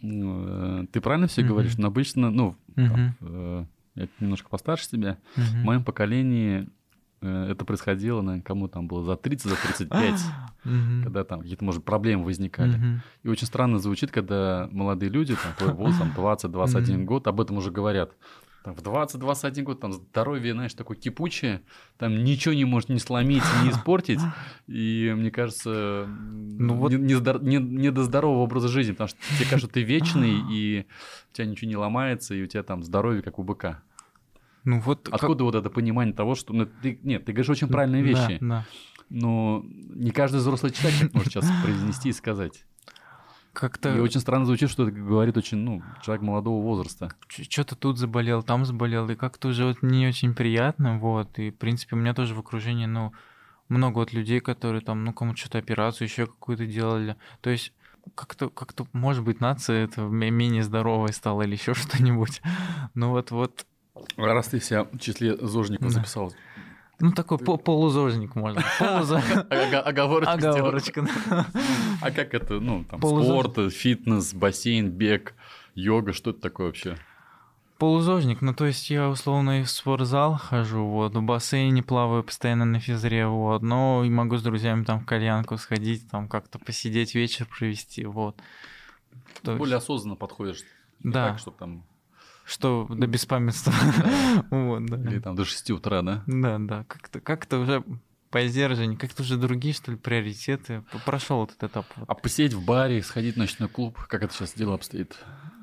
э, 0.02 0.86
ты 0.92 1.00
правильно 1.00 1.28
все 1.28 1.42
mm-hmm. 1.42 1.46
говоришь, 1.46 1.78
но 1.78 1.86
обычно, 1.86 2.30
ну, 2.30 2.56
mm-hmm. 2.74 2.88
там, 2.88 3.16
э, 3.20 3.66
я 3.94 4.08
немножко 4.20 4.48
постарше 4.48 4.88
тебя, 4.88 5.18
mm-hmm. 5.36 5.42
в 5.42 5.64
моем 5.64 5.84
поколении 5.84 6.68
э, 7.20 7.48
это 7.50 7.64
происходило, 7.64 8.22
наверное, 8.22 8.42
кому 8.42 8.68
там 8.68 8.88
было 8.88 9.04
за 9.04 9.16
30, 9.16 9.50
за 9.50 9.56
35, 9.56 10.20
когда 11.04 11.24
там 11.24 11.40
какие-то, 11.40 11.64
может, 11.64 11.84
проблемы 11.84 12.24
возникали. 12.24 13.00
И 13.22 13.28
очень 13.28 13.46
странно 13.46 13.78
звучит, 13.78 14.10
когда 14.10 14.68
молодые 14.72 15.10
люди, 15.10 15.34
там, 15.34 15.52
твой 15.58 15.74
возраст, 15.74 16.00
там, 16.00 16.12
20-21 16.12 17.04
год, 17.04 17.26
об 17.26 17.40
этом 17.40 17.58
уже 17.58 17.70
говорят 17.70 18.12
там, 18.62 18.74
в 18.74 18.82
20-21 18.82 19.62
год 19.62 19.80
там 19.80 19.92
здоровье, 19.92 20.52
знаешь, 20.52 20.74
такое 20.74 20.96
кипучее, 20.96 21.62
там 21.98 22.22
ничего 22.24 22.54
не 22.54 22.64
может 22.64 22.88
не 22.88 22.98
сломить, 22.98 23.42
не 23.62 23.70
испортить. 23.70 24.20
И 24.66 25.12
мне 25.16 25.30
кажется, 25.30 26.06
ну, 26.08 26.74
вот... 26.74 26.92
не, 26.92 26.98
не, 26.98 27.48
не, 27.48 27.56
не 27.56 27.90
до 27.90 28.04
здорового 28.04 28.42
образа 28.42 28.68
жизни, 28.68 28.92
потому 28.92 29.08
что 29.08 29.18
тебе 29.36 29.48
кажется, 29.48 29.72
ты 29.72 29.82
вечный, 29.82 30.42
и 30.50 30.86
у 31.30 31.34
тебя 31.34 31.46
ничего 31.46 31.68
не 31.68 31.76
ломается, 31.76 32.34
и 32.34 32.42
у 32.42 32.46
тебя 32.46 32.62
там 32.62 32.82
здоровье, 32.82 33.22
как 33.22 33.38
у 33.38 33.42
быка. 33.42 33.82
Ну 34.64 34.78
вот 34.80 35.08
Откуда 35.10 35.38
как... 35.38 35.42
вот 35.42 35.54
это 35.56 35.70
понимание 35.70 36.14
того, 36.14 36.34
что... 36.34 36.52
Ну, 36.52 36.66
ты, 36.82 36.98
нет, 37.02 37.24
ты 37.24 37.32
говоришь 37.32 37.50
очень 37.50 37.68
правильные 37.68 38.02
вещи, 38.02 38.38
да, 38.40 38.46
да. 38.46 38.66
но 39.10 39.64
не 39.64 40.12
каждый 40.12 40.36
взрослый 40.36 40.70
человек 40.70 41.12
может 41.12 41.32
сейчас 41.32 41.50
произнести 41.64 42.10
и 42.10 42.12
сказать. 42.12 42.64
Как-то... 43.52 43.94
И 43.94 44.00
очень 44.00 44.20
странно 44.20 44.46
звучит, 44.46 44.70
что 44.70 44.84
это 44.84 44.92
говорит 44.92 45.36
очень, 45.36 45.58
ну, 45.58 45.82
человек 46.02 46.22
молодого 46.22 46.62
возраста. 46.62 47.10
Что-то 47.28 47.76
тут 47.76 47.98
заболел, 47.98 48.42
там 48.42 48.64
заболел, 48.64 49.08
и 49.10 49.14
как-то 49.14 49.48
уже 49.48 49.66
вот 49.66 49.82
не 49.82 50.06
очень 50.06 50.34
приятно, 50.34 50.98
вот. 50.98 51.38
И, 51.38 51.50
в 51.50 51.56
принципе, 51.56 51.96
у 51.96 51.98
меня 51.98 52.14
тоже 52.14 52.34
в 52.34 52.38
окружении, 52.38 52.86
ну, 52.86 53.12
много 53.68 53.98
вот 53.98 54.12
людей, 54.12 54.40
которые 54.40 54.80
там, 54.80 55.04
ну, 55.04 55.12
кому 55.12 55.36
что-то 55.36 55.58
операцию 55.58 56.08
еще 56.08 56.26
какую-то 56.26 56.66
делали. 56.66 57.16
То 57.40 57.50
есть 57.50 57.72
как-то, 58.14 58.48
как-то, 58.48 58.86
может 58.92 59.24
быть, 59.24 59.40
нация 59.40 59.84
это 59.84 60.02
менее 60.02 60.62
здоровой 60.62 61.12
стала 61.12 61.42
или 61.42 61.52
еще 61.52 61.74
что-нибудь. 61.74 62.40
Ну 62.94 63.10
вот, 63.10 63.30
вот. 63.30 63.66
Раз 64.16 64.48
ты 64.48 64.60
себя 64.60 64.84
в 64.84 64.98
числе 64.98 65.36
зожников 65.36 65.88
да. 65.88 65.94
записал, 65.94 66.32
ну, 67.02 67.12
такой 67.12 67.38
полузожник 67.38 68.36
можно. 68.36 68.62
Оговорочка. 69.50 70.32
Оговорочка. 70.32 71.08
А 72.00 72.10
как 72.12 72.32
это, 72.32 72.60
ну, 72.60 72.84
там, 72.84 73.00
спорт, 73.00 73.72
фитнес, 73.72 74.32
бассейн, 74.32 74.88
бег, 74.88 75.34
йога, 75.74 76.12
что 76.12 76.30
это 76.30 76.40
такое 76.40 76.68
вообще? 76.68 76.96
Полузожник, 77.78 78.42
ну 78.42 78.54
то 78.54 78.66
есть 78.66 78.90
я 78.90 79.08
условно 79.08 79.60
и 79.60 79.64
в 79.64 79.70
спортзал 79.70 80.36
хожу, 80.36 80.86
вот, 80.86 81.16
в 81.16 81.22
бассейне 81.22 81.82
плаваю 81.82 82.22
постоянно 82.22 82.64
на 82.64 82.78
физре, 82.78 83.26
вот, 83.26 83.62
но 83.62 84.04
и 84.04 84.08
могу 84.08 84.36
с 84.36 84.42
друзьями 84.42 84.84
там 84.84 85.00
в 85.00 85.04
кальянку 85.04 85.58
сходить, 85.58 86.08
там 86.08 86.28
как-то 86.28 86.60
посидеть, 86.60 87.16
вечер 87.16 87.46
провести, 87.46 88.04
вот. 88.04 88.36
Более 89.42 89.78
осознанно 89.78 90.14
подходишь. 90.14 90.62
Да. 91.00 91.30
Так, 91.30 91.40
чтобы 91.40 91.56
там 91.58 91.82
что 92.44 92.86
до 92.88 93.06
беспамятства. 93.06 93.72
вот, 94.50 94.86
да. 94.86 95.10
Или 95.10 95.20
там 95.20 95.36
до 95.36 95.44
6 95.44 95.70
утра, 95.70 96.02
да? 96.02 96.22
Да, 96.26 96.58
да. 96.58 96.84
Как-то 96.84 97.20
как 97.20 97.46
уже 97.52 97.84
по 98.30 98.46
сдержанию, 98.46 98.98
как-то 98.98 99.22
уже 99.22 99.36
другие, 99.36 99.74
что 99.74 99.92
ли, 99.92 99.98
приоритеты. 99.98 100.82
Прошел 101.04 101.44
этот 101.44 101.62
этап. 101.62 101.86
Вот. 101.96 102.08
А 102.08 102.14
посидеть 102.14 102.54
в 102.54 102.64
баре, 102.64 103.02
сходить 103.02 103.34
в 103.34 103.38
ночной 103.38 103.68
клуб, 103.68 103.98
как 104.08 104.22
это 104.22 104.32
сейчас 104.32 104.54
дело 104.54 104.74
обстоит? 104.74 105.18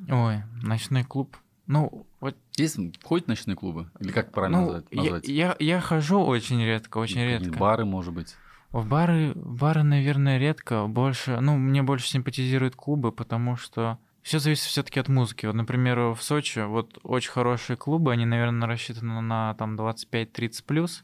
Ой, 0.07 0.43
ночной 0.61 1.03
клуб. 1.03 1.35
Ну, 1.65 2.07
вот... 2.19 2.35
Есть, 2.57 2.77
ходят 3.03 3.27
ночные 3.27 3.55
клубы? 3.55 3.89
Или 3.99 4.11
как 4.11 4.31
правильно 4.31 4.61
ну, 4.61 4.65
назвать? 4.65 4.85
Я, 4.91 5.21
я, 5.23 5.55
я 5.59 5.81
хожу 5.81 6.19
очень 6.19 6.63
редко, 6.63 6.99
очень 6.99 7.21
редко. 7.21 7.57
Бары, 7.57 7.85
может 7.85 8.13
быть? 8.13 8.35
В 8.71 8.87
бары, 8.87 9.33
бары, 9.35 9.81
наверное, 9.81 10.37
редко. 10.37 10.85
Больше, 10.85 11.39
ну, 11.41 11.57
мне 11.57 11.81
больше 11.81 12.07
симпатизируют 12.07 12.75
клубы, 12.75 13.11
потому 13.11 13.55
что 13.55 13.97
все 14.29 14.37
зависит 14.37 14.65
все-таки 14.65 14.99
от 14.99 15.07
музыки. 15.07 15.47
Вот, 15.47 15.55
например, 15.55 16.11
в 16.11 16.19
Сочи 16.21 16.59
вот 16.59 16.99
очень 17.01 17.31
хорошие 17.31 17.75
клубы, 17.75 18.11
они, 18.11 18.27
наверное, 18.27 18.67
рассчитаны 18.67 19.21
на 19.21 19.55
там 19.55 19.75
25-30 19.75 20.63
плюс. 20.67 21.03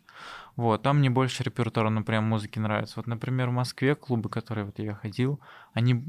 Вот, 0.55 0.83
там 0.83 0.99
мне 0.99 1.09
больше 1.09 1.43
репертуара, 1.43 1.89
например, 1.89 2.21
музыки 2.21 2.59
нравится. 2.59 2.93
Вот, 2.97 3.07
например, 3.07 3.49
в 3.49 3.53
Москве 3.53 3.93
клубы, 3.93 4.29
которые 4.29 4.65
вот 4.65 4.79
я 4.79 4.95
ходил, 4.95 5.39
они 5.73 6.05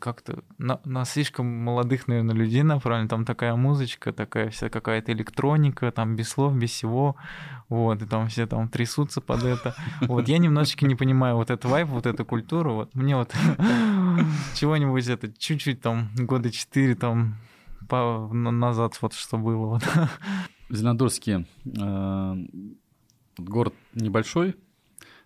как-то 0.00 0.42
на, 0.58 0.80
на 0.84 1.04
слишком 1.04 1.46
молодых, 1.46 2.08
наверное, 2.08 2.34
людей 2.34 2.64
направлены. 2.64 3.08
Там 3.08 3.24
такая 3.24 3.54
музычка, 3.54 4.12
такая 4.12 4.50
вся 4.50 4.68
какая-то 4.68 5.12
электроника, 5.12 5.92
там 5.92 6.16
без 6.16 6.28
слов, 6.28 6.56
без 6.56 6.70
всего. 6.70 7.14
Вот, 7.68 8.02
и 8.02 8.06
там 8.06 8.28
все 8.28 8.46
там 8.46 8.68
трясутся 8.68 9.20
под 9.20 9.44
это. 9.44 9.76
Вот, 10.00 10.28
я 10.28 10.38
немножечко 10.38 10.86
не 10.86 10.96
понимаю 10.96 11.36
вот 11.36 11.50
этот 11.50 11.64
вайп, 11.70 11.88
вот 11.88 12.06
эту 12.06 12.24
культуру. 12.24 12.74
Вот 12.74 12.94
мне 12.96 13.16
вот 13.16 13.32
чего-нибудь 14.54 15.06
это 15.06 15.32
чуть-чуть 15.32 15.80
там 15.80 16.10
года 16.16 16.50
четыре 16.50 16.96
там 16.96 17.36
назад 17.90 18.98
вот 19.00 19.14
что 19.14 19.38
было. 19.38 19.66
Вот. 19.66 19.82
Зеленодольские 20.70 21.46
э, 21.64 22.34
Город 23.36 23.74
небольшой, 23.94 24.56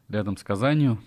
рядом 0.09 0.37
с 0.37 0.43
Казанью, 0.43 0.99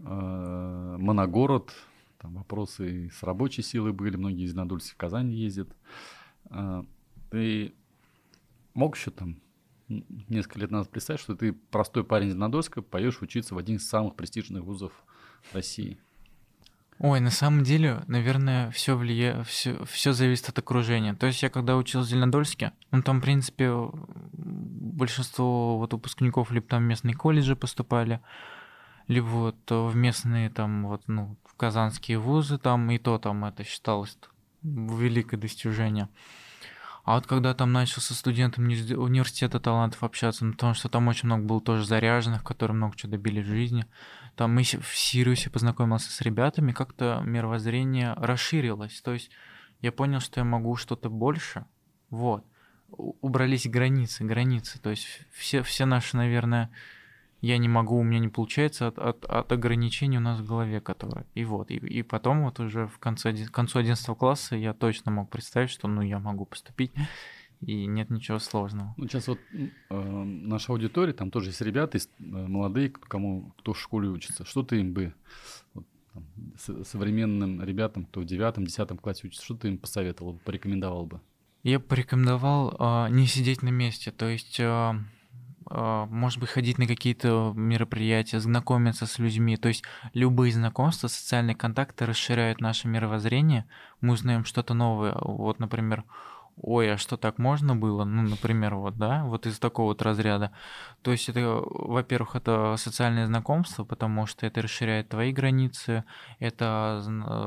э, 0.00 0.96
моногород, 0.98 1.72
там 2.18 2.34
вопросы 2.34 3.10
с 3.10 3.22
рабочей 3.22 3.62
силой 3.62 3.92
были, 3.92 4.16
многие 4.16 4.44
из 4.44 4.54
надульцев 4.54 4.94
в 4.94 4.96
Казань 4.96 5.32
ездят. 5.32 5.68
Э, 6.50 6.82
ты 7.30 7.74
мог 8.74 8.96
еще 8.96 9.10
там 9.10 9.40
несколько 9.88 10.58
лет 10.58 10.70
назад 10.70 10.90
представить, 10.90 11.20
что 11.20 11.36
ты 11.36 11.52
простой 11.52 12.04
парень 12.04 12.28
из 12.28 12.34
Надольска, 12.34 12.82
поешь 12.82 13.20
учиться 13.22 13.54
в 13.54 13.58
один 13.58 13.76
из 13.76 13.88
самых 13.88 14.16
престижных 14.16 14.64
вузов 14.64 14.92
России? 15.52 15.98
Ой, 17.02 17.18
на 17.18 17.30
самом 17.30 17.64
деле, 17.64 18.04
наверное, 18.06 18.70
все 18.70 18.96
влияет, 18.96 19.44
все, 19.48 19.84
все 19.86 20.12
зависит 20.12 20.50
от 20.50 20.58
окружения. 20.60 21.14
То 21.14 21.26
есть 21.26 21.42
я 21.42 21.50
когда 21.50 21.76
учился 21.76 22.06
в 22.06 22.10
Зеленодольске, 22.10 22.74
ну 22.92 23.02
там, 23.02 23.18
в 23.18 23.22
принципе, 23.24 23.72
большинство 24.32 25.78
вот 25.78 25.92
выпускников 25.92 26.52
либо 26.52 26.64
там 26.68 26.84
в 26.84 26.86
местные 26.86 27.16
колледжи 27.16 27.56
поступали, 27.56 28.20
либо 29.08 29.26
вот 29.26 29.56
в 29.68 29.96
местные 29.96 30.48
там 30.48 30.86
вот, 30.86 31.02
ну, 31.08 31.36
в 31.44 31.56
казанские 31.56 32.18
вузы 32.18 32.56
там, 32.56 32.88
и 32.92 32.98
то 32.98 33.18
там 33.18 33.44
это 33.46 33.64
считалось 33.64 34.16
великое 34.62 35.38
достижение. 35.38 36.08
А 37.04 37.16
вот 37.16 37.26
когда 37.26 37.52
там 37.52 37.72
начал 37.72 38.00
со 38.00 38.14
студентами 38.14 38.94
университета 38.94 39.58
талантов 39.58 40.04
общаться, 40.04 40.44
ну, 40.44 40.52
потому 40.52 40.74
что 40.74 40.88
там 40.88 41.08
очень 41.08 41.26
много 41.26 41.42
было 41.42 41.60
тоже 41.60 41.84
заряженных, 41.84 42.44
которые 42.44 42.76
много 42.76 42.96
чего 42.96 43.10
добили 43.10 43.42
в 43.42 43.46
жизни. 43.46 43.86
Там 44.36 44.54
мы 44.54 44.62
в 44.62 44.96
Сириусе 44.96 45.50
познакомился 45.50 46.10
с 46.10 46.20
ребятами, 46.20 46.72
как-то 46.72 47.22
мировоззрение 47.24 48.14
расширилось. 48.14 49.00
То 49.02 49.12
есть 49.12 49.30
я 49.80 49.92
понял, 49.92 50.20
что 50.20 50.40
я 50.40 50.44
могу 50.44 50.76
что-то 50.76 51.10
больше. 51.10 51.66
Вот. 52.10 52.44
Убрались 52.90 53.66
границы, 53.66 54.24
границы. 54.24 54.80
То 54.80 54.90
есть 54.90 55.06
все, 55.32 55.62
все 55.62 55.84
наши, 55.84 56.16
наверное, 56.16 56.70
я 57.42 57.58
не 57.58 57.68
могу, 57.68 57.98
у 57.98 58.02
меня 58.04 58.20
не 58.20 58.28
получается 58.28 58.86
от, 58.86 58.98
от, 58.98 59.24
от 59.24 59.50
ограничений 59.50 60.18
у 60.18 60.20
нас 60.20 60.38
в 60.38 60.46
голове, 60.46 60.80
которые. 60.80 61.26
И 61.34 61.44
вот, 61.44 61.70
и, 61.70 61.74
и 61.74 62.02
потом 62.02 62.44
вот 62.44 62.60
уже 62.60 62.86
в 62.86 62.98
конце, 62.98 63.32
к 63.32 63.50
концу 63.50 63.80
11 63.80 64.16
класса 64.16 64.54
я 64.54 64.72
точно 64.72 65.10
мог 65.10 65.28
представить, 65.28 65.70
что 65.70 65.88
ну 65.88 66.02
я 66.02 66.20
могу 66.20 66.46
поступить, 66.46 66.92
и 67.62 67.86
нет 67.86 68.10
ничего 68.10 68.38
сложного. 68.38 68.94
Ну, 68.96 69.06
сейчас 69.06 69.28
вот 69.28 69.38
э, 69.52 69.64
наша 69.90 70.72
аудитория, 70.72 71.12
там 71.12 71.30
тоже 71.30 71.50
есть 71.50 71.60
ребята, 71.60 71.96
есть 71.96 72.10
э, 72.18 72.22
молодые, 72.24 72.90
кому 72.90 73.54
кто 73.58 73.72
в 73.72 73.80
школе 73.80 74.08
учится. 74.08 74.44
Что 74.44 74.62
ты 74.62 74.80
им 74.80 74.92
бы, 74.92 75.14
вот, 75.74 75.86
там, 76.12 76.26
с, 76.58 76.84
современным 76.84 77.62
ребятам, 77.62 78.04
кто 78.04 78.20
в 78.20 78.24
девятом, 78.24 78.66
десятом 78.66 78.98
классе 78.98 79.28
учится, 79.28 79.44
что 79.44 79.56
ты 79.56 79.68
им 79.68 79.78
посоветовал, 79.78 80.38
порекомендовал 80.44 81.06
бы? 81.06 81.20
Я 81.62 81.78
порекомендовал 81.78 82.76
э, 82.78 83.10
не 83.10 83.26
сидеть 83.26 83.62
на 83.62 83.70
месте, 83.70 84.10
то 84.10 84.28
есть... 84.28 84.58
Э, 84.60 84.94
может 85.70 86.38
быть, 86.38 86.50
ходить 86.50 86.76
на 86.76 86.86
какие-то 86.86 87.54
мероприятия, 87.56 88.40
знакомиться 88.40 89.06
с 89.06 89.18
людьми. 89.18 89.56
То 89.56 89.68
есть 89.68 89.84
любые 90.12 90.52
знакомства, 90.52 91.08
социальные 91.08 91.56
контакты 91.56 92.04
расширяют 92.04 92.60
наше 92.60 92.88
мировоззрение. 92.88 93.64
Мы 94.02 94.12
узнаем 94.12 94.44
что-то 94.44 94.74
новое. 94.74 95.16
Вот, 95.18 95.60
например, 95.60 96.04
ой, 96.56 96.94
а 96.94 96.98
что 96.98 97.16
так 97.16 97.38
можно 97.38 97.74
было? 97.76 98.04
Ну, 98.04 98.22
например, 98.22 98.74
вот, 98.74 98.96
да, 98.96 99.24
вот 99.24 99.46
из 99.46 99.58
такого 99.58 99.88
вот 99.88 100.02
разряда. 100.02 100.52
То 101.02 101.12
есть 101.12 101.28
это, 101.28 101.40
во-первых, 101.64 102.36
это 102.36 102.74
социальное 102.76 103.26
знакомство, 103.26 103.84
потому 103.84 104.26
что 104.26 104.46
это 104.46 104.62
расширяет 104.62 105.08
твои 105.08 105.32
границы, 105.32 106.04
это 106.38 107.02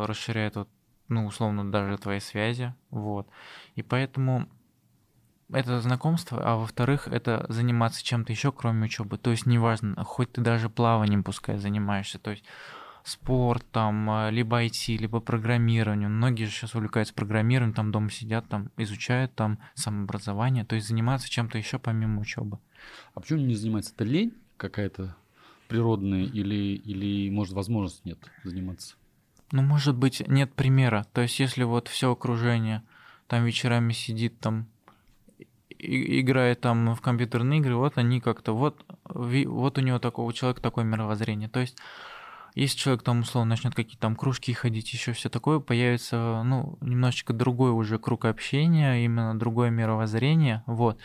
расширяет 0.08 0.56
вот 0.56 0.70
ну, 1.08 1.26
условно, 1.26 1.72
даже 1.72 1.98
твои 1.98 2.20
связи, 2.20 2.74
вот. 2.90 3.28
И 3.76 3.84
поэтому 3.84 4.50
это 5.52 5.80
знакомство, 5.80 6.42
а 6.44 6.56
во-вторых, 6.56 7.08
это 7.08 7.46
заниматься 7.50 8.04
чем-то 8.04 8.32
еще, 8.32 8.52
кроме 8.52 8.86
учебы. 8.86 9.18
То 9.18 9.32
есть 9.32 9.46
неважно, 9.46 10.04
хоть 10.04 10.32
ты 10.34 10.42
даже 10.42 10.70
плаванием 10.70 11.24
пускай 11.24 11.58
занимаешься, 11.58 12.18
то 12.18 12.32
есть 12.32 12.44
спорт, 13.06 13.64
там, 13.72 14.10
а, 14.10 14.30
либо 14.32 14.64
IT, 14.64 14.98
либо 14.98 15.20
программированием. 15.20 16.12
Многие 16.12 16.46
же 16.46 16.52
сейчас 16.52 16.74
увлекаются 16.74 17.14
программированием, 17.14 17.76
там 17.76 17.92
дома 17.92 18.10
сидят, 18.10 18.50
там 18.50 18.72
изучают 18.78 19.34
там 19.36 19.60
самообразование, 19.76 20.66
то 20.66 20.76
есть 20.76 20.88
заниматься 20.88 21.30
чем-то 21.30 21.58
еще 21.60 21.78
помимо 21.78 22.20
учебы. 22.20 22.58
А 23.14 23.20
почему 23.20 23.40
не 23.40 23.54
заниматься? 23.54 23.94
Это 23.94 24.04
лень 24.06 24.34
какая-то 24.58 25.16
природная 25.68 26.24
или, 26.24 26.76
или 26.76 27.30
может, 27.30 27.54
возможность 27.54 28.04
нет 28.06 28.18
заниматься? 28.44 28.96
Ну, 29.52 29.62
может 29.62 29.96
быть, 29.96 30.28
нет 30.28 30.52
примера. 30.54 31.06
То 31.14 31.22
есть, 31.22 31.40
если 31.40 31.64
вот 31.64 31.88
все 31.88 32.12
окружение 32.12 32.82
там 33.28 33.46
вечерами 33.46 33.94
сидит, 33.94 34.40
там 34.40 34.66
играет 35.78 36.62
там 36.62 36.96
в 36.96 37.02
компьютерные 37.02 37.60
игры, 37.60 37.76
вот 37.76 38.00
они 38.00 38.20
как-то, 38.20 38.56
вот, 38.56 38.84
вот 39.04 39.78
у 39.78 39.82
него 39.82 40.00
такого 40.00 40.34
человека 40.34 40.62
такое 40.62 40.86
мировоззрение. 40.86 41.50
То 41.50 41.60
есть, 41.60 41.78
если 42.56 42.78
человек 42.78 43.04
там 43.04 43.20
условно 43.20 43.50
начнет 43.50 43.76
какие-то 43.76 44.02
там 44.02 44.16
кружки 44.16 44.54
ходить, 44.54 44.92
еще 44.94 45.12
все 45.12 45.30
такое, 45.30 45.60
появится, 45.60 46.42
ну, 46.44 46.78
немножечко 46.82 47.34
другой 47.34 47.72
уже 47.72 48.00
круг 48.00 48.26
общения, 48.26 49.04
именно 49.04 49.38
другое 49.38 49.70
мировоззрение, 49.70 50.64
вот. 50.66 51.00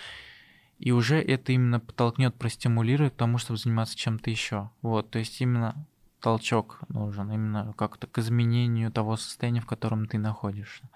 И 0.78 0.92
уже 0.92 1.20
это 1.20 1.52
именно 1.52 1.80
подтолкнет, 1.80 2.34
простимулирует 2.36 3.12
к 3.12 3.16
тому, 3.16 3.36
чтобы 3.36 3.58
заниматься 3.58 3.98
чем-то 3.98 4.30
еще. 4.30 4.70
Вот, 4.80 5.10
то 5.10 5.18
есть 5.18 5.38
именно 5.40 5.86
толчок 6.20 6.80
нужен, 6.88 7.30
именно 7.30 7.74
как-то 7.76 8.06
к 8.06 8.18
изменению 8.18 8.90
того 8.90 9.16
состояния, 9.16 9.60
в 9.60 9.66
котором 9.66 10.06
ты 10.06 10.18
находишься. 10.18 10.88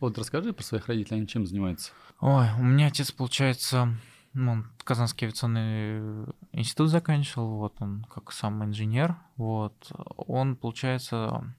Вот 0.00 0.18
расскажи 0.18 0.52
про 0.52 0.62
своих 0.62 0.88
родителей, 0.88 1.18
они 1.18 1.26
чем 1.26 1.46
занимаются? 1.46 1.92
Ой, 2.20 2.46
у 2.58 2.62
меня 2.62 2.88
отец, 2.88 3.12
получается, 3.12 3.96
он 4.34 4.70
Казанский 4.84 5.26
авиационный 5.26 6.26
институт 6.52 6.90
заканчивал, 6.90 7.56
вот 7.56 7.74
он 7.80 8.04
как 8.12 8.32
сам 8.32 8.64
инженер, 8.64 9.16
вот. 9.36 9.92
Он, 10.16 10.56
получается, 10.56 11.54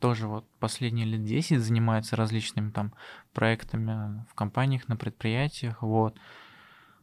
тоже 0.00 0.26
вот 0.26 0.46
последние 0.58 1.06
лет 1.06 1.24
10 1.24 1.60
занимается 1.60 2.16
различными 2.16 2.70
там 2.70 2.92
проектами 3.32 4.24
в 4.30 4.34
компаниях, 4.34 4.88
на 4.88 4.96
предприятиях, 4.96 5.82
вот. 5.82 6.16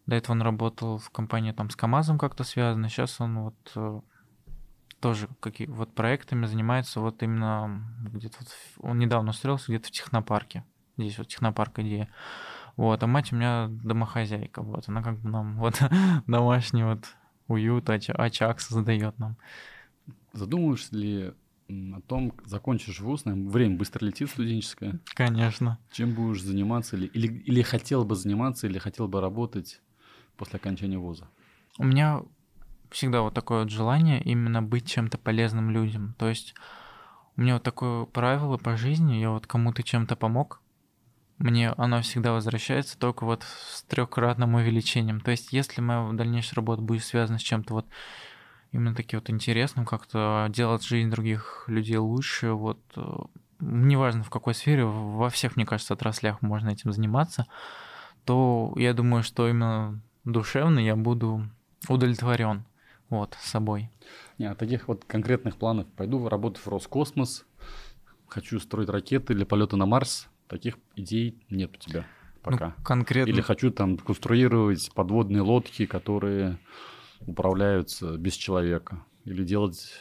До 0.06 0.16
этого 0.16 0.36
он 0.36 0.42
работал 0.42 0.98
в 1.00 1.10
компании 1.10 1.52
там 1.52 1.70
с 1.70 1.76
КАМАЗом 1.76 2.18
как-то 2.18 2.44
связано, 2.44 2.88
сейчас 2.88 3.20
он 3.20 3.40
вот 3.40 3.72
э, 3.76 4.00
тоже 5.02 5.28
какие 5.40 5.68
вот 5.68 5.94
проектами 5.94 6.46
занимается 6.46 7.02
вот 7.02 7.22
именно 7.24 7.84
где-то 8.14 8.38
вот, 8.40 8.50
он 8.80 9.00
недавно 9.00 9.32
устроился 9.32 9.72
где-то 9.72 9.90
в 9.90 9.92
технопарке. 9.92 10.64
Здесь 10.98 11.18
вот 11.18 11.28
технопарк 11.28 11.80
идея. 11.80 12.10
Вот, 12.78 13.02
а 13.02 13.08
мать 13.08 13.34
у 13.34 13.36
меня 13.36 13.68
домохозяйка, 13.70 14.62
вот, 14.62 14.88
она 14.88 15.02
как 15.02 15.20
бы 15.20 15.30
нам 15.30 15.58
вот 15.60 15.82
домашний 16.28 16.84
вот 16.84 17.06
уют, 17.48 17.90
очаг 17.90 18.62
создает 18.62 19.18
нам. 19.20 19.36
Задумываешься 20.34 20.96
ли 20.96 21.34
о 21.70 22.02
том, 22.08 22.34
закончишь 22.46 23.00
вуз, 23.00 23.26
наверное, 23.26 23.52
время 23.52 23.78
быстро 23.78 24.06
летит 24.06 24.30
студенческое. 24.30 25.00
Конечно. 25.16 25.80
Чем 25.92 26.14
будешь 26.14 26.42
заниматься, 26.42 26.96
или, 26.96 27.08
или, 27.08 27.28
или 27.28 27.62
хотел 27.62 28.06
бы 28.06 28.16
заниматься, 28.16 28.68
или 28.68 28.78
хотел 28.78 29.08
бы 29.08 29.20
работать 29.20 29.82
после 30.38 30.58
окончания 30.58 30.98
вуза? 30.98 31.28
У 31.78 31.84
меня 31.84 32.22
всегда 32.90 33.22
вот 33.22 33.34
такое 33.34 33.64
вот 33.64 33.70
желание 33.70 34.22
именно 34.22 34.62
быть 34.62 34.88
чем-то 34.88 35.18
полезным 35.18 35.72
людям. 35.72 36.16
То 36.18 36.30
есть 36.30 36.54
у 37.36 37.42
меня 37.42 37.56
вот 37.56 37.64
такое 37.64 38.06
правило 38.06 38.58
по 38.58 38.78
жизни, 38.78 39.16
я 39.16 39.32
вот 39.32 39.46
кому-то 39.46 39.84
чем-то 39.84 40.16
помог, 40.16 40.62
мне 41.38 41.72
оно 41.72 42.02
всегда 42.02 42.34
возвращается 42.34 42.98
только 42.98 43.26
вот 43.26 43.44
с 43.44 43.84
трехкратным 43.84 44.56
увеличением. 44.56 45.22
То 45.22 45.32
есть 45.32 45.54
если 45.54 45.82
моя 45.82 46.12
дальнейшая 46.14 46.56
работа 46.56 46.82
будет 46.82 47.04
связана 47.04 47.38
с 47.38 47.44
чем-то 47.44 47.74
вот 47.74 47.86
именно 48.72 48.96
таким 48.96 49.20
вот 49.20 49.30
интересным, 49.30 49.86
как-то 49.86 50.48
делать 50.50 50.84
жизнь 50.84 51.10
других 51.10 51.66
людей 51.68 51.98
лучше, 51.98 52.52
вот 52.52 52.80
э, 52.96 53.02
неважно 53.60 54.24
в 54.24 54.30
какой 54.30 54.54
сфере, 54.54 54.86
во 54.86 55.30
всех, 55.30 55.56
мне 55.56 55.66
кажется, 55.66 55.94
отраслях 55.94 56.42
можно 56.42 56.70
этим 56.70 56.92
заниматься, 56.92 57.46
то 58.26 58.74
я 58.76 58.94
думаю, 58.94 59.24
что 59.24 59.48
именно 59.48 60.02
душевно 60.26 60.80
я 60.80 60.96
буду 60.96 61.50
удовлетворен 61.88 62.66
вот, 63.10 63.38
собой. 63.40 63.90
Не, 64.38 64.46
а 64.46 64.56
таких 64.56 64.88
вот 64.88 65.06
конкретных 65.06 65.56
планов 65.58 65.88
пойду 65.88 66.28
работать 66.28 66.66
в 66.66 66.68
Роскосмос, 66.68 67.46
хочу 68.28 68.60
строить 68.60 68.90
ракеты 68.90 69.34
для 69.34 69.46
полета 69.46 69.78
на 69.78 69.86
Марс, 69.86 70.28
таких 70.48 70.78
идей 70.96 71.38
нет 71.50 71.76
у 71.76 71.80
тебя 71.80 72.06
пока. 72.42 72.76
Ну, 72.78 72.84
конкретно. 72.84 73.32
Или 73.32 73.42
хочу 73.42 73.72
там 73.72 73.98
конструировать 73.98 74.92
подводные 74.94 75.42
лодки, 75.42 75.86
которые 75.86 76.60
управляются 77.22 78.18
без 78.18 78.34
человека, 78.34 79.04
или 79.26 79.44
делать 79.44 79.92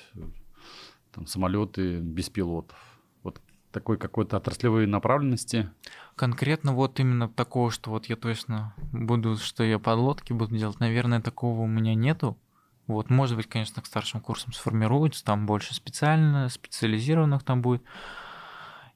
там, 1.13 1.27
самолеты 1.27 1.99
без 1.99 2.29
пилотов. 2.31 2.79
Вот 3.23 3.41
такой 3.73 3.99
какой-то 3.99 4.37
отраслевой 4.37 4.87
направленности. 4.87 5.71
Конкретно 6.15 6.73
вот 6.73 7.01
именно 7.01 7.29
такого, 7.29 7.71
что 7.71 7.91
вот 7.91 8.07
я 8.07 8.17
точно 8.17 8.75
буду, 8.93 9.37
что 9.37 9.65
я 9.65 9.79
подлодки 9.79 10.33
буду 10.33 10.57
делать, 10.57 10.81
наверное, 10.81 11.21
такого 11.21 11.63
у 11.63 11.67
меня 11.67 11.95
нету. 11.95 12.39
Вот, 12.87 13.11
может 13.11 13.37
быть, 13.37 13.49
конечно, 13.49 13.83
к 13.83 13.87
старшим 13.87 14.21
курсам 14.21 14.53
сформируется, 14.53 15.25
там 15.25 15.45
больше 15.45 15.75
специально, 15.75 16.49
специализированных 16.49 17.43
там 17.43 17.61
будет 17.61 17.83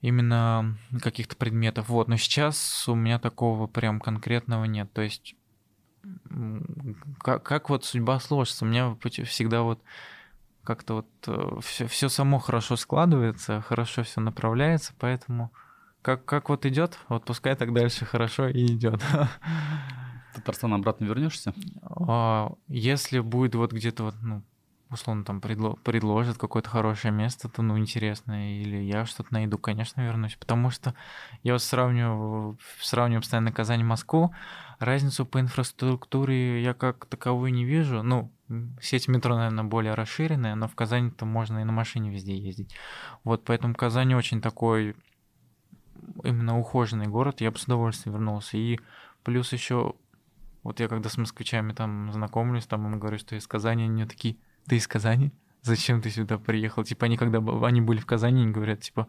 именно 0.01 0.77
каких-то 1.03 1.37
предметов. 1.37 1.89
Вот, 1.89 2.09
но 2.09 2.17
сейчас 2.17 2.89
у 2.89 2.95
меня 2.95 3.19
такого 3.19 3.67
прям 3.67 4.01
конкретного 4.01 4.65
нет. 4.65 4.93
То 4.93 5.03
есть, 5.03 5.35
как, 7.19 7.43
как 7.43 7.71
вот 7.71 7.85
судьба 7.85 8.21
сложится? 8.21 8.65
У 8.65 8.69
меня 8.69 8.97
всегда 9.25 9.63
вот 9.63 9.83
как-то 10.65 10.95
вот 10.95 11.63
все, 11.65 11.85
э, 11.85 11.89
все 11.89 12.09
само 12.09 12.39
хорошо 12.39 12.77
складывается, 12.77 13.61
хорошо 13.61 14.03
все 14.03 14.21
направляется, 14.21 14.93
поэтому 14.99 15.53
как, 16.03 16.25
как 16.25 16.49
вот 16.49 16.65
идет, 16.67 16.99
вот 17.09 17.25
пускай 17.25 17.55
так 17.57 17.73
дальше 17.73 18.05
хорошо 18.05 18.49
и 18.49 18.67
идет. 18.67 19.03
Татарстан 20.35 20.73
обратно 20.75 21.07
вернешься? 21.07 21.55
А, 21.83 22.53
если 22.69 23.19
будет 23.21 23.55
вот 23.55 23.73
где-то 23.73 24.05
вот, 24.05 24.15
ну, 24.23 24.43
условно 24.91 25.24
там 25.24 25.41
предло 25.41 25.74
предложат 25.84 26.38
какое-то 26.38 26.68
хорошее 26.68 27.12
место, 27.12 27.49
то 27.49 27.62
ну 27.62 27.78
интересное, 27.78 28.61
или 28.61 28.76
я 28.76 29.07
что-то 29.07 29.32
найду, 29.32 29.59
конечно, 29.59 30.01
вернусь. 30.01 30.36
Потому 30.36 30.70
что 30.70 30.95
я 31.43 31.53
вот 31.53 31.62
сравниваю, 31.62 32.59
сравниваю 32.80 33.22
постоянно 33.22 33.53
Казань 33.53 33.80
и 33.80 33.84
Москву, 33.84 34.34
разницу 34.78 35.24
по 35.26 35.41
инфраструктуре 35.41 36.62
я 36.62 36.74
как 36.74 37.07
таковую 37.07 37.53
не 37.53 37.64
вижу. 37.64 38.03
Ну, 38.03 38.32
сеть 38.80 39.09
метро, 39.09 39.36
наверное, 39.36 39.64
более 39.64 39.95
расширенная, 39.95 40.55
но 40.55 40.68
в 40.68 40.74
Казани-то 40.74 41.24
можно 41.24 41.59
и 41.61 41.64
на 41.64 41.72
машине 41.72 42.11
везде 42.11 42.36
ездить. 42.36 42.74
Вот, 43.24 43.45
поэтому 43.45 43.74
Казань 43.74 44.14
очень 44.14 44.41
такой 44.41 44.97
именно 46.24 46.59
ухоженный 46.59 47.07
город, 47.07 47.41
я 47.41 47.51
бы 47.51 47.59
с 47.59 47.64
удовольствием 47.64 48.14
вернулся. 48.14 48.57
И 48.57 48.80
плюс 49.22 49.53
еще 49.53 49.95
вот 50.62 50.80
я 50.80 50.88
когда 50.88 51.09
с 51.09 51.16
москвичами 51.16 51.72
там 51.72 52.12
знакомлюсь, 52.12 52.66
там 52.66 52.86
им 52.86 52.99
говорю, 52.99 53.18
что 53.18 53.36
из 53.36 53.47
Казани, 53.47 53.84
они 53.84 54.05
такие, 54.05 54.36
ты 54.67 54.77
из 54.77 54.87
Казани? 54.87 55.33
Зачем 55.63 56.01
ты 56.01 56.11
сюда 56.11 56.39
приехал? 56.39 56.85
Типа 56.85 57.07
они 57.07 57.17
когда 57.17 57.39
они 57.67 57.81
были 57.81 57.99
в 57.99 58.07
Казани, 58.07 58.43
они 58.43 58.53
говорят, 58.53 58.81
типа, 58.81 59.09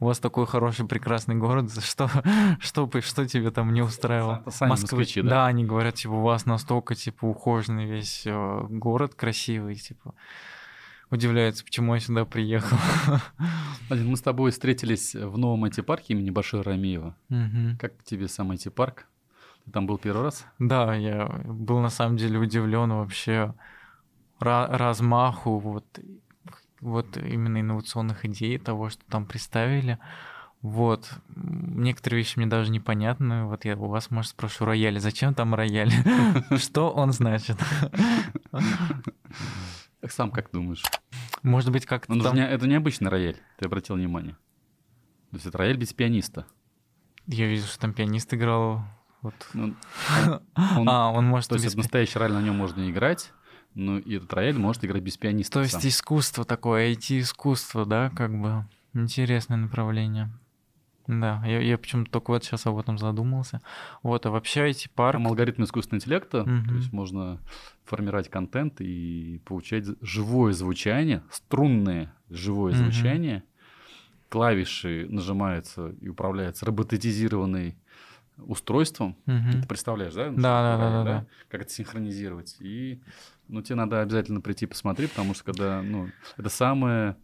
у 0.00 0.06
вас 0.06 0.18
такой 0.18 0.46
хороший, 0.46 0.86
прекрасный 0.86 1.34
город, 1.34 1.70
что, 1.84 2.10
что, 2.60 2.90
что 3.00 3.28
тебе 3.28 3.50
там 3.50 3.72
не 3.72 3.82
устраивало? 3.82 4.42
Сами 4.48 4.70
Москвы, 4.70 4.98
москвичи, 4.98 5.22
да? 5.22 5.28
Да, 5.28 5.46
они 5.46 5.64
говорят, 5.64 5.96
типа, 5.96 6.12
у 6.12 6.22
вас 6.22 6.46
настолько, 6.46 6.94
типа, 6.94 7.26
ухоженный 7.26 7.84
весь 7.84 8.22
э, 8.24 8.66
город 8.70 9.14
красивый, 9.14 9.74
типа, 9.74 10.14
удивляются, 11.10 11.64
почему 11.64 11.94
я 11.94 12.00
сюда 12.00 12.24
приехал. 12.24 12.78
мы 13.90 14.16
с 14.16 14.22
тобой 14.22 14.52
встретились 14.52 15.14
в 15.14 15.36
новом 15.36 15.66
IT-парке 15.66 16.14
имени 16.14 16.30
Башира 16.30 16.62
Рамиева. 16.62 17.14
Угу. 17.28 17.78
Как 17.78 18.02
тебе 18.02 18.28
сам 18.28 18.52
IT-парк? 18.52 19.06
Ты 19.66 19.72
там 19.72 19.86
был 19.86 19.98
первый 19.98 20.22
раз? 20.22 20.46
Да, 20.58 20.94
я 20.94 21.26
был 21.26 21.80
на 21.80 21.90
самом 21.90 22.16
деле 22.16 22.38
удивлен 22.38 22.90
вообще 22.90 23.54
размаху 24.40 25.58
вот, 25.58 25.84
вот 26.80 27.16
именно 27.16 27.60
инновационных 27.60 28.24
идей, 28.24 28.58
того, 28.58 28.90
что 28.90 29.04
там 29.06 29.26
представили. 29.26 29.98
Вот. 30.62 31.10
Некоторые 31.34 32.18
вещи 32.18 32.36
мне 32.36 32.46
даже 32.46 32.70
непонятны. 32.70 33.44
Вот 33.44 33.64
я 33.64 33.76
у 33.76 33.88
вас, 33.88 34.10
может, 34.10 34.32
спрошу 34.32 34.66
рояль. 34.66 34.98
Зачем 35.00 35.34
там 35.34 35.54
рояль? 35.54 35.90
Что 36.58 36.90
он 36.90 37.12
значит? 37.12 37.58
Сам 40.06 40.30
как 40.30 40.50
думаешь? 40.50 40.82
Может 41.42 41.72
быть, 41.72 41.86
как-то 41.86 42.18
там... 42.20 42.36
Это 42.36 42.66
необычный 42.66 43.08
рояль, 43.08 43.36
ты 43.58 43.66
обратил 43.66 43.96
внимание. 43.96 44.34
То 45.30 45.36
есть 45.36 45.46
это 45.46 45.58
рояль 45.58 45.76
без 45.76 45.92
пианиста. 45.92 46.46
Я 47.26 47.46
видел, 47.46 47.64
что 47.64 47.78
там 47.80 47.94
пианист 47.94 48.32
играл. 48.34 48.82
Вот. 49.22 49.34
Ну, 49.54 49.74
он, 50.76 50.88
а, 50.88 51.10
он 51.10 51.26
может... 51.26 51.50
То 51.50 51.54
есть 51.54 51.66
без... 51.66 51.74
настоящий 51.76 52.18
рояль 52.18 52.32
на 52.34 52.42
нем 52.42 52.56
можно 52.56 52.90
играть, 52.90 53.32
но 53.74 53.98
и 53.98 54.16
этот 54.16 54.32
рояль 54.32 54.56
может 54.58 54.84
играть 54.84 55.02
без 55.02 55.16
пианиста. 55.16 55.54
То 55.54 55.60
есть 55.62 55.86
искусство 55.86 56.44
такое, 56.44 56.92
IT-искусство, 56.92 57.86
да, 57.86 58.10
как 58.10 58.38
бы 58.40 58.64
интересное 58.94 59.56
направление. 59.56 60.30
Да, 61.06 61.42
я, 61.44 61.60
я 61.60 61.76
почему-то 61.76 62.10
только 62.10 62.30
вот 62.30 62.44
сейчас 62.44 62.66
об 62.66 62.78
этом 62.78 62.96
задумался. 62.98 63.60
Вот, 64.02 64.26
а 64.26 64.30
вообще 64.30 64.68
эти 64.68 64.88
парк... 64.88 65.14
Там 65.14 65.26
алгоритм 65.26 65.64
искусственного 65.64 66.00
интеллекта, 66.00 66.42
угу. 66.42 66.68
то 66.68 66.74
есть 66.74 66.92
можно 66.92 67.40
формировать 67.84 68.28
контент 68.28 68.80
и 68.80 69.40
получать 69.44 69.86
живое 70.00 70.52
звучание, 70.52 71.22
струнное 71.30 72.14
живое 72.28 72.72
угу. 72.72 72.78
звучание. 72.78 73.42
Клавиши 74.28 75.06
нажимаются 75.08 75.88
и 76.00 76.08
управляются 76.08 76.64
роботизированной 76.66 77.76
устройством. 78.46 79.16
Угу. 79.26 79.62
Ты 79.62 79.68
представляешь, 79.68 80.14
да? 80.14 80.30
Да, 80.30 80.36
да, 80.36 80.76
да, 80.76 80.90
да, 80.90 81.04
да. 81.04 81.26
Как 81.48 81.62
это 81.62 81.70
синхронизировать. 81.70 82.56
И 82.60 83.00
ну, 83.48 83.62
тебе 83.62 83.76
надо 83.76 84.00
обязательно 84.00 84.40
прийти 84.40 84.66
посмотреть, 84.66 85.10
потому 85.10 85.34
что 85.34 85.44
когда, 85.44 85.82
ну, 85.82 86.08
это 86.36 86.48
самое, 86.48 87.16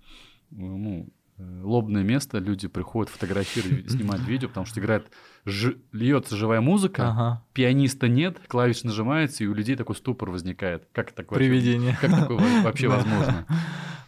ну, 0.50 1.08
Э, 1.38 1.60
лобное 1.62 2.02
место, 2.02 2.38
люди 2.38 2.66
приходят 2.66 3.12
фотографировать, 3.12 3.90
снимать 3.90 4.20
видео, 4.22 4.48
потому 4.48 4.64
что 4.64 4.80
играет, 4.80 5.10
ж, 5.44 5.74
льется 5.92 6.34
живая 6.34 6.60
музыка, 6.60 7.10
ага. 7.10 7.44
пианиста 7.52 8.08
нет, 8.08 8.38
клавиш 8.48 8.84
нажимается, 8.84 9.44
и 9.44 9.46
у 9.46 9.52
людей 9.52 9.76
такой 9.76 9.96
ступор 9.96 10.30
возникает. 10.30 10.88
Как 10.92 11.12
такое 11.12 11.38
Привидение. 11.38 11.90
Вообще, 11.90 12.08
как 12.08 12.20
такое 12.20 12.62
вообще 12.62 12.88
возможно? 12.88 13.46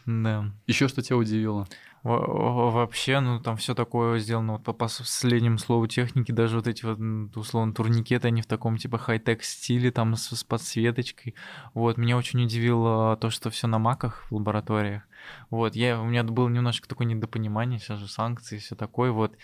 Да. 0.07 0.51
Еще 0.67 0.89
что 0.89 1.03
тебя 1.03 1.19
удивило? 1.19 1.69
Вообще, 2.05 3.20
ну 3.20 3.40
там 3.40 3.57
все 3.57 3.74
такое 3.74 4.18
сделано 4.20 4.55
вот 4.55 4.62
по 4.62 4.72
последнему 4.72 5.59
слову 5.59 5.86
техники, 5.88 6.30
даже 6.30 6.57
вот 6.57 6.68
эти 6.68 6.84
вот 6.84 7.36
условно 7.36 7.74
турникеты, 7.74 8.28
они 8.28 8.40
в 8.40 8.46
таком 8.46 8.76
типа 8.76 8.99
хай-тек 8.99 9.42
стиле, 9.42 9.90
там 9.90 10.14
с, 10.14 10.34
с 10.34 10.44
подсветочкой. 10.44 11.34
Вот, 11.74 11.96
меня 11.96 12.16
очень 12.16 12.44
удивило 12.44 13.16
то, 13.16 13.30
что 13.30 13.51
все 13.51 13.66
на 13.66 13.78
маках 13.78 14.24
в 14.30 14.36
лабораториях. 14.36 15.03
Вот, 15.51 15.74
я, 15.74 16.01
у 16.01 16.05
меня 16.05 16.22
было 16.22 16.49
немножко 16.49 16.88
такое 16.88 17.07
недопонимание, 17.07 17.80
сейчас 17.80 17.99
же 17.99 18.09
санкции, 18.09 18.59
все 18.59 18.76
такое, 18.76 19.11
вот. 19.11 19.36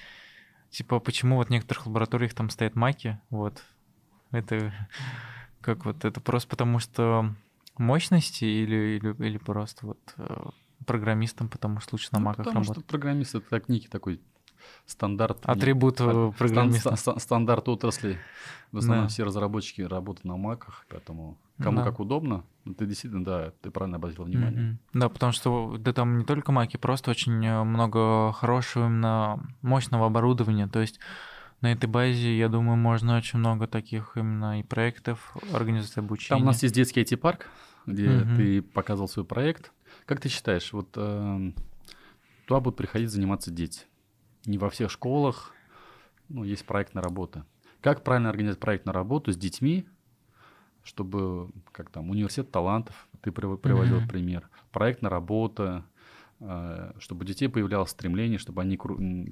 Типа, 0.70 1.00
почему 1.00 1.36
вот 1.36 1.48
в 1.48 1.50
некоторых 1.50 1.86
лабораториях 1.86 2.34
там 2.34 2.50
стоят 2.50 2.76
маки, 2.76 3.20
вот. 3.30 3.62
Это 4.30 4.72
как 5.60 5.84
вот, 5.84 6.04
это 6.04 6.20
просто 6.20 6.48
потому 6.48 6.78
что 6.78 7.34
мощности 7.78 8.44
или, 8.44 8.98
или, 8.98 9.26
или 9.26 9.38
просто 9.38 9.86
вот 9.86 9.98
программистам, 10.84 11.48
потому 11.48 11.80
что 11.80 11.94
лучше 11.94 12.08
на 12.12 12.18
ну, 12.18 12.26
маках 12.26 12.46
потому 12.46 12.60
работать? 12.60 12.68
Потому 12.68 12.82
что 12.84 12.90
программист— 12.90 13.34
это 13.36 13.48
так 13.48 13.68
некий 13.68 13.88
такой 13.88 14.20
стандарт. 14.86 15.38
Атрибут 15.44 16.00
не, 16.00 16.32
программиста. 16.32 16.96
Стан, 16.96 17.18
стандарт 17.20 17.68
отрасли. 17.68 18.18
В 18.72 18.78
основном 18.78 19.06
да. 19.06 19.08
все 19.08 19.24
разработчики 19.24 19.82
работают 19.82 20.24
на 20.24 20.36
маках, 20.36 20.84
поэтому 20.88 21.38
кому 21.62 21.78
да. 21.78 21.84
как 21.84 22.00
удобно. 22.00 22.44
Ну, 22.64 22.74
ты 22.74 22.86
действительно, 22.86 23.24
да, 23.24 23.52
ты 23.62 23.70
правильно 23.70 23.98
обратил 23.98 24.24
внимание. 24.24 24.62
Mm-hmm. 24.62 24.98
Да, 24.98 25.08
потому 25.08 25.32
что 25.32 25.76
да 25.78 25.92
там 25.92 26.18
не 26.18 26.24
только 26.24 26.50
маки, 26.50 26.76
просто 26.76 27.10
очень 27.10 27.44
э, 27.44 27.62
много 27.62 28.32
хорошего 28.32 28.86
именно 28.86 29.46
мощного 29.62 30.06
оборудования. 30.06 30.66
То 30.66 30.80
есть 30.80 30.98
на 31.60 31.72
этой 31.72 31.86
базе, 31.86 32.36
я 32.36 32.48
думаю, 32.48 32.76
можно 32.76 33.16
очень 33.16 33.38
много 33.38 33.66
таких 33.66 34.16
именно 34.16 34.60
и 34.60 34.62
проектов, 34.62 35.36
организации 35.52 36.00
обучения. 36.00 36.38
Там 36.38 36.42
у 36.42 36.46
нас 36.46 36.62
есть 36.62 36.74
детский 36.74 37.02
IT-парк, 37.02 37.48
где 37.86 38.06
mm-hmm. 38.06 38.36
ты 38.36 38.62
показывал 38.62 39.08
свой 39.08 39.24
проект. 39.24 39.72
Как 40.06 40.20
ты 40.20 40.28
считаешь, 40.28 40.72
вот 40.72 40.88
э, 40.96 41.52
туда 42.46 42.60
будут 42.60 42.76
приходить 42.76 43.10
заниматься 43.10 43.50
дети? 43.50 43.82
Не 44.44 44.58
во 44.58 44.68
всех 44.68 44.90
школах, 44.90 45.54
ну, 46.28 46.44
есть 46.44 46.66
проектная 46.66 47.02
работа. 47.02 47.46
Как 47.80 48.04
правильно 48.04 48.28
организовать 48.28 48.60
проектную 48.60 48.94
работу 48.94 49.32
с 49.32 49.36
детьми, 49.36 49.86
чтобы, 50.82 51.50
как 51.72 51.90
там, 51.90 52.10
университет 52.10 52.50
талантов, 52.50 53.08
ты 53.22 53.32
приводил 53.32 54.00
mm-hmm. 54.00 54.08
пример, 54.08 54.50
проектная 54.70 55.10
работа, 55.10 55.86
э, 56.40 56.92
чтобы 56.98 57.22
у 57.22 57.26
детей 57.26 57.48
появлялось 57.48 57.90
стремление, 57.90 58.38
чтобы 58.38 58.60
они 58.60 58.76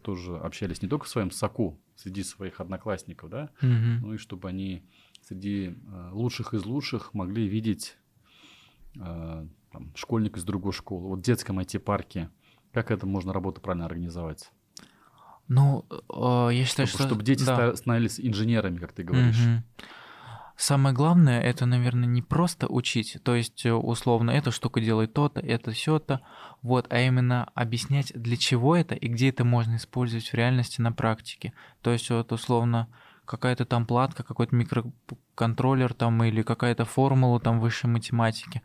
тоже 0.02 0.38
общались 0.38 0.80
не 0.80 0.88
только 0.88 1.04
в 1.04 1.08
своем 1.08 1.30
соку 1.30 1.78
среди 1.96 2.22
своих 2.22 2.60
одноклассников, 2.60 3.28
да, 3.28 3.50
mm-hmm. 3.60 3.98
но 4.00 4.14
и 4.14 4.16
чтобы 4.16 4.48
они 4.48 4.82
среди 5.20 5.76
э, 5.86 6.10
лучших 6.12 6.54
из 6.54 6.64
лучших 6.64 7.12
могли 7.12 7.46
видеть 7.46 7.98
э, 8.96 9.46
там, 9.72 9.92
школьник 9.94 10.36
из 10.36 10.44
другой 10.44 10.72
школы, 10.72 11.08
вот 11.08 11.18
в 11.20 11.22
детском 11.22 11.58
IT-парке, 11.58 12.30
как 12.72 12.90
это 12.90 13.06
можно 13.06 13.32
работу 13.32 13.60
правильно 13.60 13.86
организовать? 13.86 14.50
Ну, 15.48 15.84
э, 15.90 16.54
я 16.54 16.64
считаю, 16.64 16.86
чтобы, 16.86 16.98
что... 16.98 17.08
Чтобы 17.08 17.24
дети 17.24 17.44
да. 17.44 17.74
становились 17.74 18.20
инженерами, 18.20 18.78
как 18.78 18.92
ты 18.92 19.02
говоришь. 19.02 19.38
Угу. 19.38 19.86
Самое 20.56 20.94
главное, 20.94 21.40
это, 21.40 21.66
наверное, 21.66 22.06
не 22.06 22.22
просто 22.22 22.68
учить, 22.68 23.18
то 23.24 23.34
есть, 23.34 23.66
э, 23.66 23.72
условно, 23.72 24.30
эта 24.30 24.50
штука 24.50 24.80
делает 24.80 25.12
то-то, 25.12 25.40
это 25.40 25.72
все 25.72 25.98
то 25.98 26.20
вот, 26.62 26.86
а 26.90 27.00
именно 27.00 27.50
объяснять, 27.54 28.12
для 28.14 28.36
чего 28.36 28.76
это 28.76 28.94
и 28.94 29.08
где 29.08 29.30
это 29.30 29.44
можно 29.44 29.76
использовать 29.76 30.28
в 30.28 30.34
реальности 30.34 30.80
на 30.80 30.92
практике. 30.92 31.52
То 31.80 31.90
есть, 31.90 32.08
вот, 32.10 32.30
условно, 32.32 32.88
какая-то 33.32 33.64
там 33.64 33.86
платка, 33.86 34.22
какой-то 34.22 34.54
микроконтроллер 34.54 35.94
там 35.94 36.22
или 36.22 36.42
какая-то 36.42 36.84
формула 36.84 37.40
там 37.40 37.60
высшей 37.60 37.88
математики, 37.88 38.60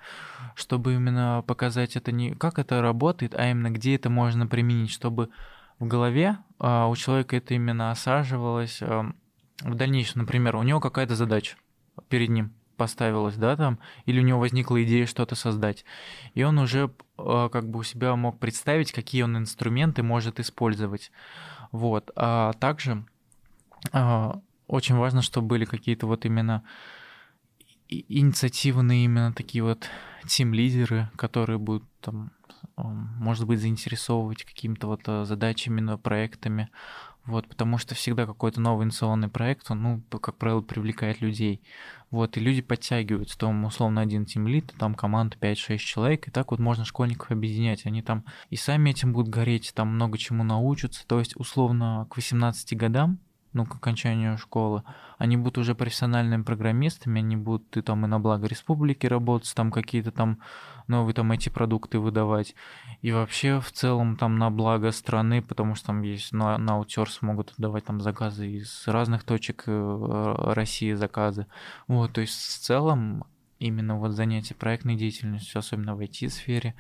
чтобы 0.56 0.94
именно 0.96 1.42
показать 1.48 1.96
это 1.96 2.12
не 2.12 2.36
как 2.36 2.60
это 2.60 2.82
работает, 2.82 3.34
а 3.34 3.50
именно 3.50 3.72
где 3.72 3.96
это 3.96 4.10
можно 4.10 4.46
применить, 4.46 4.92
чтобы 4.92 5.30
в 5.80 5.88
голове 5.88 6.38
а, 6.60 6.88
у 6.88 6.96
человека 6.98 7.38
это 7.38 7.54
именно 7.54 7.92
осаживалось 7.92 8.80
а, 8.82 9.14
в 9.62 9.76
дальнейшем. 9.76 10.22
Например, 10.22 10.58
у 10.58 10.64
него 10.64 10.82
какая-то 10.82 11.16
задача 11.16 11.56
перед 12.10 12.28
ним 12.28 12.52
поставилась, 12.76 13.36
да, 13.36 13.56
там, 13.56 13.80
или 14.06 14.20
у 14.20 14.24
него 14.24 14.40
возникла 14.40 14.84
идея 14.84 15.06
что-то 15.06 15.36
создать, 15.36 15.86
и 16.34 16.44
он 16.44 16.60
уже 16.60 16.92
а, 17.18 17.48
как 17.48 17.70
бы 17.70 17.80
у 17.80 17.84
себя 17.84 18.14
мог 18.18 18.38
представить, 18.38 18.92
какие 18.92 19.22
он 19.22 19.38
инструменты 19.38 20.04
может 20.04 20.42
использовать. 20.42 21.10
Вот. 21.72 22.12
А 22.16 22.52
также 22.60 23.06
а, 23.92 24.42
очень 24.68 24.96
важно, 24.96 25.22
чтобы 25.22 25.48
были 25.48 25.66
какие-то 25.66 26.08
вот 26.08 26.26
именно 26.26 26.64
инициативные 27.90 29.06
именно 29.06 29.34
такие 29.34 29.64
вот 29.64 29.90
тим-лидеры, 30.28 31.10
которые 31.16 31.58
будут 31.58 31.86
там, 32.02 32.32
может 32.76 33.46
быть, 33.48 33.62
заинтересовывать 33.62 34.44
какими-то 34.44 34.88
вот 34.88 35.02
э, 35.08 35.26
задачами, 35.26 35.96
проектами, 35.96 36.70
вот, 37.26 37.48
потому 37.48 37.78
что 37.78 37.94
всегда 37.94 38.26
какой-то 38.26 38.62
новый 38.62 38.84
инновационный 38.84 39.28
проект, 39.28 39.70
он, 39.70 39.84
ну, 39.84 40.02
как 40.10 40.38
правило, 40.38 40.62
привлекает 40.62 41.20
людей. 41.20 41.62
Вот, 42.10 42.38
и 42.38 42.40
люди 42.40 42.62
подтягиваются, 42.62 43.38
там, 43.38 43.66
условно, 43.66 44.00
один 44.00 44.26
тимлит, 44.26 44.74
там 44.78 44.96
команда 44.96 45.36
5-6 45.38 45.78
человек, 45.78 46.28
и 46.28 46.32
так 46.32 46.52
вот 46.52 46.60
можно 46.62 46.86
школьников 46.86 47.32
объединять. 47.32 47.86
Они 47.86 48.02
там 48.02 48.24
и 48.50 48.56
сами 48.56 48.92
этим 48.92 49.12
будут 49.12 49.28
гореть, 49.28 49.74
там 49.76 49.90
много 49.90 50.18
чему 50.18 50.46
научатся. 50.46 51.06
То 51.06 51.20
есть, 51.20 51.36
условно, 51.36 52.08
к 52.10 52.16
18 52.16 52.78
годам 52.78 53.20
ну, 53.58 53.66
к 53.66 53.76
окончанию 53.76 54.38
школы, 54.38 54.84
они 55.18 55.36
будут 55.36 55.58
уже 55.58 55.74
профессиональными 55.74 56.44
программистами, 56.44 57.20
они 57.20 57.36
будут 57.36 57.76
и 57.76 57.82
там 57.82 58.06
и 58.06 58.08
на 58.08 58.20
благо 58.20 58.48
республики 58.48 59.08
работать, 59.08 59.54
там 59.56 59.72
какие-то 59.72 60.12
там 60.12 60.40
новые 60.88 61.16
там 61.16 61.32
эти 61.32 61.50
продукты 61.50 61.98
выдавать. 61.98 62.54
И 63.02 63.12
вообще 63.12 63.60
в 63.60 63.72
целом 63.72 64.16
там 64.16 64.38
на 64.38 64.52
благо 64.52 64.92
страны, 64.92 65.42
потому 65.42 65.74
что 65.74 65.88
там 65.88 66.04
есть 66.04 66.32
на, 66.34 66.58
на 66.58 66.76
аутсорс 66.76 67.22
могут 67.24 67.54
давать 67.58 67.86
там 67.86 68.00
заказы 68.00 68.48
из 68.48 68.88
разных 68.88 69.24
точек 69.24 69.64
э, 69.66 70.36
России 70.54 70.94
заказы. 70.94 71.48
Вот, 71.88 72.14
то 72.14 72.22
есть 72.22 72.40
в 72.40 72.60
целом 72.60 73.26
именно 73.58 73.98
вот 73.98 74.12
занятие 74.12 74.54
проектной 74.54 74.96
деятельностью, 74.96 75.58
особенно 75.58 75.96
в 75.96 76.00
IT-сфере, 76.00 76.76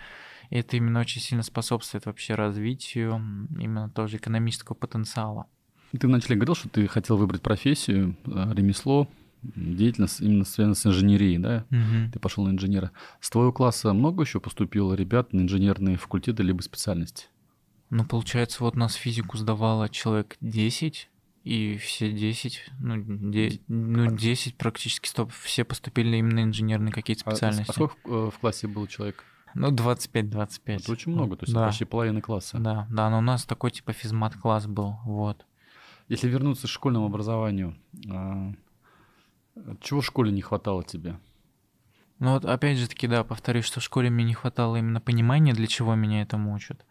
это 0.51 0.77
именно 0.77 0.99
очень 0.99 1.21
сильно 1.21 1.43
способствует 1.43 2.05
вообще 2.05 2.35
развитию 2.35 3.15
именно 3.59 3.89
тоже 3.89 4.17
экономического 4.17 4.75
потенциала. 4.75 5.47
Ты 5.91 6.07
вначале 6.07 6.35
говорил, 6.35 6.55
что 6.55 6.69
ты 6.69 6.87
хотел 6.87 7.17
выбрать 7.17 7.41
профессию, 7.41 8.15
э, 8.25 8.53
ремесло, 8.53 9.07
деятельность 9.43 10.21
именно 10.21 10.45
связана 10.45 10.75
с 10.75 10.85
инженерией, 10.85 11.37
да? 11.37 11.65
Угу. 11.71 12.11
Ты 12.13 12.19
пошел 12.19 12.45
на 12.45 12.49
инженера. 12.49 12.91
С 13.21 13.29
твоего 13.29 13.51
класса 13.51 13.93
много 13.93 14.23
еще 14.23 14.39
поступило 14.39 14.93
ребят 14.93 15.33
на 15.33 15.41
инженерные 15.41 15.97
факультеты 15.97 16.43
либо 16.43 16.61
специальности? 16.61 17.27
Ну, 17.89 18.05
получается, 18.05 18.63
вот 18.63 18.75
нас 18.75 18.95
физику 18.95 19.37
сдавало 19.37 19.87
человек 19.87 20.35
10, 20.41 21.09
и 21.45 21.77
все 21.77 22.11
10, 22.11 22.65
ну, 22.81 22.97
10, 23.31 23.61
ну, 23.69 24.13
10 24.13 24.55
практически 24.57 25.07
стоп, 25.07 25.31
все 25.31 25.63
поступили 25.63 26.17
именно 26.17 26.41
на 26.41 26.43
инженерные 26.43 26.91
какие-то 26.91 27.21
специальности. 27.21 27.69
А, 27.69 27.71
а 27.71 27.73
сколько 27.73 27.95
в, 28.03 28.31
в 28.31 28.39
классе 28.39 28.67
был 28.67 28.85
человек? 28.87 29.23
Ну, 29.53 29.71
25-25. 29.71 30.59
Это 30.65 30.91
очень 30.91 31.13
много, 31.13 31.37
то 31.37 31.45
есть 31.45 31.53
да. 31.53 31.67
почти 31.67 31.85
половина 31.85 32.21
класса. 32.21 32.57
Да, 32.59 32.85
да, 32.91 33.09
но 33.09 33.19
у 33.19 33.21
нас 33.21 33.45
такой 33.45 33.71
типа 33.71 33.93
физмат-класс 33.93 34.67
был, 34.67 34.97
вот. 35.05 35.46
Если 36.07 36.29
вернуться 36.29 36.67
к 36.67 36.69
школьному 36.69 37.07
образованию, 37.07 37.75
а, 38.09 38.51
чего 39.81 40.01
в 40.01 40.05
школе 40.05 40.31
не 40.31 40.41
хватало 40.41 40.83
тебе? 40.83 41.19
Ну 42.19 42.33
вот 42.33 42.45
опять 42.45 42.77
же 42.77 42.87
таки, 42.87 43.07
да, 43.07 43.23
повторюсь, 43.23 43.65
что 43.65 43.79
в 43.79 43.83
школе 43.83 44.09
мне 44.09 44.23
не 44.23 44.33
хватало 44.33 44.77
именно 44.77 45.01
понимания, 45.01 45.53
для 45.53 45.67
чего 45.67 45.95
меня 45.95 46.21
этому 46.21 46.53
учат. 46.53 46.85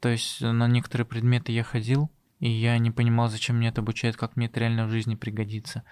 То 0.00 0.08
есть 0.08 0.40
на 0.40 0.68
некоторые 0.68 1.06
предметы 1.06 1.52
я 1.52 1.64
ходил, 1.64 2.10
и 2.38 2.48
я 2.48 2.78
не 2.78 2.90
понимал, 2.90 3.28
зачем 3.28 3.56
мне 3.56 3.68
это 3.68 3.80
обучает, 3.80 4.16
как 4.16 4.36
мне 4.36 4.46
это 4.46 4.60
реально 4.60 4.86
в 4.86 4.90
жизни 4.90 5.14
пригодится. 5.14 5.82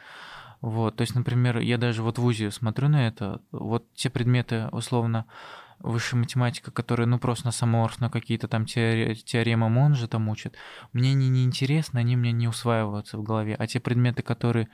Вот, 0.60 0.96
то 0.96 1.02
есть, 1.02 1.14
например, 1.14 1.58
я 1.58 1.78
даже 1.78 2.02
вот 2.02 2.18
в 2.18 2.24
УЗИ 2.24 2.50
смотрю 2.50 2.88
на 2.88 3.06
это, 3.06 3.40
вот 3.52 3.86
те 3.94 4.10
предметы, 4.10 4.68
условно, 4.72 5.26
высшая 5.80 6.16
математика, 6.16 6.70
которые, 6.70 7.06
ну, 7.06 7.18
просто 7.18 7.46
на 7.46 7.52
самоорф, 7.52 8.00
на 8.00 8.10
какие-то 8.10 8.48
там 8.48 8.66
теоремы 8.66 9.68
Монжа 9.68 10.08
там 10.08 10.28
учат, 10.28 10.56
мне 10.92 11.12
они 11.12 11.28
не 11.28 11.44
интересны, 11.44 11.98
они 11.98 12.16
мне 12.16 12.32
не 12.32 12.48
усваиваются 12.48 13.18
в 13.18 13.22
голове. 13.22 13.54
А 13.58 13.66
те 13.66 13.80
предметы, 13.80 14.22
которые 14.22 14.68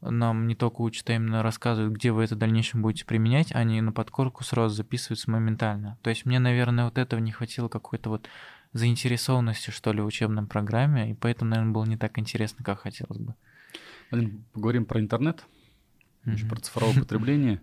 нам 0.00 0.46
не 0.46 0.54
только 0.54 0.82
учат, 0.82 1.10
а 1.10 1.14
именно 1.14 1.42
рассказывают, 1.42 1.94
где 1.94 2.12
вы 2.12 2.24
это 2.24 2.36
в 2.36 2.38
дальнейшем 2.38 2.82
будете 2.82 3.04
применять, 3.04 3.52
они 3.52 3.80
на 3.80 3.92
подкорку 3.92 4.44
сразу 4.44 4.74
записываются 4.74 5.30
моментально. 5.30 5.98
То 6.02 6.10
есть 6.10 6.24
мне, 6.24 6.38
наверное, 6.38 6.84
вот 6.84 6.98
этого 6.98 7.18
не 7.20 7.32
хватило 7.32 7.68
какой-то 7.68 8.10
вот 8.10 8.28
заинтересованности, 8.72 9.70
что 9.70 9.92
ли, 9.92 10.00
в 10.00 10.06
учебном 10.06 10.46
программе, 10.46 11.10
и 11.10 11.14
поэтому, 11.14 11.50
наверное, 11.50 11.72
было 11.72 11.84
не 11.84 11.96
так 11.96 12.18
интересно, 12.18 12.64
как 12.64 12.80
хотелось 12.80 13.18
бы. 13.18 13.34
Вадим, 14.10 14.44
поговорим 14.52 14.84
про 14.84 15.00
интернет, 15.00 15.44
mm-hmm. 16.24 16.48
про 16.48 16.60
цифровое 16.60 17.00
потребление. 17.00 17.60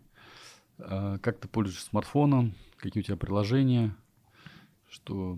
А, 0.78 1.18
как 1.20 1.40
ты 1.40 1.48
пользуешься 1.48 1.88
смартфоном? 1.88 2.54
Какие 2.78 3.02
у 3.02 3.06
тебя 3.06 3.18
приложения? 3.18 3.96
Что, 4.90 5.38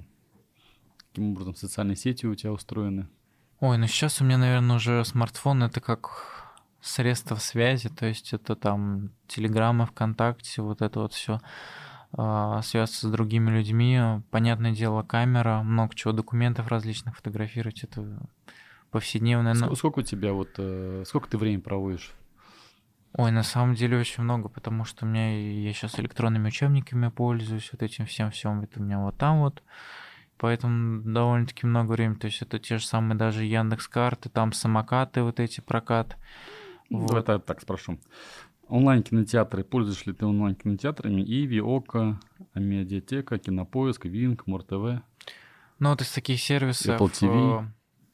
каким 1.10 1.32
образом 1.32 1.56
социальные 1.56 1.96
сети 1.96 2.26
у 2.26 2.36
тебя 2.36 2.52
устроены? 2.52 3.08
Ой, 3.60 3.78
ну 3.78 3.88
сейчас 3.88 4.22
у 4.22 4.24
меня, 4.24 4.38
наверное, 4.38 4.76
уже 4.76 5.04
смартфон 5.04 5.64
это 5.64 5.82
как 5.82 6.48
средство 6.82 7.36
связи, 7.36 7.90
то 7.90 8.06
есть 8.06 8.34
это 8.34 8.56
там 8.56 9.12
Телеграмы, 9.28 9.88
ВКонтакте, 9.88 10.62
вот 10.62 10.82
это 10.82 11.00
вот 11.00 11.14
все 11.14 11.42
а, 12.14 12.62
связаться 12.62 13.08
с 13.08 13.12
другими 13.12 13.50
людьми. 13.50 14.00
Понятное 14.32 14.74
дело, 14.74 15.04
камера, 15.04 15.62
много 15.64 15.96
чего, 15.96 16.14
документов 16.14 16.68
различных 16.68 17.16
фотографировать, 17.16 17.84
это 17.84 18.20
повседневное. 18.92 19.54
Сколько, 19.54 19.76
сколько 19.76 20.00
у 20.00 20.04
тебя 20.04 20.34
вот, 20.34 20.50
э, 20.58 21.04
сколько 21.06 21.30
ты 21.30 21.38
времени 21.38 21.62
проводишь? 21.62 22.14
Ой, 23.14 23.32
на 23.32 23.44
самом 23.44 23.76
деле 23.76 23.98
очень 23.98 24.24
много, 24.24 24.50
потому 24.50 24.86
что 24.86 25.06
у 25.06 25.08
меня 25.08 25.40
я 25.40 25.74
сейчас 25.74 26.00
электронными 26.00 26.48
учебниками 26.48 27.10
пользуюсь, 27.10 27.70
вот 27.72 27.82
этим 27.82 28.06
всем 28.06 28.32
всем, 28.32 28.62
это 28.62 28.80
у 28.80 28.84
меня 28.84 29.00
вот 29.00 29.18
там 29.18 29.40
вот. 29.40 29.64
Поэтому 30.38 31.02
довольно-таки 31.02 31.66
много 31.66 31.94
времени. 31.94 32.18
То 32.18 32.28
есть 32.28 32.42
это 32.42 32.60
те 32.60 32.78
же 32.78 32.86
самые 32.86 33.18
даже 33.18 33.44
Яндекс 33.44 33.88
карты, 33.88 34.30
там 34.30 34.54
самокаты, 34.54 35.24
вот 35.24 35.40
эти 35.40 35.62
прокат. 35.62 36.16
Вот. 36.90 37.18
Это 37.18 37.40
так 37.40 37.62
спрошу. 37.62 37.98
Онлайн-кинотеатры. 38.68 39.64
Пользуешь 39.64 40.06
ли 40.06 40.14
ты 40.14 40.26
онлайн-кинотеатрами? 40.26 41.22
Иви, 41.22 41.60
Ока, 41.60 42.20
Медиатека, 42.54 43.40
Кинопоиск, 43.40 44.06
Винк, 44.06 44.46
МорТВ? 44.46 45.02
Ну, 45.80 45.90
вот 45.90 46.02
из 46.02 46.12
таких 46.12 46.40
сервисов... 46.40 47.00
Apple 47.00 47.12
TV. 47.12 47.68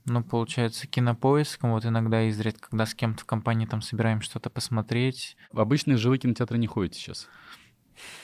Ну, 0.05 0.21
получается, 0.23 0.85
кинопоиском, 0.85 1.71
вот 1.71 1.85
иногда 1.85 2.23
изредка, 2.23 2.69
когда 2.69 2.85
с 2.85 2.93
кем-то 2.93 3.23
в 3.23 3.25
компании 3.25 3.65
там 3.65 3.81
собираем 3.81 4.21
что-то 4.21 4.49
посмотреть. 4.49 5.37
В 5.51 5.59
обычные 5.61 5.97
живые 5.97 6.19
кинотеатры 6.19 6.57
не 6.57 6.67
ходите 6.67 6.99
сейчас? 6.99 7.29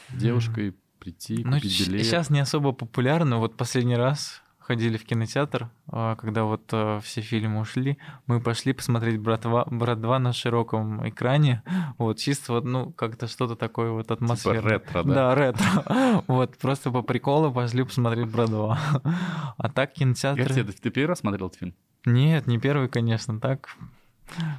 Девушкой 0.10 0.76
прийти, 1.00 1.44
ну, 1.46 1.54
купить 1.54 1.88
билет? 1.88 2.06
Сейчас 2.06 2.30
не 2.30 2.40
особо 2.42 2.74
популярно. 2.74 3.38
Вот 3.38 3.56
последний 3.56 3.96
раз 3.96 4.42
ходили 4.70 4.98
в 4.98 5.04
кинотеатр, 5.04 5.68
а, 5.88 6.16
когда 6.16 6.44
вот 6.44 6.62
а, 6.74 7.00
все 7.00 7.22
фильмы 7.22 7.62
ушли, 7.62 7.98
мы 8.28 8.40
пошли 8.40 8.72
посмотреть 8.72 9.20
«Брат 9.20 9.44
2», 9.44 9.76
«Брат 9.76 9.98
2» 9.98 10.20
на 10.20 10.32
широком 10.32 11.10
экране, 11.10 11.64
вот, 11.98 12.20
чисто 12.20 12.54
вот, 12.54 12.66
ну, 12.66 12.92
как-то 12.92 13.26
что-то 13.26 13.56
такое 13.56 13.90
вот 13.90 14.12
атмосферное. 14.12 14.62
Типа 14.62 14.70
ретро, 14.70 15.04
да? 15.04 15.14
Да, 15.16 15.36
ретро. 15.36 16.24
Вот, 16.28 16.56
просто 16.58 16.92
по 16.92 17.02
приколу 17.02 17.52
пошли 17.52 17.84
посмотреть 17.84 18.28
«Брат 18.28 18.50
2». 18.52 18.78
А 19.58 19.70
так 19.70 19.94
кинотеатр... 19.94 20.54
Ты, 20.54 20.64
ты 20.64 20.90
первый 20.92 21.10
раз 21.10 21.20
смотрел 21.22 21.48
этот 21.48 21.60
фильм? 21.60 21.74
Нет, 22.06 22.46
не 22.46 22.60
первый, 22.60 22.90
конечно, 22.90 23.40
так 23.40 23.76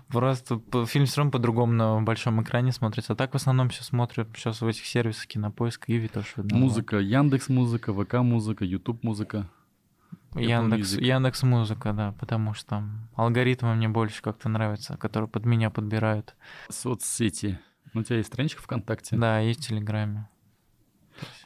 Просто 0.09 0.61
фильм 0.87 1.07
все 1.07 1.19
равно 1.19 1.31
по-другому 1.31 1.73
на 1.73 2.03
большом 2.03 2.43
экране 2.43 2.73
смотрится. 2.73 3.13
А 3.13 3.17
так 3.17 3.33
в 3.33 3.37
основном 3.37 3.69
все 3.69 3.85
смотрят 3.85 4.29
сейчас 4.35 4.61
в 4.61 4.67
этих 4.67 4.85
сервисах 4.85 5.29
Кинопоиск, 5.29 5.85
Иви 5.89 6.09
тоже. 6.09 6.27
Музыка, 6.37 6.99
Яндекс 6.99 7.49
Музыка, 7.49 7.95
ВК 7.95 8.15
Музыка, 8.15 8.65
Ютуб 8.65 9.05
Музыка. 9.05 9.49
Яндекс, 10.35 10.93
Яндекс 10.93 11.43
Музыка, 11.43 11.93
да, 11.93 12.13
потому 12.13 12.55
что 12.55 12.85
алгоритмы 13.15 13.75
мне 13.75 13.89
больше 13.89 14.23
как-то 14.23 14.49
нравятся, 14.49 14.97
которые 14.97 15.29
под 15.29 15.45
меня 15.45 15.71
подбирают. 15.71 16.37
Соцсети. 16.69 17.59
Ну, 17.93 18.03
у 18.03 18.05
тебя 18.05 18.19
есть 18.19 18.29
страничка 18.29 18.63
ВКонтакте? 18.63 19.17
Да, 19.17 19.41
есть 19.41 19.65
в 19.65 19.69
Телеграме. 19.69 20.29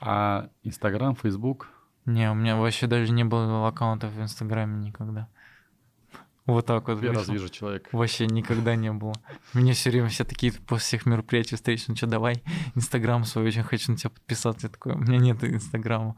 А 0.01 0.51
Инстаграм, 0.63 1.17
Фейсбук? 1.17 1.69
Не, 2.05 2.31
у 2.31 2.35
меня 2.35 2.57
вообще 2.57 2.87
даже 2.87 3.13
не 3.13 3.25
было 3.25 3.67
аккаунтов 3.67 4.13
в 4.13 4.21
Инстаграме 4.21 4.79
никогда. 4.79 5.29
Вот 6.47 6.67
так 6.67 6.89
вот. 6.89 7.01
Первый 7.01 7.17
раз 7.17 7.29
вижу 7.29 7.49
человека. 7.49 7.89
Вообще 7.93 8.27
никогда 8.27 8.77
не 8.77 8.93
было. 8.93 9.15
Мне 9.55 9.73
все 9.73 9.91
время 9.91 10.09
все 10.09 10.25
такие 10.25 10.53
после 10.53 10.85
всех 10.85 11.07
мероприятий 11.07 11.57
встреч, 11.57 11.89
ну 11.89 11.97
что, 11.97 12.07
давай, 12.07 12.43
Инстаграм 12.75 13.25
свой, 13.25 13.47
очень 13.47 13.63
хочу 13.63 13.93
на 13.93 13.97
тебя 13.97 14.11
подписаться. 14.11 14.67
Я 14.67 14.71
такой, 14.71 14.93
у 14.93 14.99
меня 14.99 15.17
нет 15.17 15.43
Инстаграма. 15.43 16.17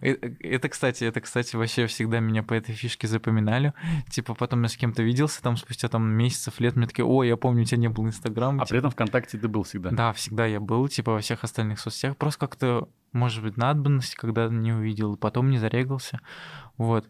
Это, 0.00 0.34
это, 0.40 0.68
кстати, 0.68 1.04
это, 1.04 1.20
кстати, 1.20 1.54
вообще 1.54 1.86
всегда 1.86 2.18
меня 2.18 2.42
по 2.42 2.52
этой 2.52 2.74
фишке 2.74 3.06
запоминали. 3.06 3.72
Типа 4.08 4.34
потом 4.34 4.62
я 4.62 4.68
с 4.68 4.76
кем-то 4.76 5.04
виделся, 5.04 5.40
там 5.40 5.56
спустя 5.56 5.88
там 5.88 6.02
месяцев, 6.10 6.58
лет, 6.58 6.74
мне 6.74 6.88
такие, 6.88 7.04
о, 7.04 7.22
я 7.22 7.36
помню, 7.36 7.62
у 7.62 7.64
тебя 7.64 7.78
не 7.78 7.88
было 7.88 8.08
Инстаграма. 8.08 8.62
А 8.62 8.66
типа... 8.66 8.68
при 8.70 8.78
этом 8.78 8.90
ВКонтакте 8.90 9.38
ты 9.38 9.46
был 9.46 9.62
всегда? 9.62 9.90
Да, 9.90 10.12
всегда 10.12 10.46
я 10.46 10.58
был, 10.58 10.88
типа 10.88 11.12
во 11.12 11.20
всех 11.20 11.44
остальных 11.44 11.78
соцсетях. 11.78 12.16
Просто 12.16 12.40
как-то, 12.40 12.88
может 13.12 13.44
быть, 13.44 13.56
надобности, 13.56 14.16
когда 14.16 14.48
не 14.48 14.72
увидел, 14.72 15.16
потом 15.16 15.48
не 15.50 15.58
зарегался. 15.58 16.20
Вот. 16.76 17.06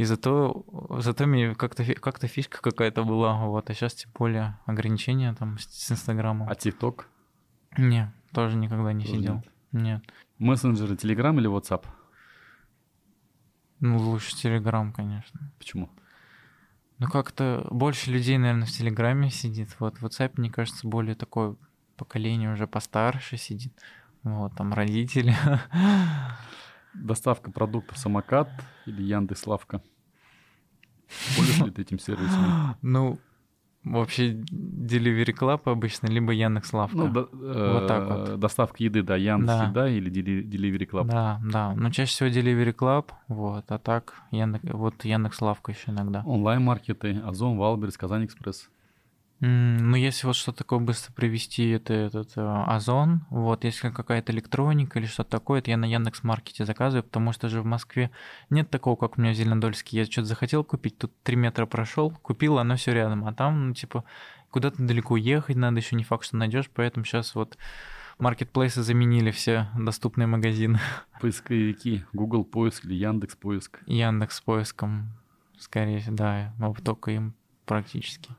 И 0.00 0.04
зато, 0.04 0.64
зато 0.98 1.26
мне 1.26 1.54
как-то 1.54 1.84
как 1.94 2.26
фишка 2.26 2.62
какая-то 2.62 3.04
была, 3.04 3.34
вот, 3.44 3.68
а 3.68 3.74
сейчас 3.74 3.92
тем 3.94 4.10
более 4.14 4.58
ограничения 4.64 5.34
там 5.34 5.58
с, 5.58 5.92
Инстаграмом. 5.92 6.48
А 6.48 6.54
ТикТок? 6.54 7.06
Не, 7.76 8.10
тоже 8.32 8.56
никогда 8.56 8.94
не 8.94 9.04
тоже 9.04 9.16
сидел. 9.18 9.34
Нет. 9.34 9.44
нет. 9.72 10.02
Мессенджеры 10.38 10.96
Телеграм 10.96 11.38
или 11.38 11.50
WhatsApp? 11.50 11.84
Ну, 13.80 13.98
лучше 13.98 14.34
Телеграм, 14.34 14.90
конечно. 14.90 15.52
Почему? 15.58 15.90
Ну, 16.96 17.06
как-то 17.06 17.68
больше 17.70 18.10
людей, 18.10 18.38
наверное, 18.38 18.66
в 18.66 18.70
Телеграме 18.70 19.28
сидит. 19.30 19.76
Вот 19.80 19.98
в 19.98 20.06
WhatsApp, 20.06 20.32
мне 20.36 20.50
кажется, 20.50 20.88
более 20.88 21.14
такое 21.14 21.56
поколение 21.98 22.50
уже 22.50 22.66
постарше 22.66 23.36
сидит. 23.36 23.74
Вот, 24.22 24.56
там 24.56 24.72
родители. 24.72 25.36
Доставка 26.94 27.50
продуктов 27.50 27.98
самокат 27.98 28.48
или 28.86 29.02
Яндекс 29.02 29.46
Лавка? 29.46 29.82
Пользуешься 31.36 31.64
ли 31.64 31.70
ты 31.70 31.82
этим 31.82 31.98
сервисом? 31.98 32.76
Ну, 32.82 33.18
вообще 33.84 34.32
Delivery 34.32 35.34
Club 35.36 35.62
обычно, 35.64 36.06
либо 36.08 36.32
Яндекс 36.32 36.72
Лавка. 36.72 36.96
Ну, 36.96 37.08
до, 37.08 37.28
вот 37.32 37.86
так 37.86 38.08
вот. 38.08 38.28
Э, 38.28 38.36
доставка 38.36 38.82
еды, 38.82 39.02
да, 39.02 39.16
Яндекс 39.16 39.46
да. 39.48 39.66
Еда 39.68 39.88
или 39.88 40.10
Delivery 40.10 40.88
Club. 40.88 41.08
Да, 41.08 41.40
да. 41.44 41.74
Но 41.74 41.90
чаще 41.90 42.12
всего 42.12 42.28
Delivery 42.28 42.74
Club, 42.74 43.10
вот, 43.28 43.70
а 43.70 43.78
так 43.78 44.14
Яндекс, 44.30 44.64
вот 44.72 45.04
Яндекс 45.04 45.40
Лавка 45.40 45.72
еще 45.72 45.90
иногда. 45.90 46.22
Онлайн-маркеты, 46.26 47.20
Озон, 47.24 47.56
Wildberries, 47.56 47.96
KazanExpress. 47.96 48.68
Ну, 49.40 49.96
если 49.96 50.26
вот 50.26 50.36
что 50.36 50.52
такое 50.52 50.80
быстро 50.80 51.14
привести, 51.14 51.70
это 51.70 51.94
этот 51.94 52.32
э, 52.36 52.40
Озон. 52.66 53.22
Вот, 53.30 53.64
если 53.64 53.88
какая-то 53.88 54.32
электроника 54.32 54.98
или 54.98 55.06
что-то 55.06 55.30
такое, 55.30 55.60
это 55.60 55.70
я 55.70 55.78
на 55.78 55.86
Яндекс 55.86 56.22
Маркете 56.24 56.66
заказываю, 56.66 57.04
потому 57.04 57.32
что 57.32 57.48
же 57.48 57.62
в 57.62 57.64
Москве 57.64 58.10
нет 58.50 58.68
такого, 58.68 58.96
как 58.96 59.16
у 59.16 59.22
меня 59.22 59.32
в 59.32 59.36
Зеленодольске. 59.36 59.96
Я 59.96 60.04
что-то 60.04 60.26
захотел 60.26 60.62
купить, 60.62 60.98
тут 60.98 61.12
три 61.22 61.36
метра 61.36 61.64
прошел, 61.64 62.10
купил, 62.10 62.58
оно 62.58 62.76
все 62.76 62.92
рядом. 62.92 63.26
А 63.26 63.32
там, 63.32 63.68
ну, 63.68 63.74
типа, 63.74 64.04
куда-то 64.50 64.82
далеко 64.82 65.16
ехать 65.16 65.56
надо, 65.56 65.78
еще 65.78 65.96
не 65.96 66.04
факт, 66.04 66.26
что 66.26 66.36
найдешь, 66.36 66.68
поэтому 66.74 67.06
сейчас 67.06 67.34
вот 67.34 67.56
маркетплейсы 68.18 68.82
заменили 68.82 69.30
все 69.30 69.68
доступные 69.74 70.26
магазины. 70.26 70.80
Поисковики, 71.22 72.04
Google 72.12 72.44
поиск 72.44 72.84
или 72.84 72.92
Яндекс 72.92 73.36
поиск? 73.36 73.80
Яндекс 73.86 74.42
поиском, 74.42 75.12
скорее, 75.58 76.04
да, 76.08 76.52
только 76.84 77.12
им 77.12 77.34
практически. 77.64 78.36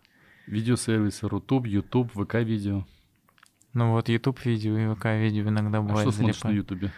Видеосервисы 0.52 1.28
Рутуб, 1.28 1.66
YouTube, 1.66 2.12
ВК 2.12 2.36
видео. 2.36 2.86
Ну 3.74 3.92
вот 3.92 4.10
YouTube 4.10 4.46
видео 4.46 4.78
и 4.78 4.94
ВК 4.94 5.06
видео 5.06 5.48
иногда 5.48 5.78
а 5.78 5.82
бывает. 5.82 6.10
А 6.10 6.12
что 6.12 6.20
смотришь 6.20 6.44
на 6.44 6.50
Ютубе? 6.50 6.92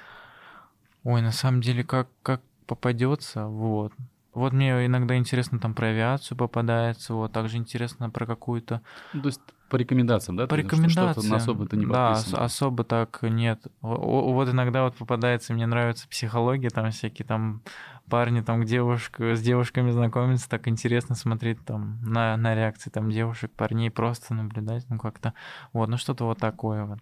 Ой, 1.04 1.22
на 1.22 1.32
самом 1.32 1.62
деле, 1.62 1.84
как, 1.84 2.10
как 2.24 2.42
попадется, 2.66 3.46
вот. 3.46 3.94
Вот 4.34 4.54
мне 4.54 4.88
иногда 4.88 5.16
интересно 5.16 5.60
там 5.60 5.76
про 5.76 5.90
авиацию 5.90 6.36
попадается, 6.36 7.14
вот, 7.14 7.32
также 7.32 7.58
интересно 7.58 8.10
про 8.10 8.26
какую-то... 8.26 8.82
Ну, 9.14 9.22
то 9.22 9.28
есть 9.28 9.42
по 9.70 9.76
рекомендациям, 9.76 10.38
да? 10.38 10.48
По 10.48 10.56
рекомендациям. 10.56 11.14
Что-то 11.14 11.36
особо 11.36 11.68
ты 11.68 11.78
не 11.78 11.86
Да, 11.86 12.14
особо 12.34 12.84
так 12.84 13.20
нет. 13.22 13.62
Вот 13.82 14.50
иногда 14.50 14.84
вот 14.86 14.96
попадается, 14.96 15.54
мне 15.54 15.68
нравится 15.68 16.08
психология, 16.08 16.70
там 16.70 16.90
всякие 16.90 17.28
там 17.28 17.62
парни 18.10 18.42
там 18.42 18.64
к 18.64 18.68
с 18.68 19.42
девушками 19.42 19.92
знакомятся, 19.92 20.50
так 20.50 20.68
интересно 20.68 21.16
смотреть 21.16 21.64
там 21.66 22.00
на, 22.04 22.38
на 22.38 22.56
реакции 22.56 22.90
там 22.90 23.10
девушек, 23.10 23.52
парней, 23.52 23.90
просто 23.90 24.34
наблюдать, 24.34 24.86
ну 24.90 25.00
как-то, 25.00 25.34
вот, 25.72 25.90
ну 25.90 25.98
что-то 25.98 26.26
вот 26.26 26.40
такое 26.40 26.86
вот. 26.86 27.00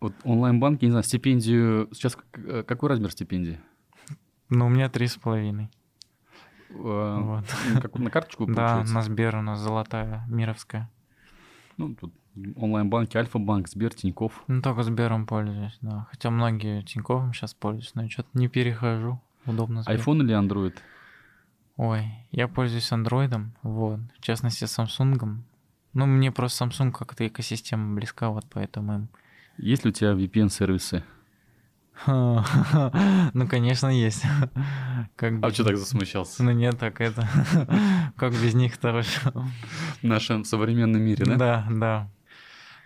Вот 0.00 0.14
онлайн-банки, 0.24 0.84
не 0.84 0.90
знаю, 0.90 1.04
стипендию, 1.04 1.88
сейчас 1.92 2.18
какой 2.66 2.90
размер 2.90 3.10
стипендии? 3.10 3.60
Ну, 4.48 4.66
у 4.66 4.68
меня 4.68 4.88
три 4.88 5.06
с 5.06 5.16
половиной. 5.16 5.70
вот. 6.70 7.44
как, 7.80 7.94
на 7.98 8.10
карточку 8.10 8.46
Да, 8.52 8.84
на 8.84 9.02
Сбер 9.02 9.36
у 9.36 9.42
нас 9.42 9.58
золотая, 9.58 10.24
мировская. 10.28 10.90
Ну, 11.76 11.94
тут 11.94 12.14
онлайн-банки, 12.56 13.16
Альфа-банк, 13.16 13.68
Сбер, 13.68 13.94
Тиньков. 13.94 14.44
Ну, 14.46 14.62
только 14.62 14.82
Сбером 14.82 15.26
пользуюсь, 15.26 15.76
да. 15.80 16.06
Хотя 16.10 16.30
многие 16.30 16.82
Тиньковым 16.82 17.32
сейчас 17.32 17.54
пользуются, 17.54 17.92
но 17.94 18.08
что-то 18.08 18.28
не 18.34 18.48
перехожу. 18.48 19.20
Удобно. 19.46 19.84
IPhone 19.86 20.22
или 20.22 20.34
Android? 20.34 20.74
Ой, 21.76 22.06
я 22.30 22.48
пользуюсь 22.48 22.90
андроидом, 22.92 23.54
вот. 23.62 24.00
В 24.18 24.22
частности, 24.22 24.64
Samsung. 24.64 25.38
Ну, 25.92 26.06
мне 26.06 26.32
просто 26.32 26.64
Samsung 26.64 26.92
как-то 26.92 27.26
экосистема 27.26 27.94
близка, 27.94 28.30
вот 28.30 28.46
поэтому 28.50 28.94
им. 28.94 29.08
Есть 29.58 29.84
ли 29.84 29.90
у 29.90 29.92
тебя 29.92 30.12
VPN-сервисы? 30.12 31.02
Ну, 32.06 33.48
конечно, 33.48 33.88
есть. 33.88 34.24
Как 35.16 35.32
а 35.42 35.50
что 35.50 35.64
так 35.64 35.76
засмущался? 35.76 36.42
Ну 36.42 36.50
нет, 36.50 36.78
так 36.78 37.00
это... 37.00 37.26
Как 38.16 38.32
без 38.32 38.54
них-то 38.54 39.02
В 39.02 40.02
нашем 40.02 40.44
современном 40.44 41.02
мире, 41.02 41.24
да? 41.24 41.36
Да, 41.36 41.66
да. 41.70 42.10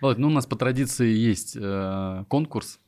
Ладно, 0.01 0.21
ну 0.21 0.27
у 0.27 0.31
нас 0.31 0.45
по 0.45 0.55
традиции 0.55 1.13
есть 1.13 1.57
э, 1.59 2.23
конкурс. 2.27 2.79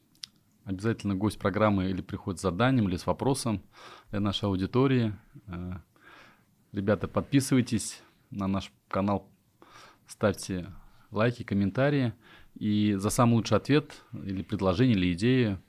Обязательно 0.66 1.16
гость 1.16 1.39
программы 1.39 1.89
или 1.89 2.01
приходит 2.01 2.39
с 2.39 2.43
заданием, 2.43 2.88
или 2.88 2.97
с 2.97 3.05
вопросом 3.05 3.61
для 4.11 4.20
нашей 4.20 4.45
аудитории. 4.45 5.14
Э, 5.47 5.74
ребята, 6.72 7.07
подписывайтесь 7.07 8.01
на 8.30 8.47
наш 8.47 8.72
канал, 8.88 9.30
ставьте 10.07 10.72
лайки, 11.11 11.43
комментарии. 11.43 12.14
И 12.55 12.95
за 12.97 13.09
самый 13.09 13.34
лучший 13.34 13.57
ответ 13.57 13.91
или 14.14 14.43
предложение, 14.43 14.95
или 14.95 15.14
идею 15.14 15.59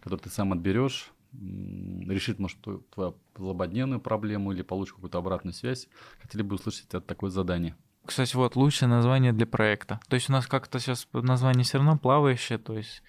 который 0.00 0.20
ты 0.20 0.30
сам 0.30 0.52
отберешь, 0.52 1.10
решит, 1.32 2.38
может, 2.38 2.58
твою 2.90 3.16
злободневную 3.36 4.00
проблему 4.00 4.52
или 4.52 4.62
получишь 4.62 4.94
какую-то 4.94 5.18
обратную 5.18 5.54
связь. 5.54 5.88
Хотели 6.20 6.42
бы 6.42 6.56
услышать 6.56 6.92
от 6.94 7.06
такое 7.06 7.30
задание. 7.30 7.76
Кстати, 8.04 8.34
вот 8.34 8.56
лучшее 8.56 8.88
название 8.88 9.32
для 9.32 9.46
проекта. 9.46 10.00
То 10.08 10.14
есть 10.14 10.28
у 10.28 10.32
нас 10.32 10.46
как-то 10.46 10.80
сейчас 10.80 11.06
название 11.12 11.64
все 11.64 11.78
равно 11.78 11.98
плавающее, 11.98 12.58
то 12.58 12.76
есть 12.76 13.02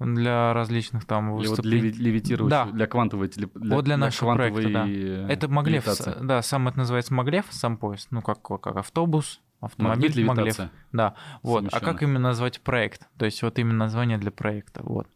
для 0.00 0.54
различных 0.54 1.04
там 1.04 1.32
выступлений. 1.34 1.90
Вот 1.90 1.98
левитирующий, 1.98 2.50
да. 2.50 2.64
для 2.66 2.86
квантовой 2.86 3.28
для, 3.28 3.48
вот 3.54 3.62
для, 3.62 3.82
для 3.82 3.96
нашего 3.96 4.34
проекта, 4.34 4.70
да. 4.70 4.86
Это 4.86 5.48
Маглев, 5.48 5.86
да, 6.22 6.42
сам 6.42 6.68
это 6.68 6.78
называется 6.78 7.14
Маглев, 7.14 7.46
сам 7.50 7.76
поезд, 7.76 8.08
ну 8.10 8.22
как, 8.22 8.42
как 8.42 8.76
автобус, 8.76 9.40
автомобиль, 9.60 10.24
Маглев. 10.24 10.58
Да, 10.92 11.14
вот. 11.42 11.66
А 11.72 11.80
как 11.80 12.02
именно 12.02 12.20
назвать 12.20 12.60
проект? 12.60 13.08
То 13.18 13.26
есть 13.26 13.42
вот 13.42 13.58
именно 13.58 13.78
название 13.78 14.18
для 14.18 14.30
проекта, 14.30 14.82
вот. 14.82 15.06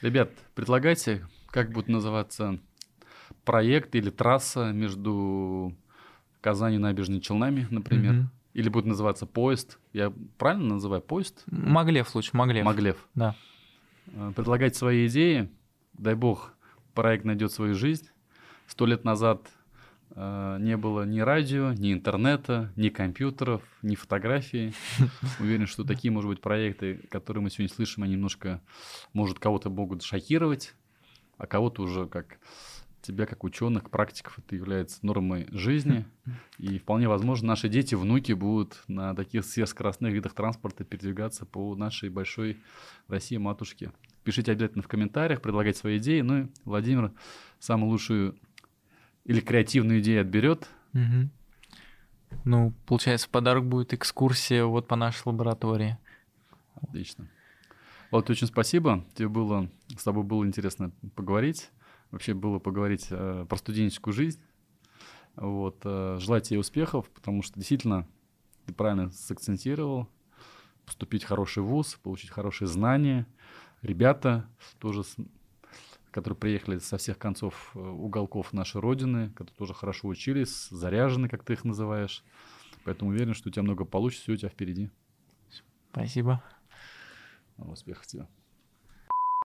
Ребят, 0.00 0.30
предлагайте, 0.54 1.26
как 1.50 1.72
будет 1.72 1.88
называться 1.88 2.60
проект 3.44 3.96
или 3.96 4.10
трасса 4.10 4.70
между 4.72 5.74
Казани 6.40 6.76
и 6.76 6.78
Набережными 6.78 7.20
Челнами, 7.20 7.66
например. 7.70 8.14
Угу. 8.14 8.28
Или 8.54 8.68
будет 8.70 8.86
называться 8.86 9.26
поезд. 9.26 9.78
Я 9.92 10.12
правильно 10.36 10.74
называю 10.74 11.02
поезд? 11.02 11.42
Маглев 11.46 12.14
лучше, 12.14 12.30
Маглев. 12.36 12.64
Маглев. 12.64 12.96
Да. 13.14 13.34
Э, 14.12 14.32
предлагайте 14.34 14.78
свои 14.78 15.06
идеи. 15.06 15.48
Дай 15.94 16.14
бог, 16.14 16.54
проект 16.94 17.24
найдет 17.24 17.52
свою 17.52 17.74
жизнь. 17.74 18.08
Сто 18.66 18.86
лет 18.86 19.04
назад 19.04 19.48
Э, 20.20 20.56
не 20.58 20.76
было 20.76 21.04
ни 21.04 21.20
радио, 21.20 21.72
ни 21.72 21.92
интернета, 21.92 22.72
ни 22.74 22.88
компьютеров, 22.88 23.62
ни 23.82 23.94
фотографий. 23.94 24.74
Уверен, 25.40 25.66
что 25.66 25.84
такие, 25.84 26.10
может 26.10 26.28
быть, 26.28 26.40
проекты, 26.40 27.00
которые 27.08 27.42
мы 27.42 27.50
сегодня 27.50 27.72
слышим, 27.72 28.02
они 28.02 28.14
немножко, 28.14 28.60
может, 29.12 29.38
кого-то 29.38 29.70
могут 29.70 30.02
шокировать, 30.02 30.74
а 31.36 31.46
кого-то 31.46 31.82
уже 31.82 32.06
как 32.06 32.38
тебя, 33.02 33.26
как 33.26 33.44
ученых, 33.44 33.90
практиков, 33.90 34.38
это 34.38 34.56
является 34.56 35.04
нормой 35.04 35.46
жизни. 35.50 36.04
И 36.58 36.78
вполне 36.78 37.08
возможно, 37.08 37.48
наши 37.48 37.68
дети, 37.68 37.94
внуки 37.94 38.32
будут 38.32 38.82
на 38.88 39.14
таких 39.14 39.44
сверхскоростных 39.44 40.12
видах 40.12 40.34
транспорта 40.34 40.84
передвигаться 40.84 41.46
по 41.46 41.74
нашей 41.74 42.10
большой 42.10 42.58
России 43.06 43.36
матушке. 43.36 43.92
Пишите 44.24 44.52
обязательно 44.52 44.82
в 44.82 44.88
комментариях, 44.88 45.40
предлагайте 45.40 45.78
свои 45.78 45.98
идеи. 45.98 46.20
Ну 46.20 46.42
и 46.42 46.46
Владимир 46.64 47.12
самую 47.58 47.90
лучшую 47.90 48.38
или 49.24 49.40
креативную 49.40 50.00
идею 50.00 50.22
отберет. 50.22 50.68
Угу. 50.94 51.30
Ну, 52.44 52.72
получается, 52.86 53.28
подарок 53.30 53.66
будет 53.66 53.94
экскурсия 53.94 54.64
вот 54.64 54.86
по 54.86 54.96
нашей 54.96 55.22
лаборатории. 55.26 55.98
Отлично. 56.74 57.28
Вот, 58.10 58.28
очень 58.30 58.46
спасибо. 58.46 59.04
Тебе 59.14 59.28
было, 59.28 59.70
с 59.96 60.02
тобой 60.02 60.24
было 60.24 60.44
интересно 60.44 60.92
поговорить. 61.14 61.70
Вообще 62.10 62.34
было 62.34 62.58
поговорить 62.58 63.08
э, 63.10 63.46
про 63.48 63.56
студенческую 63.56 64.14
жизнь. 64.14 64.40
Вот, 65.36 65.80
э, 65.84 66.16
желаю 66.20 66.42
тебе 66.42 66.58
успехов, 66.58 67.08
потому 67.10 67.42
что 67.42 67.56
действительно 67.56 68.06
ты 68.66 68.72
правильно 68.72 69.10
сакцентировал. 69.10 70.08
Поступить 70.84 71.24
в 71.24 71.28
хороший 71.28 71.62
вуз, 71.62 71.98
получить 72.02 72.30
хорошие 72.30 72.66
знания. 72.66 73.26
Ребята 73.82 74.48
тоже 74.78 75.04
которые 76.10 76.38
приехали 76.38 76.78
со 76.78 76.96
всех 76.96 77.18
концов 77.18 77.72
э, 77.74 77.78
уголков 77.78 78.52
нашей 78.52 78.80
Родины, 78.80 79.30
которые 79.30 79.54
тоже 79.54 79.74
хорошо 79.74 80.08
учились, 80.08 80.68
заряжены, 80.70 81.28
как 81.28 81.44
ты 81.44 81.52
их 81.52 81.64
называешь. 81.64 82.24
Поэтому 82.84 83.10
уверен, 83.10 83.34
что 83.34 83.48
у 83.48 83.52
тебя 83.52 83.62
много 83.62 83.84
получится, 83.84 84.24
все 84.24 84.32
у 84.32 84.36
тебя 84.36 84.48
впереди. 84.48 84.90
Спасибо. 85.92 86.42
Успехов 87.58 88.06
тебе. 88.06 88.26